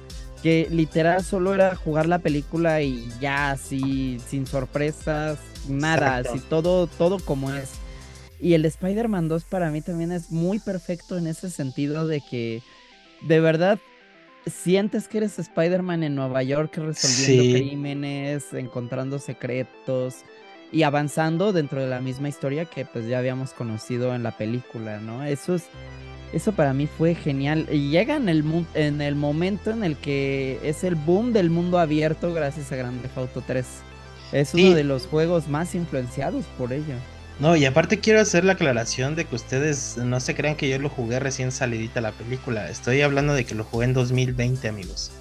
que 0.43 0.67
literal 0.71 1.25
solo 1.25 1.53
era 1.53 1.75
jugar 1.75 2.05
la 2.05 2.19
película 2.19 2.81
y 2.81 3.09
ya 3.19 3.51
así, 3.51 4.19
sin 4.25 4.45
sorpresas, 4.45 5.39
nada, 5.67 6.17
así 6.17 6.39
todo, 6.39 6.87
todo 6.87 7.19
como 7.19 7.53
es. 7.53 7.71
Y 8.39 8.53
el 8.53 8.65
Spider-Man 8.65 9.27
2 9.27 9.45
para 9.45 9.71
mí 9.71 9.81
también 9.81 10.11
es 10.11 10.31
muy 10.31 10.59
perfecto 10.59 11.17
en 11.17 11.27
ese 11.27 11.49
sentido 11.49 12.07
de 12.07 12.21
que 12.21 12.61
de 13.21 13.39
verdad 13.39 13.79
sientes 14.45 15.07
que 15.07 15.17
eres 15.17 15.39
Spider-Man 15.39 16.03
en 16.03 16.15
Nueva 16.15 16.43
York 16.43 16.77
resolviendo 16.77 17.57
crímenes, 17.57 18.53
encontrando 18.53 19.19
secretos 19.19 20.17
y 20.71 20.83
avanzando 20.83 21.53
dentro 21.53 21.81
de 21.81 21.87
la 21.87 22.01
misma 22.01 22.29
historia 22.29 22.65
que 22.65 22.85
pues 22.85 23.07
ya 23.07 23.19
habíamos 23.19 23.53
conocido 23.53 24.13
en 24.13 24.23
la 24.23 24.37
película, 24.37 24.99
¿no? 24.99 25.23
Eso 25.23 25.55
es 25.55 25.63
eso 26.33 26.51
para 26.51 26.73
mí 26.73 26.87
fue 26.87 27.15
genial. 27.15 27.67
Y 27.71 27.89
llega 27.89 28.15
en 28.15 28.29
el, 28.29 28.43
en 28.73 29.01
el 29.01 29.15
momento 29.15 29.71
en 29.71 29.83
el 29.83 29.95
que 29.95 30.59
es 30.63 30.83
el 30.83 30.95
boom 30.95 31.31
del 31.33 31.49
mundo 31.49 31.79
abierto 31.79 32.33
gracias 32.33 32.71
a 32.71 32.75
Grand 32.75 33.01
Theft 33.01 33.17
Auto 33.17 33.43
3. 33.45 33.65
Es 34.33 34.53
uno 34.53 34.75
de 34.75 34.83
los 34.83 35.07
juegos 35.07 35.47
más 35.47 35.73
influenciados 35.73 36.45
por 36.57 36.73
ello. 36.73 36.95
No, 37.39 37.55
y 37.55 37.65
aparte 37.65 37.99
quiero 37.99 38.19
hacer 38.19 38.43
la 38.43 38.53
aclaración 38.53 39.15
de 39.15 39.25
que 39.25 39.35
ustedes 39.35 39.97
no 39.97 40.19
se 40.19 40.33
crean 40.33 40.55
que 40.55 40.69
yo 40.69 40.79
lo 40.79 40.89
jugué 40.89 41.19
recién 41.19 41.51
salidita 41.51 42.01
la 42.01 42.11
película. 42.11 42.69
Estoy 42.69 43.01
hablando 43.01 43.33
de 43.35 43.45
que 43.45 43.53
lo 43.53 43.63
jugué 43.63 43.85
en 43.85 43.93
2020, 43.93 44.67
amigos. 44.67 45.11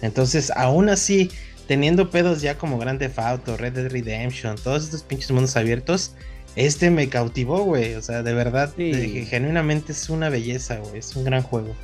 Entonces, 0.00 0.52
aún 0.54 0.88
así, 0.88 1.30
teniendo 1.66 2.10
pedos 2.10 2.40
ya 2.40 2.56
como 2.56 2.78
Grand 2.78 3.00
Theft 3.00 3.18
Auto, 3.18 3.56
Red 3.56 3.72
Dead 3.72 3.90
Redemption, 3.90 4.54
todos 4.62 4.84
estos 4.84 5.02
pinches 5.02 5.32
mundos 5.32 5.56
abiertos, 5.56 6.12
este 6.54 6.90
me 6.90 7.08
cautivó, 7.08 7.64
güey. 7.64 7.94
O 7.94 8.02
sea, 8.02 8.22
de 8.22 8.32
verdad, 8.32 8.72
genuinamente 8.76 9.90
es 9.90 10.08
una 10.08 10.28
belleza, 10.28 10.76
güey. 10.76 10.98
Es 10.98 11.16
un 11.16 11.24
gran 11.24 11.42
juego. 11.42 11.74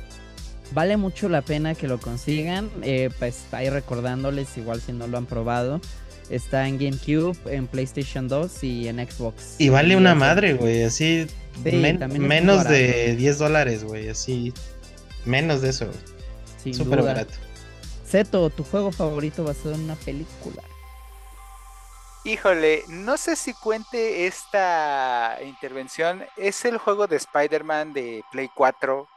Vale 0.71 0.95
mucho 0.95 1.27
la 1.27 1.41
pena 1.41 1.75
que 1.75 1.89
lo 1.89 1.99
consigan. 1.99 2.69
Eh, 2.83 3.09
pues 3.19 3.43
ahí 3.51 3.69
recordándoles, 3.69 4.57
igual 4.57 4.79
si 4.79 4.93
no 4.93 5.07
lo 5.07 5.17
han 5.17 5.25
probado 5.25 5.81
Está 6.29 6.67
en 6.67 6.77
GameCube, 6.77 7.37
en 7.45 7.67
PlayStation 7.67 8.27
2 8.27 8.63
y 8.63 8.87
en 8.87 8.97
Xbox. 8.97 9.55
Y 9.59 9.69
vale 9.69 9.95
una 9.95 10.15
madre, 10.15 10.53
güey, 10.53 10.83
así. 10.83 11.27
menos 11.63 12.67
de 12.67 13.15
10 13.15 13.37
dólares, 13.37 13.83
güey, 13.83 14.09
así. 14.09 14.53
Menos 15.25 15.61
de 15.61 15.69
eso. 15.69 15.89
Súper 16.71 17.01
barato. 17.01 17.33
Zeto, 18.07 18.49
¿tu 18.49 18.63
juego 18.63 18.91
favorito 18.91 19.43
va 19.43 19.51
a 19.51 19.55
ser 19.55 19.73
una 19.73 19.95
película? 19.95 20.61
Híjole, 22.25 22.83
no 22.87 23.17
sé 23.17 23.35
si 23.35 23.53
cuente 23.53 24.27
esta 24.27 25.37
intervención. 25.43 26.23
Es 26.37 26.63
el 26.63 26.77
juego 26.77 27.07
de 27.07 27.17
Spider-Man 27.17 27.91
de 27.91 28.23
Play 28.31 28.49
4 28.55 29.07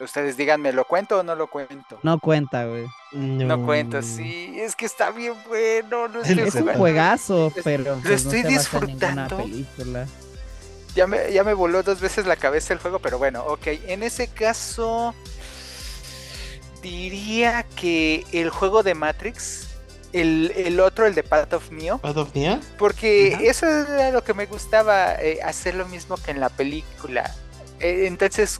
Ustedes 0.00 0.36
díganme, 0.36 0.72
¿lo 0.72 0.84
cuento 0.84 1.18
o 1.18 1.22
no 1.24 1.34
lo 1.34 1.48
cuento? 1.48 1.98
No 2.04 2.20
cuenta, 2.20 2.66
güey. 2.66 2.86
No. 3.10 3.64
cuento, 3.64 4.00
sí. 4.00 4.54
Es 4.56 4.76
que 4.76 4.86
está 4.86 5.10
bien 5.10 5.34
bueno. 5.48 6.06
No 6.06 6.22
es 6.22 6.54
un 6.54 6.74
juegazo, 6.74 7.52
pero. 7.64 7.96
Lo 7.96 8.02
pues, 8.02 8.24
estoy 8.24 8.44
disfrutando. 8.44 9.44
Ya 10.94 11.06
me, 11.08 11.32
ya 11.32 11.42
me 11.42 11.52
voló 11.52 11.82
dos 11.82 12.00
veces 12.00 12.26
la 12.26 12.36
cabeza 12.36 12.72
el 12.72 12.78
juego, 12.78 13.00
pero 13.00 13.18
bueno, 13.18 13.44
ok. 13.44 13.66
En 13.86 14.04
ese 14.04 14.28
caso, 14.28 15.14
diría 16.80 17.64
que 17.76 18.24
el 18.32 18.50
juego 18.50 18.82
de 18.82 18.94
Matrix. 18.94 19.64
El, 20.12 20.80
otro, 20.80 21.06
el 21.06 21.14
de 21.14 21.22
Path 21.22 21.52
of 21.52 21.70
Neo. 21.70 21.98
Path 21.98 22.16
of 22.16 22.34
Neo. 22.34 22.60
Porque 22.78 23.36
eso 23.42 23.66
era 23.66 24.10
lo 24.10 24.24
que 24.24 24.32
me 24.32 24.46
gustaba, 24.46 25.14
eh, 25.16 25.40
hacer 25.44 25.74
lo 25.74 25.86
mismo 25.86 26.16
que 26.16 26.30
en 26.30 26.40
la 26.40 26.48
película. 26.48 27.34
Eh, 27.78 28.06
entonces, 28.06 28.58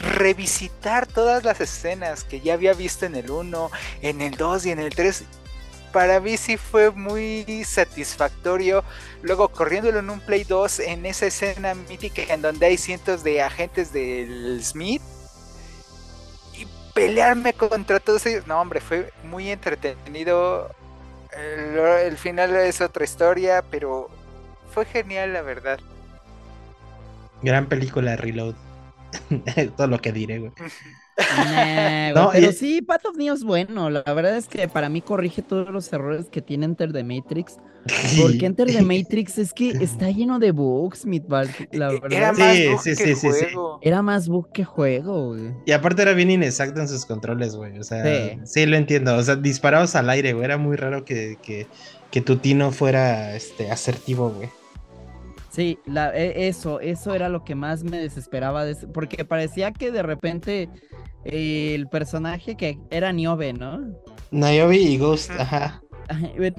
revisitar 0.00 1.06
todas 1.06 1.44
las 1.44 1.60
escenas 1.60 2.24
que 2.24 2.40
ya 2.40 2.54
había 2.54 2.72
visto 2.72 3.06
en 3.06 3.14
el 3.14 3.30
1, 3.30 3.70
en 4.02 4.20
el 4.20 4.36
2 4.36 4.66
y 4.66 4.70
en 4.70 4.78
el 4.78 4.94
3. 4.94 5.24
Para 5.92 6.20
mí 6.20 6.36
sí 6.36 6.56
fue 6.56 6.90
muy 6.90 7.64
satisfactorio. 7.64 8.84
Luego 9.22 9.48
corriéndolo 9.48 9.98
en 9.98 10.10
un 10.10 10.20
Play 10.20 10.44
2 10.44 10.80
en 10.80 11.04
esa 11.04 11.26
escena 11.26 11.74
mítica 11.74 12.22
en 12.32 12.42
donde 12.42 12.66
hay 12.66 12.76
cientos 12.76 13.24
de 13.24 13.42
agentes 13.42 13.92
del 13.92 14.60
Smith. 14.64 15.02
Y 16.54 16.66
pelearme 16.94 17.52
contra 17.52 18.00
todos 18.00 18.24
ellos. 18.26 18.46
No, 18.46 18.60
hombre, 18.60 18.80
fue 18.80 19.12
muy 19.24 19.50
entretenido. 19.50 20.74
El, 21.32 21.76
el 21.78 22.16
final 22.16 22.54
es 22.56 22.80
otra 22.80 23.04
historia, 23.04 23.64
pero 23.68 24.08
fue 24.72 24.84
genial 24.84 25.32
la 25.32 25.42
verdad. 25.42 25.80
Gran 27.42 27.66
película 27.66 28.16
Reload. 28.16 28.54
Todo 29.76 29.86
lo 29.86 29.98
que 30.00 30.12
diré, 30.12 30.38
güey. 30.38 30.52
Nah, 31.36 32.12
No, 32.14 32.30
pero 32.32 32.50
y- 32.50 32.52
sí, 32.52 32.82
Path 32.82 33.06
of 33.06 33.16
Neo 33.16 33.34
es 33.34 33.44
bueno. 33.44 33.90
La 33.90 34.02
verdad 34.02 34.36
es 34.36 34.48
que 34.48 34.68
para 34.68 34.88
mí 34.88 35.02
corrige 35.02 35.42
todos 35.42 35.68
los 35.70 35.92
errores 35.92 36.26
que 36.30 36.40
tiene 36.40 36.64
Enter 36.66 36.92
the 36.92 37.04
Matrix. 37.04 37.58
Porque 38.20 38.46
Enter 38.46 38.66
the 38.68 38.82
Matrix 38.82 39.38
es 39.38 39.52
que 39.52 39.70
está 39.70 40.10
lleno 40.10 40.38
de 40.38 40.52
bugs, 40.52 41.04
Midval. 41.06 41.48
La 41.72 41.90
E- 41.92 42.00
verdad. 42.00 42.12
Era 42.12 42.34
Sí, 42.34 42.40
más 42.40 42.72
bug 42.72 42.82
sí, 42.82 42.90
que 42.90 42.96
sí, 42.96 43.14
sí, 43.14 43.32
sí. 43.32 43.44
juego. 43.52 43.78
Era 43.82 44.02
más 44.02 44.28
bug 44.28 44.50
que 44.52 44.64
juego, 44.64 45.28
güey. 45.28 45.54
Y 45.66 45.72
aparte 45.72 46.02
era 46.02 46.12
bien 46.14 46.30
inexacto 46.30 46.80
en 46.80 46.88
sus 46.88 47.04
controles, 47.06 47.54
güey. 47.56 47.78
O 47.78 47.84
sea, 47.84 48.02
sí. 48.04 48.38
Sí. 48.44 48.66
lo 48.66 48.76
entiendo. 48.76 49.16
O 49.16 49.22
sea, 49.22 49.36
disparabas 49.36 49.94
al 49.96 50.08
aire, 50.10 50.32
güey. 50.32 50.44
Era 50.44 50.56
muy 50.58 50.76
raro 50.76 51.04
que, 51.04 51.36
que, 51.42 51.66
que 52.10 52.20
tu 52.20 52.36
tino 52.36 52.70
fuera 52.72 53.34
este, 53.36 53.70
asertivo, 53.70 54.30
güey. 54.30 54.48
Sí, 55.50 55.78
la, 55.84 56.16
e- 56.16 56.46
eso, 56.48 56.78
eso 56.80 57.12
era 57.14 57.28
lo 57.28 57.44
que 57.44 57.54
más 57.56 57.82
me 57.82 57.98
desesperaba. 57.98 58.64
de 58.64 58.72
ese- 58.72 58.86
porque 58.86 59.24
parecía 59.24 59.72
que 59.72 59.90
de 59.90 60.02
repente 60.02 60.68
eh, 61.24 61.72
el 61.74 61.88
personaje 61.88 62.56
que 62.56 62.78
era 62.90 63.12
Niobe, 63.12 63.52
¿no? 63.52 63.80
Niobe 64.30 64.76
y 64.76 64.96
Ghost, 64.96 65.30
ajá. 65.32 65.82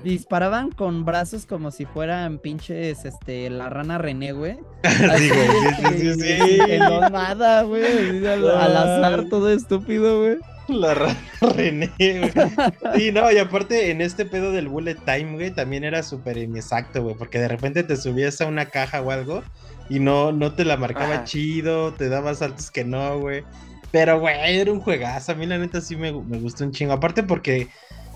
Disparaban 0.03 0.71
con 0.71 1.03
brazos 1.05 1.45
como 1.45 1.71
si 1.71 1.85
fueran 1.85 2.39
pinches, 2.39 3.03
este, 3.05 3.49
la 3.49 3.69
rana 3.69 3.97
René, 3.97 4.31
güey. 4.33 4.57
Sí, 5.17 5.29
güey. 5.29 5.47
Sí, 5.75 5.99
sí, 5.99 6.13
sí, 6.13 6.19
que- 6.21 6.37
sí. 6.57 6.59
que 6.65 6.79
no 6.79 7.09
nada, 7.09 7.63
güey. 7.63 8.25
al 8.25 8.47
azar, 8.77 9.25
todo 9.29 9.49
estúpido, 9.51 10.19
güey. 10.21 10.37
La 10.71 10.93
rana 10.93 11.17
René, 11.55 11.91
güey. 11.97 12.31
Sí, 12.95 13.11
no, 13.11 13.29
y 13.31 13.37
aparte 13.37 13.91
en 13.91 13.99
este 14.01 14.25
pedo 14.25 14.51
del 14.51 14.69
bullet 14.69 14.95
time, 14.95 15.33
güey, 15.33 15.51
también 15.51 15.83
era 15.83 16.01
súper 16.01 16.37
inexacto, 16.37 17.03
güey, 17.03 17.15
porque 17.15 17.39
de 17.39 17.49
repente 17.49 17.83
te 17.83 17.97
subías 17.97 18.39
a 18.39 18.47
una 18.47 18.67
caja 18.67 19.01
o 19.01 19.11
algo 19.11 19.43
y 19.89 19.99
no, 19.99 20.31
no 20.31 20.53
te 20.53 20.63
la 20.63 20.77
marcaba 20.77 21.15
Ajá. 21.15 21.23
chido, 21.25 21.93
te 21.93 22.07
daba 22.07 22.33
saltos 22.35 22.71
que 22.71 22.85
no, 22.85 23.19
güey. 23.19 23.43
Pero, 23.91 24.19
güey, 24.21 24.35
era 24.57 24.71
un 24.71 24.79
juegazo, 24.79 25.33
a 25.33 25.35
mí 25.35 25.45
la 25.45 25.57
neta 25.57 25.81
sí 25.81 25.97
me, 25.97 26.13
me 26.13 26.39
gustó 26.39 26.63
un 26.63 26.71
chingo, 26.71 26.93
aparte 26.93 27.23
porque 27.23 27.67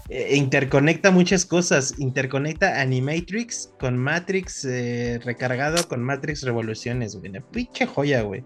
eh, 0.08 0.36
interconecta 0.38 1.12
muchas 1.12 1.46
cosas, 1.46 1.96
interconecta 1.98 2.80
Animatrix 2.80 3.74
con 3.80 3.98
Matrix 3.98 4.64
eh, 4.64 5.20
recargado 5.24 5.86
con 5.90 6.02
Matrix 6.02 6.44
Revoluciones, 6.44 7.18
güey, 7.18 7.32
una 7.32 7.42
pinche 7.42 7.86
joya, 7.86 8.22
güey. 8.22 8.46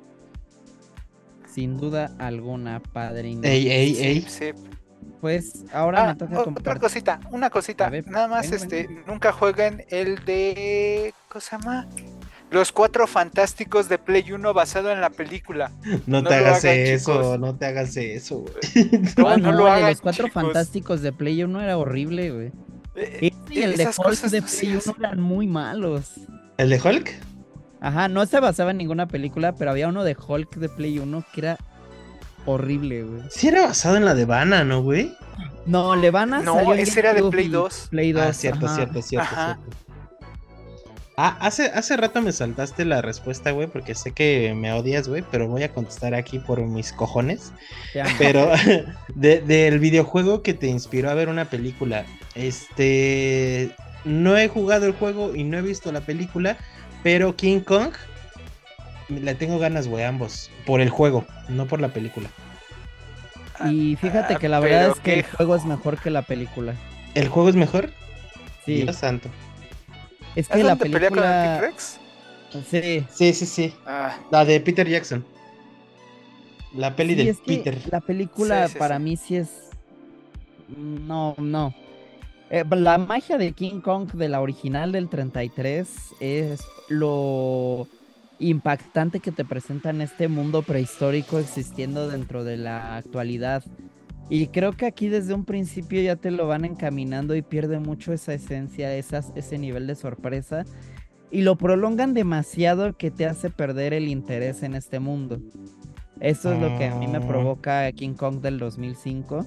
Sin 1.59 1.75
duda 1.77 2.11
alguna, 2.19 2.79
padrino. 2.79 3.41
Ey, 3.43 3.69
ey, 3.69 3.93
Sí, 3.95 4.01
ey. 4.05 4.21
sí. 4.29 4.45
Pues 5.19 5.65
ahora 5.73 6.03
Ah, 6.03 6.07
me 6.13 6.15
toca 6.15 6.39
o- 6.43 6.49
otra 6.51 6.75
cosita, 6.79 7.19
una 7.31 7.49
cosita. 7.49 7.89
Ver, 7.89 8.07
Nada 8.07 8.29
más, 8.29 8.49
venga, 8.49 8.63
este, 8.63 8.87
nunca 9.05 9.33
jueguen 9.33 9.83
el 9.89 10.23
de. 10.23 11.13
¿Cómo 11.27 11.41
se 11.41 11.57
llama? 11.57 11.85
Los 12.49 12.71
cuatro 12.71 13.07
fantásticos 13.07 13.89
de 13.89 13.97
Play 13.97 14.31
1 14.31 14.53
basado 14.53 14.89
en 14.93 15.01
la 15.01 15.09
película. 15.09 15.73
No, 16.07 16.21
No 16.21 16.29
te 16.29 16.35
hagas 16.35 16.63
hagan, 16.63 16.77
eso, 16.77 17.11
chicos. 17.21 17.39
no 17.41 17.55
te 17.57 17.65
hagas 17.65 17.97
eso, 17.97 18.37
güey. 18.39 18.55
No, 19.17 19.27
Ah, 19.27 19.35
no 19.37 19.51
no, 19.51 19.57
lo 19.57 19.67
hagan, 19.67 19.89
los 19.89 19.99
cuatro 20.01 20.27
chicos. 20.27 20.41
fantásticos 20.43 21.01
de 21.01 21.11
Play 21.11 21.43
1 21.43 21.61
era 21.61 21.77
horrible, 21.77 22.31
güey. 22.31 22.51
Eh, 22.95 23.31
Ese 23.49 23.53
y 23.53 23.61
el 23.63 23.75
de 23.75 23.85
Hulk 23.87 24.21
de 24.31 24.41
Play 24.41 24.69
1 24.71 24.77
hacen. 24.79 24.93
eran 24.99 25.19
muy 25.19 25.45
malos. 25.45 26.11
¿El 26.57 26.69
de 26.69 26.79
Hulk? 26.81 27.11
Ajá, 27.81 28.07
no 28.07 28.25
se 28.25 28.39
basaba 28.39 28.71
en 28.71 28.77
ninguna 28.77 29.07
película, 29.07 29.53
pero 29.53 29.71
había 29.71 29.87
uno 29.87 30.03
de 30.03 30.15
Hulk 30.15 30.55
de 30.57 30.69
Play 30.69 30.99
1 30.99 31.23
que 31.33 31.41
era 31.41 31.57
horrible, 32.45 33.03
güey. 33.03 33.21
Sí 33.29 33.47
era 33.47 33.67
basado 33.67 33.95
en 33.97 34.05
la 34.05 34.15
de 34.15 34.25
Vanna, 34.25 34.63
¿no, 34.63 34.81
güey? 34.81 35.13
No, 35.65 35.95
Levana 35.95 36.39
No, 36.41 36.55
salió 36.55 36.73
ese 36.73 36.99
era 36.99 37.13
de 37.13 37.23
Play 37.23 37.45
y 37.45 37.49
2. 37.49 37.87
Play 37.91 38.11
2. 38.11 38.23
Ah, 38.23 38.33
cierto, 38.33 38.65
ajá. 38.65 38.75
cierto, 38.75 39.01
cierto, 39.01 39.27
Ajá. 39.31 39.57
cierto. 39.61 39.77
Ah, 41.21 41.37
hace, 41.41 41.65
hace 41.65 41.97
rato 41.97 42.21
me 42.21 42.31
saltaste 42.31 42.85
la 42.85 43.01
respuesta, 43.01 43.51
güey, 43.51 43.67
porque 43.67 43.93
sé 43.93 44.13
que 44.13 44.53
me 44.55 44.71
odias, 44.71 45.09
güey, 45.09 45.21
pero 45.29 45.49
voy 45.49 45.63
a 45.63 45.73
contestar 45.73 46.15
aquí 46.15 46.39
por 46.39 46.61
mis 46.61 46.93
cojones. 46.93 47.51
Ya, 47.93 48.05
Pero 48.17 48.49
de- 49.15 49.41
del 49.41 49.79
videojuego 49.79 50.41
que 50.43 50.53
te 50.53 50.67
inspiró 50.67 51.09
a 51.09 51.13
ver 51.15 51.27
una 51.27 51.45
película, 51.49 52.05
este, 52.35 53.75
no 54.05 54.37
he 54.37 54.47
jugado 54.47 54.85
el 54.85 54.93
juego 54.93 55.35
y 55.35 55.43
no 55.43 55.57
he 55.57 55.61
visto 55.61 55.91
la 55.91 55.99
película, 56.01 56.55
pero 57.03 57.35
King 57.35 57.61
Kong, 57.61 57.93
le 59.09 59.35
tengo 59.35 59.59
ganas, 59.59 59.87
güey, 59.87 60.03
ambos, 60.03 60.49
por 60.65 60.81
el 60.81 60.89
juego, 60.89 61.25
no 61.47 61.65
por 61.67 61.81
la 61.81 61.89
película. 61.89 62.29
Y 63.65 63.95
fíjate 63.97 64.35
Ah, 64.35 64.39
que 64.39 64.47
la 64.47 64.59
verdad 64.59 64.91
es 64.95 64.99
que 64.99 65.15
el 65.15 65.23
juego 65.23 65.55
es 65.55 65.65
mejor 65.65 65.97
que 66.01 66.09
la 66.09 66.21
película. 66.21 66.75
¿El 67.13 67.27
juego 67.27 67.49
es 67.49 67.55
mejor? 67.55 67.91
Sí, 68.65 68.83
Dios 68.83 68.95
santo. 68.95 69.29
es 70.35 70.45
¿Es 70.45 70.47
que 70.49 70.63
la 70.63 70.69
donde 70.75 70.83
pelea 70.89 71.09
con 71.09 71.17
el 71.19 71.23
película... 71.25 71.59
T-Rex? 71.59 71.99
Sí, 72.69 73.05
Sí, 73.11 73.33
sí, 73.33 73.45
sí. 73.45 73.73
Ah, 73.85 74.17
La 74.31 74.45
de 74.45 74.59
Peter 74.59 74.87
Jackson. 74.87 75.25
La 76.73 76.95
peli 76.95 77.15
Sí, 77.15 77.23
de 77.23 77.29
es 77.31 77.37
que 77.39 77.43
Peter. 77.57 77.77
La 77.91 77.99
película 77.99 78.67
Sí, 78.67 78.73
sí, 78.73 78.79
para 78.79 78.97
sí. 78.97 79.03
mí 79.03 79.17
sí 79.17 79.35
es. 79.37 79.49
No, 80.77 81.35
no. 81.37 81.73
Eh, 82.51 82.63
la 82.71 82.97
magia 82.97 83.37
de 83.37 83.51
King 83.51 83.81
Kong 83.81 84.11
de 84.13 84.27
la 84.27 84.41
original 84.41 84.91
del 84.91 85.07
33 85.07 85.87
es 86.19 86.61
lo 86.87 87.87
impactante 88.39 89.19
que 89.19 89.31
te 89.31 89.45
presenta 89.45 89.89
en 89.91 90.01
este 90.01 90.27
mundo 90.27 90.63
prehistórico 90.63 91.37
existiendo 91.39 92.07
dentro 92.07 92.43
de 92.43 92.57
la 92.57 92.95
actualidad. 92.97 93.63
Y 94.29 94.47
creo 94.47 94.73
que 94.73 94.85
aquí 94.85 95.09
desde 95.09 95.33
un 95.33 95.45
principio 95.45 96.01
ya 96.01 96.15
te 96.15 96.31
lo 96.31 96.47
van 96.47 96.65
encaminando 96.65 97.35
y 97.35 97.41
pierde 97.41 97.79
mucho 97.79 98.13
esa 98.13 98.33
esencia, 98.33 98.95
esas, 98.95 99.31
ese 99.35 99.57
nivel 99.57 99.87
de 99.87 99.95
sorpresa. 99.95 100.65
Y 101.31 101.41
lo 101.41 101.55
prolongan 101.57 102.15
demasiado 102.15 102.97
que 102.97 103.11
te 103.11 103.27
hace 103.27 103.51
perder 103.51 103.93
el 103.93 104.07
interés 104.07 104.63
en 104.63 104.73
este 104.73 104.99
mundo. 104.99 105.39
Eso 106.19 106.51
es 106.53 106.59
lo 106.59 106.75
que 106.77 106.85
a 106.85 106.95
mí 106.95 107.07
me 107.07 107.17
Ah. 107.19 107.27
provoca 107.27 107.91
King 107.91 108.13
Kong 108.13 108.41
del 108.41 108.57
2005. 108.57 109.45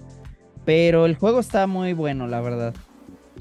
Pero 0.65 1.07
el 1.07 1.17
juego 1.17 1.41
está 1.41 1.67
muy 1.67 1.93
bueno, 1.93 2.29
la 2.29 2.41
verdad. 2.41 2.75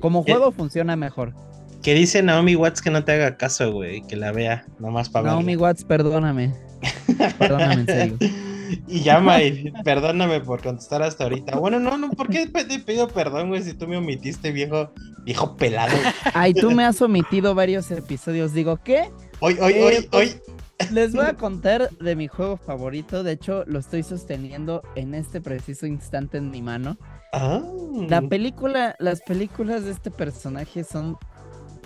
Como 0.02 0.22
Eh, 0.28 0.32
juego 0.32 0.52
funciona 0.52 0.96
mejor. 0.96 1.34
Que 1.82 1.94
dice 1.96 2.22
Naomi 2.22 2.56
Watts 2.56 2.82
que 2.82 2.92
no 2.92 3.04
te 3.04 3.14
haga 3.14 3.38
caso, 3.38 3.72
güey, 3.72 4.02
que 4.08 4.16
la 4.16 4.32
vea, 4.32 4.66
nomás 4.80 5.10
para 5.10 5.30
Naomi 5.30 5.56
Watts, 5.56 5.84
perdóname. 5.84 6.54
Perdóname, 7.38 7.74
en 7.74 7.86
serio. 7.86 8.18
Y 8.88 9.02
llama 9.02 9.44
y 9.44 9.70
perdóname 9.84 10.40
por 10.40 10.62
contestar 10.62 11.04
hasta 11.04 11.26
ahorita. 11.26 11.58
Bueno, 11.58 11.78
no, 11.78 11.98
no, 11.98 12.10
¿por 12.12 12.30
qué 12.30 12.48
te 12.48 12.80
pido 12.80 13.10
perdón, 13.10 13.50
güey, 13.50 13.62
si 13.64 13.74
tú 13.74 13.86
me 13.86 13.98
omitiste, 13.98 14.54
viejo, 14.54 14.94
viejo 15.26 15.58
pelado? 15.58 15.92
Ay, 16.34 16.54
tú 16.54 16.72
me 16.72 16.86
has 16.86 17.02
omitido 17.02 17.54
varios 17.54 17.92
episodios. 17.92 18.54
Digo, 18.54 18.78
¿qué? 18.82 19.10
Hoy, 19.42 19.58
hoy, 19.60 19.74
Eh, 19.74 19.84
hoy, 19.84 20.08
pues- 20.10 20.42
hoy. 20.46 20.88
Les 20.94 21.12
voy 21.14 21.26
a 21.26 21.34
contar 21.38 21.90
de 22.00 22.16
mi 22.16 22.30
juego 22.30 22.56
favorito. 22.56 23.24
De 23.24 23.34
hecho, 23.34 23.66
lo 23.68 23.78
estoy 23.78 24.04
sosteniendo 24.04 24.84
en 24.96 25.16
este 25.16 25.42
preciso 25.42 25.86
instante 25.86 26.38
en 26.38 26.50
mi 26.50 26.62
mano. 26.62 26.98
Ah. 27.34 27.62
La 28.10 28.22
película, 28.22 28.96
las 29.00 29.22
películas 29.22 29.86
de 29.86 29.92
este 29.92 30.12
personaje 30.12 30.84
son 30.84 31.18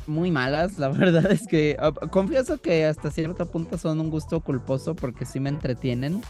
muy 0.07 0.31
malas. 0.31 0.77
La 0.79 0.89
verdad 0.89 1.31
es 1.31 1.47
que 1.47 1.75
ah, 1.79 1.91
confieso 2.09 2.57
que 2.59 2.85
hasta 2.85 3.11
cierto 3.11 3.45
punto 3.47 3.77
son 3.77 3.99
un 3.99 4.09
gusto 4.09 4.39
culposo 4.41 4.95
porque 4.95 5.25
sí 5.25 5.39
me 5.39 5.49
entretienen. 5.49 6.21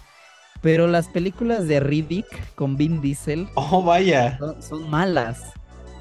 Pero 0.61 0.87
las 0.87 1.07
películas 1.09 1.67
de 1.67 1.79
Riddick 1.79 2.55
con 2.55 2.75
Vin 2.77 2.99
Diesel 3.01 3.47
Oh, 3.55 3.83
vaya. 3.83 4.37
son, 4.39 4.61
son 4.61 4.89
malas. 4.89 5.41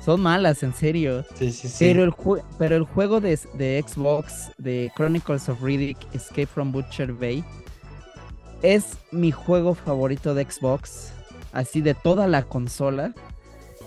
Son 0.03 0.21
malas, 0.21 0.63
en 0.63 0.75
serio. 0.75 1.25
Sí, 1.35 1.51
sí, 1.51 1.67
sí. 1.69 1.77
Pero, 1.85 2.05
el 2.05 2.13
jue- 2.13 2.43
pero 2.59 2.77
el 2.77 2.85
juego 2.85 3.21
de, 3.21 3.39
de 3.55 3.83
Xbox, 3.87 4.53
de 4.59 4.93
Chronicles 4.97 5.49
of 5.49 5.63
Riddick, 5.63 5.97
Escape 6.15 6.47
from 6.47 6.73
Butcher 6.73 7.13
Bay, 7.13 7.43
es 8.63 8.99
mi 9.13 9.31
juego 9.33 9.75
favorito 9.75 10.35
de 10.35 10.45
Xbox, 10.45 11.13
así 11.55 11.81
de 11.81 11.95
toda 11.95 12.27
la 12.27 12.43
consola. 12.43 13.15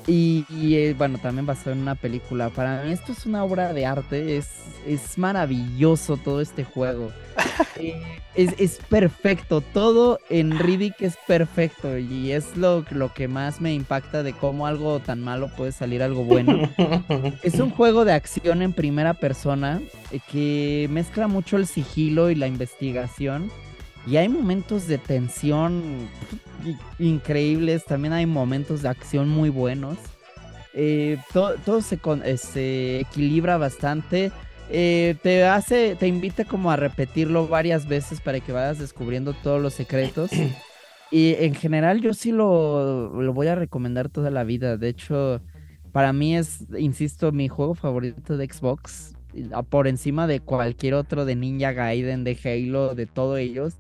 Y, 0.08 0.46
y, 0.50 0.76
eh, 0.76 0.96
bueno, 0.98 1.18
también 1.18 1.46
basado 1.46 1.72
en 1.72 1.80
una 1.80 1.96
película. 1.96 2.50
Para 2.50 2.82
mí 2.84 2.94
esto 2.94 3.12
es 3.12 3.26
una 3.26 3.44
obra 3.44 3.74
de 3.74 3.86
arte, 3.86 4.38
es, 4.38 4.48
es 4.88 5.18
maravilloso 5.18 6.16
todo 6.18 6.42
este 6.42 6.64
juego. 6.64 7.12
Eh, 7.80 8.02
es, 8.36 8.54
es 8.58 8.80
perfecto, 8.90 9.62
todo 9.62 10.20
en 10.30 10.58
Riddick 10.58 11.00
es 11.02 11.16
perfecto 11.28 11.98
y 11.98 12.32
es 12.32 12.56
lo, 12.56 12.86
lo 12.90 13.14
que 13.14 13.28
más 13.28 13.62
me 13.62 13.74
impacta 13.74 14.24
de 14.24 14.34
cómo 14.34 14.66
algo 14.66 15.00
tan 15.00 15.22
malo 15.22 15.50
puede 15.56 15.72
salir 15.72 16.02
algo 16.02 16.24
bueno. 16.24 16.70
Es 17.44 17.60
un 17.60 17.70
juego 17.70 18.06
de 18.06 18.14
acción 18.14 18.62
en 18.62 18.74
primera 18.74 19.14
persona 19.14 19.82
eh, 20.12 20.20
que 20.32 20.88
mezcla 20.92 21.28
mucho 21.28 21.58
el 21.58 21.68
sigilo 21.68 22.30
y 22.32 22.36
la 22.36 22.48
investigación. 22.48 23.52
Y 24.08 24.18
hay 24.18 24.30
momentos 24.30 24.88
de 24.88 24.98
tensión 24.98 26.08
increíbles, 27.00 27.86
también 27.86 28.14
hay 28.14 28.26
momentos 28.26 28.82
de 28.82 28.90
acción 28.90 29.30
muy 29.30 29.50
buenos. 29.50 29.98
Eh, 30.74 31.18
to- 31.34 31.56
todo 31.66 31.82
se, 31.82 31.98
con- 31.98 32.24
eh, 32.26 32.38
se 32.38 33.00
equilibra 33.02 33.58
bastante. 33.58 34.32
Eh, 34.70 35.16
te 35.24 35.46
hace, 35.46 35.96
te 35.96 36.08
invita 36.08 36.46
como 36.46 36.72
a 36.72 36.76
repetirlo 36.76 37.48
varias 37.48 37.88
veces 37.88 38.22
para 38.22 38.40
que 38.40 38.52
vayas 38.52 38.80
descubriendo 38.80 39.34
todos 39.34 39.62
los 39.62 39.74
secretos. 39.74 40.32
Y 41.10 41.36
en 41.36 41.56
general 41.56 42.02
yo 42.02 42.14
sí 42.14 42.34
lo, 42.34 43.22
lo 43.22 43.34
voy 43.34 43.48
a 43.48 43.56
recomendar 43.56 44.10
toda 44.10 44.30
la 44.30 44.44
vida. 44.44 44.76
De 44.76 44.90
hecho, 44.90 45.42
para 45.94 46.12
mí 46.12 46.36
es, 46.36 46.66
insisto, 46.78 47.32
mi 47.32 47.48
juego 47.48 47.76
favorito 47.76 48.36
de 48.36 48.46
Xbox. 48.46 49.14
Por 49.70 49.88
encima 49.88 50.28
de 50.28 50.42
cualquier 50.42 50.96
otro 50.96 51.24
de 51.24 51.38
Ninja 51.38 51.72
Gaiden, 51.72 52.26
de 52.26 52.38
Halo, 52.44 52.94
de 52.94 53.06
todos 53.06 53.40
ellos. 53.40 53.76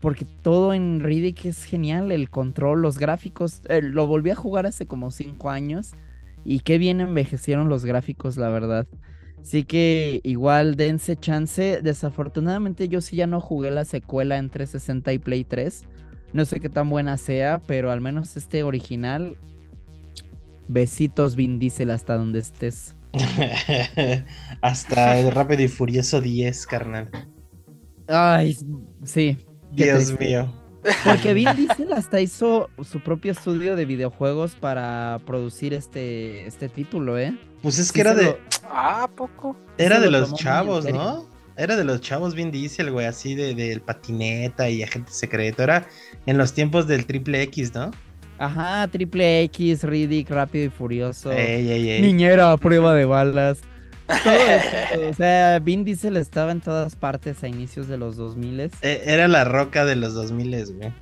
Porque 0.00 0.24
todo 0.24 0.74
en 0.74 1.00
Riddick 1.00 1.44
es 1.46 1.64
genial, 1.64 2.12
el 2.12 2.30
control, 2.30 2.82
los 2.82 2.98
gráficos. 2.98 3.62
eh, 3.68 3.82
lo 3.82 4.06
volví 4.06 4.30
a 4.30 4.34
jugar 4.36 4.66
hace 4.66 4.86
como 4.86 5.10
cinco 5.10 5.50
años 5.50 5.92
y 6.44 6.60
qué 6.60 6.78
bien 6.78 7.00
envejecieron 7.00 7.68
los 7.68 7.84
gráficos, 7.84 8.36
la 8.36 8.48
verdad. 8.48 8.86
Así 9.42 9.64
que 9.64 10.20
igual 10.24 10.76
dense 10.76 11.16
chance. 11.16 11.80
Desafortunadamente 11.82 12.88
yo 12.88 13.00
sí 13.00 13.16
ya 13.16 13.26
no 13.26 13.40
jugué 13.40 13.70
la 13.70 13.84
secuela 13.84 14.38
en 14.38 14.50
360 14.50 15.12
y 15.12 15.18
Play 15.18 15.44
3. 15.44 15.84
No 16.32 16.44
sé 16.44 16.60
qué 16.60 16.68
tan 16.68 16.88
buena 16.90 17.16
sea, 17.16 17.60
pero 17.66 17.90
al 17.90 18.00
menos 18.00 18.36
este 18.36 18.62
original. 18.62 19.36
Besitos 20.68 21.36
Vin 21.36 21.58
Diesel 21.58 21.90
hasta 21.90 22.16
donde 22.16 22.38
estés. 22.38 22.94
Hasta 24.62 25.18
el 25.18 25.32
Rápido 25.32 25.62
y 25.62 25.68
Furioso 25.68 26.20
10, 26.20 26.66
carnal. 26.66 27.10
Ay, 28.06 28.56
sí. 29.04 29.38
Qué 29.76 29.84
Dios 29.84 30.06
triste. 30.06 30.24
mío. 30.26 30.52
Porque 31.04 31.34
Vin 31.34 31.48
Diesel 31.56 31.92
hasta 31.92 32.20
hizo 32.20 32.70
su 32.82 33.00
propio 33.00 33.32
estudio 33.32 33.76
de 33.76 33.84
videojuegos 33.84 34.54
para 34.54 35.20
producir 35.26 35.74
este, 35.74 36.46
este 36.46 36.68
título, 36.70 37.18
¿eh? 37.18 37.36
Pues 37.62 37.78
es 37.78 37.88
Sí 37.88 37.92
que 37.94 38.00
era 38.00 38.14
de, 38.14 38.24
lo- 38.24 38.38
Ah, 38.70 39.02
¿a 39.04 39.08
poco? 39.08 39.56
era 39.76 39.96
se 39.96 40.02
de 40.02 40.10
lo 40.10 40.20
los 40.20 40.34
chavos. 40.34 40.86
¿no? 40.90 41.26
Era 41.56 41.76
de 41.76 41.84
los 41.84 42.00
chavos 42.00 42.34
Vin 42.34 42.50
Diesel, 42.50 42.90
güey, 42.90 43.04
así 43.04 43.34
de 43.34 43.54
del 43.54 43.82
patineta 43.82 44.70
y 44.70 44.82
agente 44.82 45.12
secreto. 45.12 45.62
Era 45.62 45.86
en 46.24 46.38
los 46.38 46.54
tiempos 46.54 46.86
del 46.86 47.04
triple 47.04 47.42
X, 47.42 47.74
¿no? 47.74 47.90
Ajá, 48.38 48.88
Triple 48.88 49.42
X, 49.42 49.82
Riddick, 49.84 50.30
Rápido 50.30 50.64
y 50.64 50.70
Furioso. 50.70 51.30
Ey, 51.30 51.70
ey, 51.70 51.90
ey. 51.90 52.00
Niñera 52.00 52.52
a 52.52 52.56
prueba 52.56 52.94
de 52.94 53.04
balas. 53.04 53.58
Todo 54.18 54.34
o 55.10 55.14
sea, 55.14 55.58
Vin 55.60 55.84
Diesel 55.84 56.16
estaba 56.16 56.52
en 56.52 56.60
todas 56.60 56.96
partes 56.96 57.42
a 57.42 57.48
inicios 57.48 57.88
de 57.88 57.98
los 57.98 58.16
2000 58.16 58.60
Eh, 58.82 59.02
Era 59.04 59.28
la 59.28 59.44
roca 59.44 59.84
de 59.84 59.96
los 59.96 60.14
2000, 60.14 60.74
güey. 60.74 60.92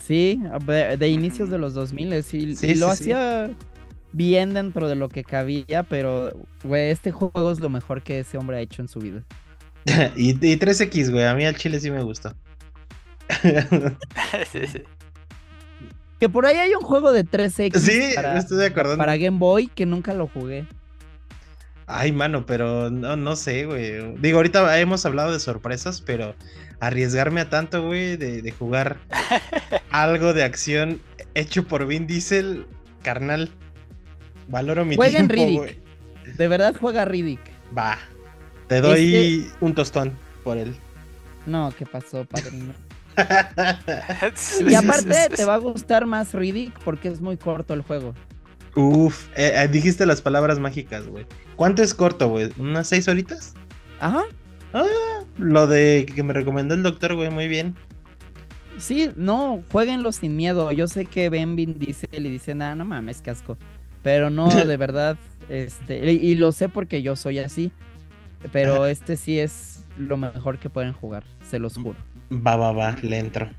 Sí, 0.00 0.40
de, 0.66 0.96
de 0.96 1.08
inicios 1.08 1.50
de 1.50 1.58
los 1.58 1.74
2000 1.74 2.12
y, 2.14 2.22
Sí, 2.22 2.56
y 2.62 2.74
lo 2.74 2.94
sí, 2.94 3.04
sí. 3.04 3.12
hacía 3.14 3.50
bien 4.12 4.54
dentro 4.54 4.88
de 4.88 4.96
lo 4.96 5.08
que 5.08 5.24
cabía, 5.24 5.82
pero, 5.84 6.32
güey, 6.62 6.90
este 6.90 7.10
juego 7.12 7.50
es 7.52 7.60
lo 7.60 7.70
mejor 7.70 8.02
que 8.02 8.20
ese 8.20 8.38
hombre 8.38 8.58
ha 8.58 8.60
hecho 8.60 8.82
en 8.82 8.88
su 8.88 9.00
vida. 9.00 9.24
y, 10.16 10.30
y 10.30 10.58
3X, 10.58 11.10
güey. 11.10 11.24
A 11.24 11.34
mí 11.34 11.44
al 11.46 11.56
chile 11.56 11.80
sí 11.80 11.90
me 11.90 12.02
gustó. 12.02 12.36
Sí, 14.52 14.66
sí. 14.66 14.82
Que 16.20 16.28
por 16.28 16.46
ahí 16.46 16.56
hay 16.56 16.74
un 16.74 16.82
juego 16.82 17.12
de 17.12 17.24
3X 17.24 17.78
sí, 17.78 18.00
para, 18.14 18.38
estoy 18.38 18.58
de 18.58 18.66
acuerdo. 18.66 18.96
para 18.96 19.16
Game 19.16 19.38
Boy 19.38 19.68
que 19.68 19.86
nunca 19.86 20.14
lo 20.14 20.26
jugué. 20.28 20.66
Ay, 21.90 22.12
mano, 22.12 22.44
pero 22.44 22.90
no, 22.90 23.16
no 23.16 23.34
sé, 23.34 23.64
güey. 23.64 24.14
Digo, 24.18 24.36
ahorita 24.36 24.78
hemos 24.78 25.06
hablado 25.06 25.32
de 25.32 25.40
sorpresas, 25.40 26.02
pero 26.02 26.34
arriesgarme 26.80 27.40
a 27.40 27.48
tanto, 27.48 27.86
güey, 27.86 28.18
de, 28.18 28.42
de 28.42 28.52
jugar 28.52 28.98
algo 29.90 30.34
de 30.34 30.44
acción 30.44 31.00
hecho 31.34 31.64
por 31.66 31.86
Vin 31.86 32.06
Diesel, 32.06 32.66
carnal. 33.02 33.50
Valoro 34.48 34.84
mi 34.84 34.96
Juega 34.96 35.18
en 35.18 35.28
tiempo, 35.28 35.62
Riddick. 35.64 35.82
güey. 36.24 36.36
De 36.36 36.48
verdad 36.48 36.74
juega 36.78 37.06
Riddick. 37.06 37.40
Va. 37.76 37.98
Te 38.66 38.82
doy 38.82 39.50
un 39.60 39.74
tostón 39.74 40.12
por 40.44 40.58
él. 40.58 40.76
No, 41.46 41.72
¿qué 41.76 41.86
pasó, 41.86 42.26
padrino? 42.26 42.74
Y 44.68 44.74
aparte 44.74 45.28
te 45.34 45.44
va 45.44 45.54
a 45.54 45.58
gustar 45.58 46.06
más 46.06 46.34
Riddick 46.34 46.78
porque 46.84 47.08
es 47.08 47.20
muy 47.20 47.38
corto 47.38 47.72
el 47.72 47.82
juego. 47.82 48.14
Uf, 48.78 49.26
eh, 49.34 49.54
eh, 49.56 49.66
dijiste 49.66 50.06
las 50.06 50.22
palabras 50.22 50.60
mágicas, 50.60 51.08
güey. 51.08 51.26
¿Cuánto 51.56 51.82
es 51.82 51.94
corto, 51.94 52.28
güey? 52.28 52.50
¿Unas 52.58 52.86
seis 52.86 53.08
horitas? 53.08 53.54
Ajá. 53.98 54.22
Lo 55.36 55.66
de 55.66 56.06
que 56.14 56.22
me 56.22 56.32
recomendó 56.32 56.74
el 56.74 56.84
doctor, 56.84 57.16
güey, 57.16 57.28
muy 57.28 57.48
bien. 57.48 57.74
Sí, 58.78 59.10
no, 59.16 59.64
jueguenlo 59.72 60.12
sin 60.12 60.36
miedo. 60.36 60.70
Yo 60.70 60.86
sé 60.86 61.06
que 61.06 61.28
Vin 61.28 61.76
dice 61.76 62.08
y 62.12 62.20
dice, 62.22 62.54
nada, 62.54 62.76
no 62.76 62.84
mames, 62.84 63.20
qué 63.20 63.30
asco. 63.30 63.58
Pero 64.04 64.30
no, 64.30 64.48
de 64.64 64.76
verdad, 64.76 65.18
este, 65.48 66.12
y, 66.12 66.24
y 66.24 66.34
lo 66.36 66.52
sé 66.52 66.68
porque 66.68 67.02
yo 67.02 67.16
soy 67.16 67.40
así. 67.40 67.72
Pero 68.52 68.86
este 68.86 69.16
sí 69.16 69.40
es 69.40 69.84
lo 69.96 70.16
mejor 70.16 70.60
que 70.60 70.70
pueden 70.70 70.92
jugar, 70.92 71.24
se 71.50 71.58
los 71.58 71.74
juro. 71.74 71.98
Va, 72.30 72.54
va, 72.54 72.70
va, 72.70 72.94
le 73.02 73.18
entro. 73.18 73.50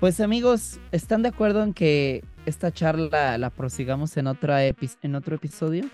Pues 0.00 0.18
amigos, 0.18 0.80
¿están 0.92 1.22
de 1.22 1.28
acuerdo 1.28 1.62
en 1.62 1.74
que 1.74 2.24
esta 2.46 2.72
charla 2.72 3.36
la 3.38 3.50
prosigamos 3.50 4.16
en, 4.16 4.26
otra 4.26 4.66
epi- 4.66 4.96
en 5.02 5.14
otro 5.14 5.36
episodio? 5.36 5.84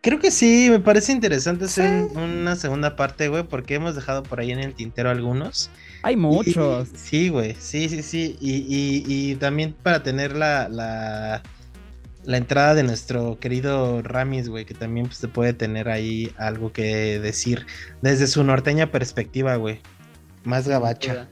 Creo 0.00 0.18
que 0.18 0.32
sí, 0.32 0.66
me 0.68 0.80
parece 0.80 1.12
interesante 1.12 1.66
hacer 1.66 2.08
un- 2.14 2.18
una 2.18 2.56
segunda 2.56 2.96
parte, 2.96 3.28
güey, 3.28 3.44
porque 3.44 3.76
hemos 3.76 3.94
dejado 3.94 4.24
por 4.24 4.40
ahí 4.40 4.50
en 4.50 4.58
el 4.58 4.74
tintero 4.74 5.10
algunos. 5.10 5.70
Hay 6.02 6.16
muchos. 6.16 6.88
y- 6.92 6.96
sí, 6.96 7.28
güey, 7.28 7.54
sí, 7.58 7.88
sí, 7.88 8.02
sí. 8.02 8.36
Y, 8.40 8.54
y- 8.68 9.04
y 9.06 9.36
también 9.36 9.74
para 9.80 10.02
tener 10.02 10.34
la, 10.36 10.68
la, 10.68 11.40
la 12.24 12.36
entrada 12.36 12.74
de 12.74 12.82
nuestro 12.82 13.38
querido 13.38 14.02
Ramis, 14.02 14.48
güey, 14.48 14.64
que 14.64 14.74
también 14.74 15.06
pues, 15.06 15.20
te 15.20 15.28
puede 15.28 15.52
tener 15.52 15.88
ahí 15.88 16.32
algo 16.36 16.72
que 16.72 17.20
decir 17.20 17.64
desde 18.00 18.26
su 18.26 18.42
norteña 18.42 18.90
perspectiva, 18.90 19.54
güey. 19.54 19.80
Más 20.42 20.66
gabacha. 20.66 21.28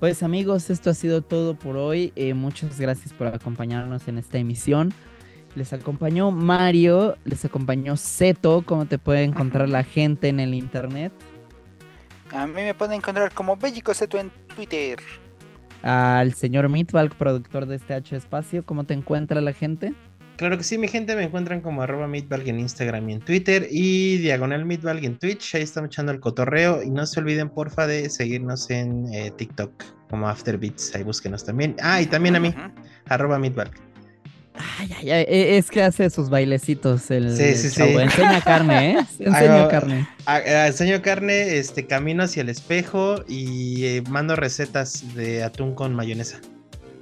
Pues 0.00 0.22
amigos, 0.22 0.70
esto 0.70 0.90
ha 0.90 0.94
sido 0.94 1.22
todo 1.22 1.54
por 1.54 1.76
hoy. 1.76 2.12
Eh, 2.14 2.32
muchas 2.32 2.78
gracias 2.78 3.12
por 3.12 3.26
acompañarnos 3.26 4.06
en 4.06 4.18
esta 4.18 4.38
emisión. 4.38 4.94
Les 5.56 5.72
acompañó 5.72 6.30
Mario, 6.30 7.16
les 7.24 7.44
acompañó 7.44 7.96
Zeto, 7.96 8.62
cómo 8.64 8.86
te 8.86 8.98
puede 8.98 9.24
encontrar 9.24 9.68
la 9.68 9.82
gente 9.82 10.28
en 10.28 10.38
el 10.38 10.54
internet. 10.54 11.12
A 12.30 12.46
mí 12.46 12.62
me 12.62 12.74
pueden 12.74 12.94
encontrar 12.94 13.34
como 13.34 13.56
Bellico 13.56 13.92
Seto 13.92 14.18
en 14.18 14.30
Twitter. 14.54 15.00
Al 15.82 16.32
señor 16.34 16.68
Meatbalg, 16.68 17.16
productor 17.16 17.66
de 17.66 17.76
este 17.76 17.94
H 17.94 18.14
Espacio, 18.14 18.64
¿cómo 18.64 18.84
te 18.84 18.94
encuentra 18.94 19.40
la 19.40 19.52
gente? 19.52 19.94
Claro 20.38 20.56
que 20.56 20.62
sí, 20.62 20.78
mi 20.78 20.86
gente, 20.86 21.16
me 21.16 21.24
encuentran 21.24 21.60
como 21.60 21.82
arroba 21.82 22.06
Meatbalg 22.06 22.46
en 22.48 22.60
Instagram 22.60 23.08
y 23.10 23.14
en 23.14 23.20
Twitter 23.20 23.66
y 23.72 24.18
diagonal 24.18 24.64
Meatbalg 24.64 25.04
en 25.04 25.18
Twitch, 25.18 25.56
ahí 25.56 25.62
estamos 25.62 25.88
echando 25.88 26.12
el 26.12 26.20
cotorreo 26.20 26.80
y 26.80 26.90
no 26.90 27.04
se 27.06 27.18
olviden 27.18 27.48
porfa 27.50 27.88
de 27.88 28.08
seguirnos 28.08 28.70
en 28.70 29.12
eh, 29.12 29.32
TikTok 29.36 29.72
como 30.08 30.28
Afterbeats, 30.28 30.94
ahí 30.94 31.02
búsquenos 31.02 31.44
también. 31.44 31.74
Ah, 31.82 32.00
y 32.00 32.06
también 32.06 32.36
a 32.36 32.40
mí, 32.40 32.54
arroba 33.06 33.40
Meatbalg. 33.40 33.72
Ay, 34.78 34.90
ay, 34.98 35.10
ay, 35.10 35.24
e- 35.28 35.58
es 35.58 35.70
que 35.72 35.82
hace 35.82 36.08
sus 36.08 36.30
bailecitos 36.30 37.10
el, 37.10 37.36
Sí, 37.36 37.56
sí, 37.56 37.74
chavo. 37.74 37.90
sí. 37.90 37.96
Enseña 37.96 38.40
carne, 38.40 38.92
¿eh? 38.92 38.98
Enseña 39.18 39.68
carne. 39.68 40.08
Enseño 40.44 41.02
carne, 41.02 41.58
este, 41.58 41.86
camino 41.86 42.22
hacia 42.22 42.42
el 42.42 42.48
espejo 42.48 43.24
y 43.26 43.84
eh, 43.86 44.02
mando 44.08 44.36
recetas 44.36 45.16
de 45.16 45.42
atún 45.42 45.74
con 45.74 45.94
mayonesa. 45.96 46.38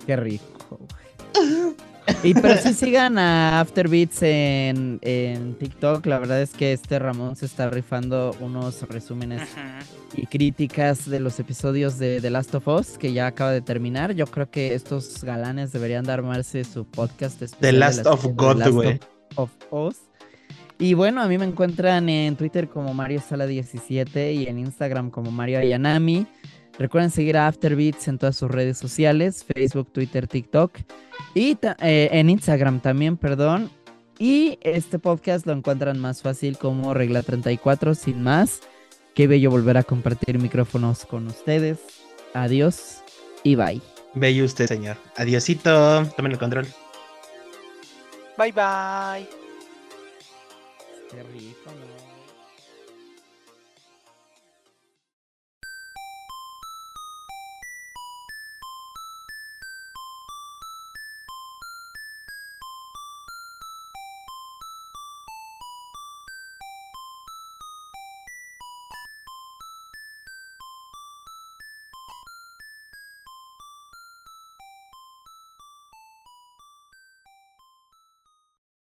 Qué 0.07 0.17
rico, 0.17 0.81
güey. 0.81 1.75
Y 2.23 2.35
pero 2.35 2.57
sí 2.61 2.73
sigan 2.73 3.19
a 3.19 3.61
Afterbeats 3.61 4.23
en, 4.23 4.99
en 5.03 5.55
TikTok. 5.55 6.07
La 6.07 6.19
verdad 6.19 6.41
es 6.41 6.53
que 6.53 6.73
este 6.73 6.99
Ramón 6.99 7.37
se 7.37 7.47
está 7.47 7.69
rifando 7.71 8.35
unos 8.41 8.83
resúmenes 8.83 9.43
y 10.15 10.27
críticas 10.27 11.09
de 11.09 11.21
los 11.21 11.39
episodios 11.41 11.99
de 11.99 12.21
The 12.21 12.31
Last 12.31 12.55
of 12.55 12.69
Us 12.69 12.99
que 12.99 13.13
ya 13.13 13.27
acaba 13.27 13.51
de 13.53 13.61
terminar. 13.61 14.13
Yo 14.15 14.27
creo 14.27 14.51
que 14.51 14.75
estos 14.75 15.25
galanes 15.25 15.73
deberían 15.73 16.05
de 16.05 16.13
armarse 16.13 16.65
su 16.65 16.85
podcast 16.85 17.43
especial 17.43 17.61
The 17.61 17.67
de 17.67 17.73
Last 17.73 18.05
la 18.05 18.13
of 18.13 18.25
God, 18.35 18.53
The 18.55 18.59
Last 18.61 18.71
güey. 18.73 19.01
of 19.37 19.51
Us. 19.71 19.97
Y 20.79 20.95
bueno, 20.95 21.23
a 21.23 21.29
mí 21.29 21.39
me 21.39 21.47
encuentran 21.47 22.09
en 22.09 22.37
Twitter 22.37 22.69
como 22.69 22.93
Mario 22.93 23.23
Sala 23.27 23.47
17 23.47 24.33
y 24.35 24.47
en 24.47 24.59
Instagram 24.59 25.11
como 25.11 25.31
Mario 25.31 25.59
Ayanami. 25.59 26.27
Recuerden 26.79 27.11
seguir 27.11 27.37
a 27.37 27.47
Afterbeats 27.47 28.09
en 28.09 28.19
todas 28.19 28.37
sus 28.37 28.51
redes 28.51 28.79
sociales, 28.79 29.45
Facebook, 29.45 29.91
Twitter, 29.93 30.27
TikTok 30.27 30.79
y 31.35 31.59
eh, 31.81 32.09
en 32.13 32.31
Instagram 32.31 32.81
también, 32.81 33.17
perdón. 33.17 33.71
Y 34.19 34.59
este 34.63 34.99
podcast 34.99 35.47
lo 35.47 35.53
encuentran 35.53 35.99
más 35.99 36.23
fácil 36.23 36.57
como 36.59 36.95
Regla 36.95 37.23
34, 37.23 37.95
sin 37.95 38.23
más. 38.23 38.61
Qué 39.15 39.27
bello 39.27 39.51
volver 39.51 39.77
a 39.77 39.83
compartir 39.83 40.39
micrófonos 40.39 41.07
con 41.07 41.27
ustedes. 41.27 41.79
Adiós 42.35 43.03
y 43.43 43.55
bye. 43.57 43.81
Bello 44.15 44.45
usted, 44.45 44.67
señor. 44.67 44.97
Adiosito, 45.17 46.07
tomen 46.17 46.33
el 46.33 46.39
control. 46.39 46.67
Bye 48.39 48.53
bye. 48.53 49.29
Qué 51.11 51.23
rico, 51.23 51.41
¿no? 51.43 51.56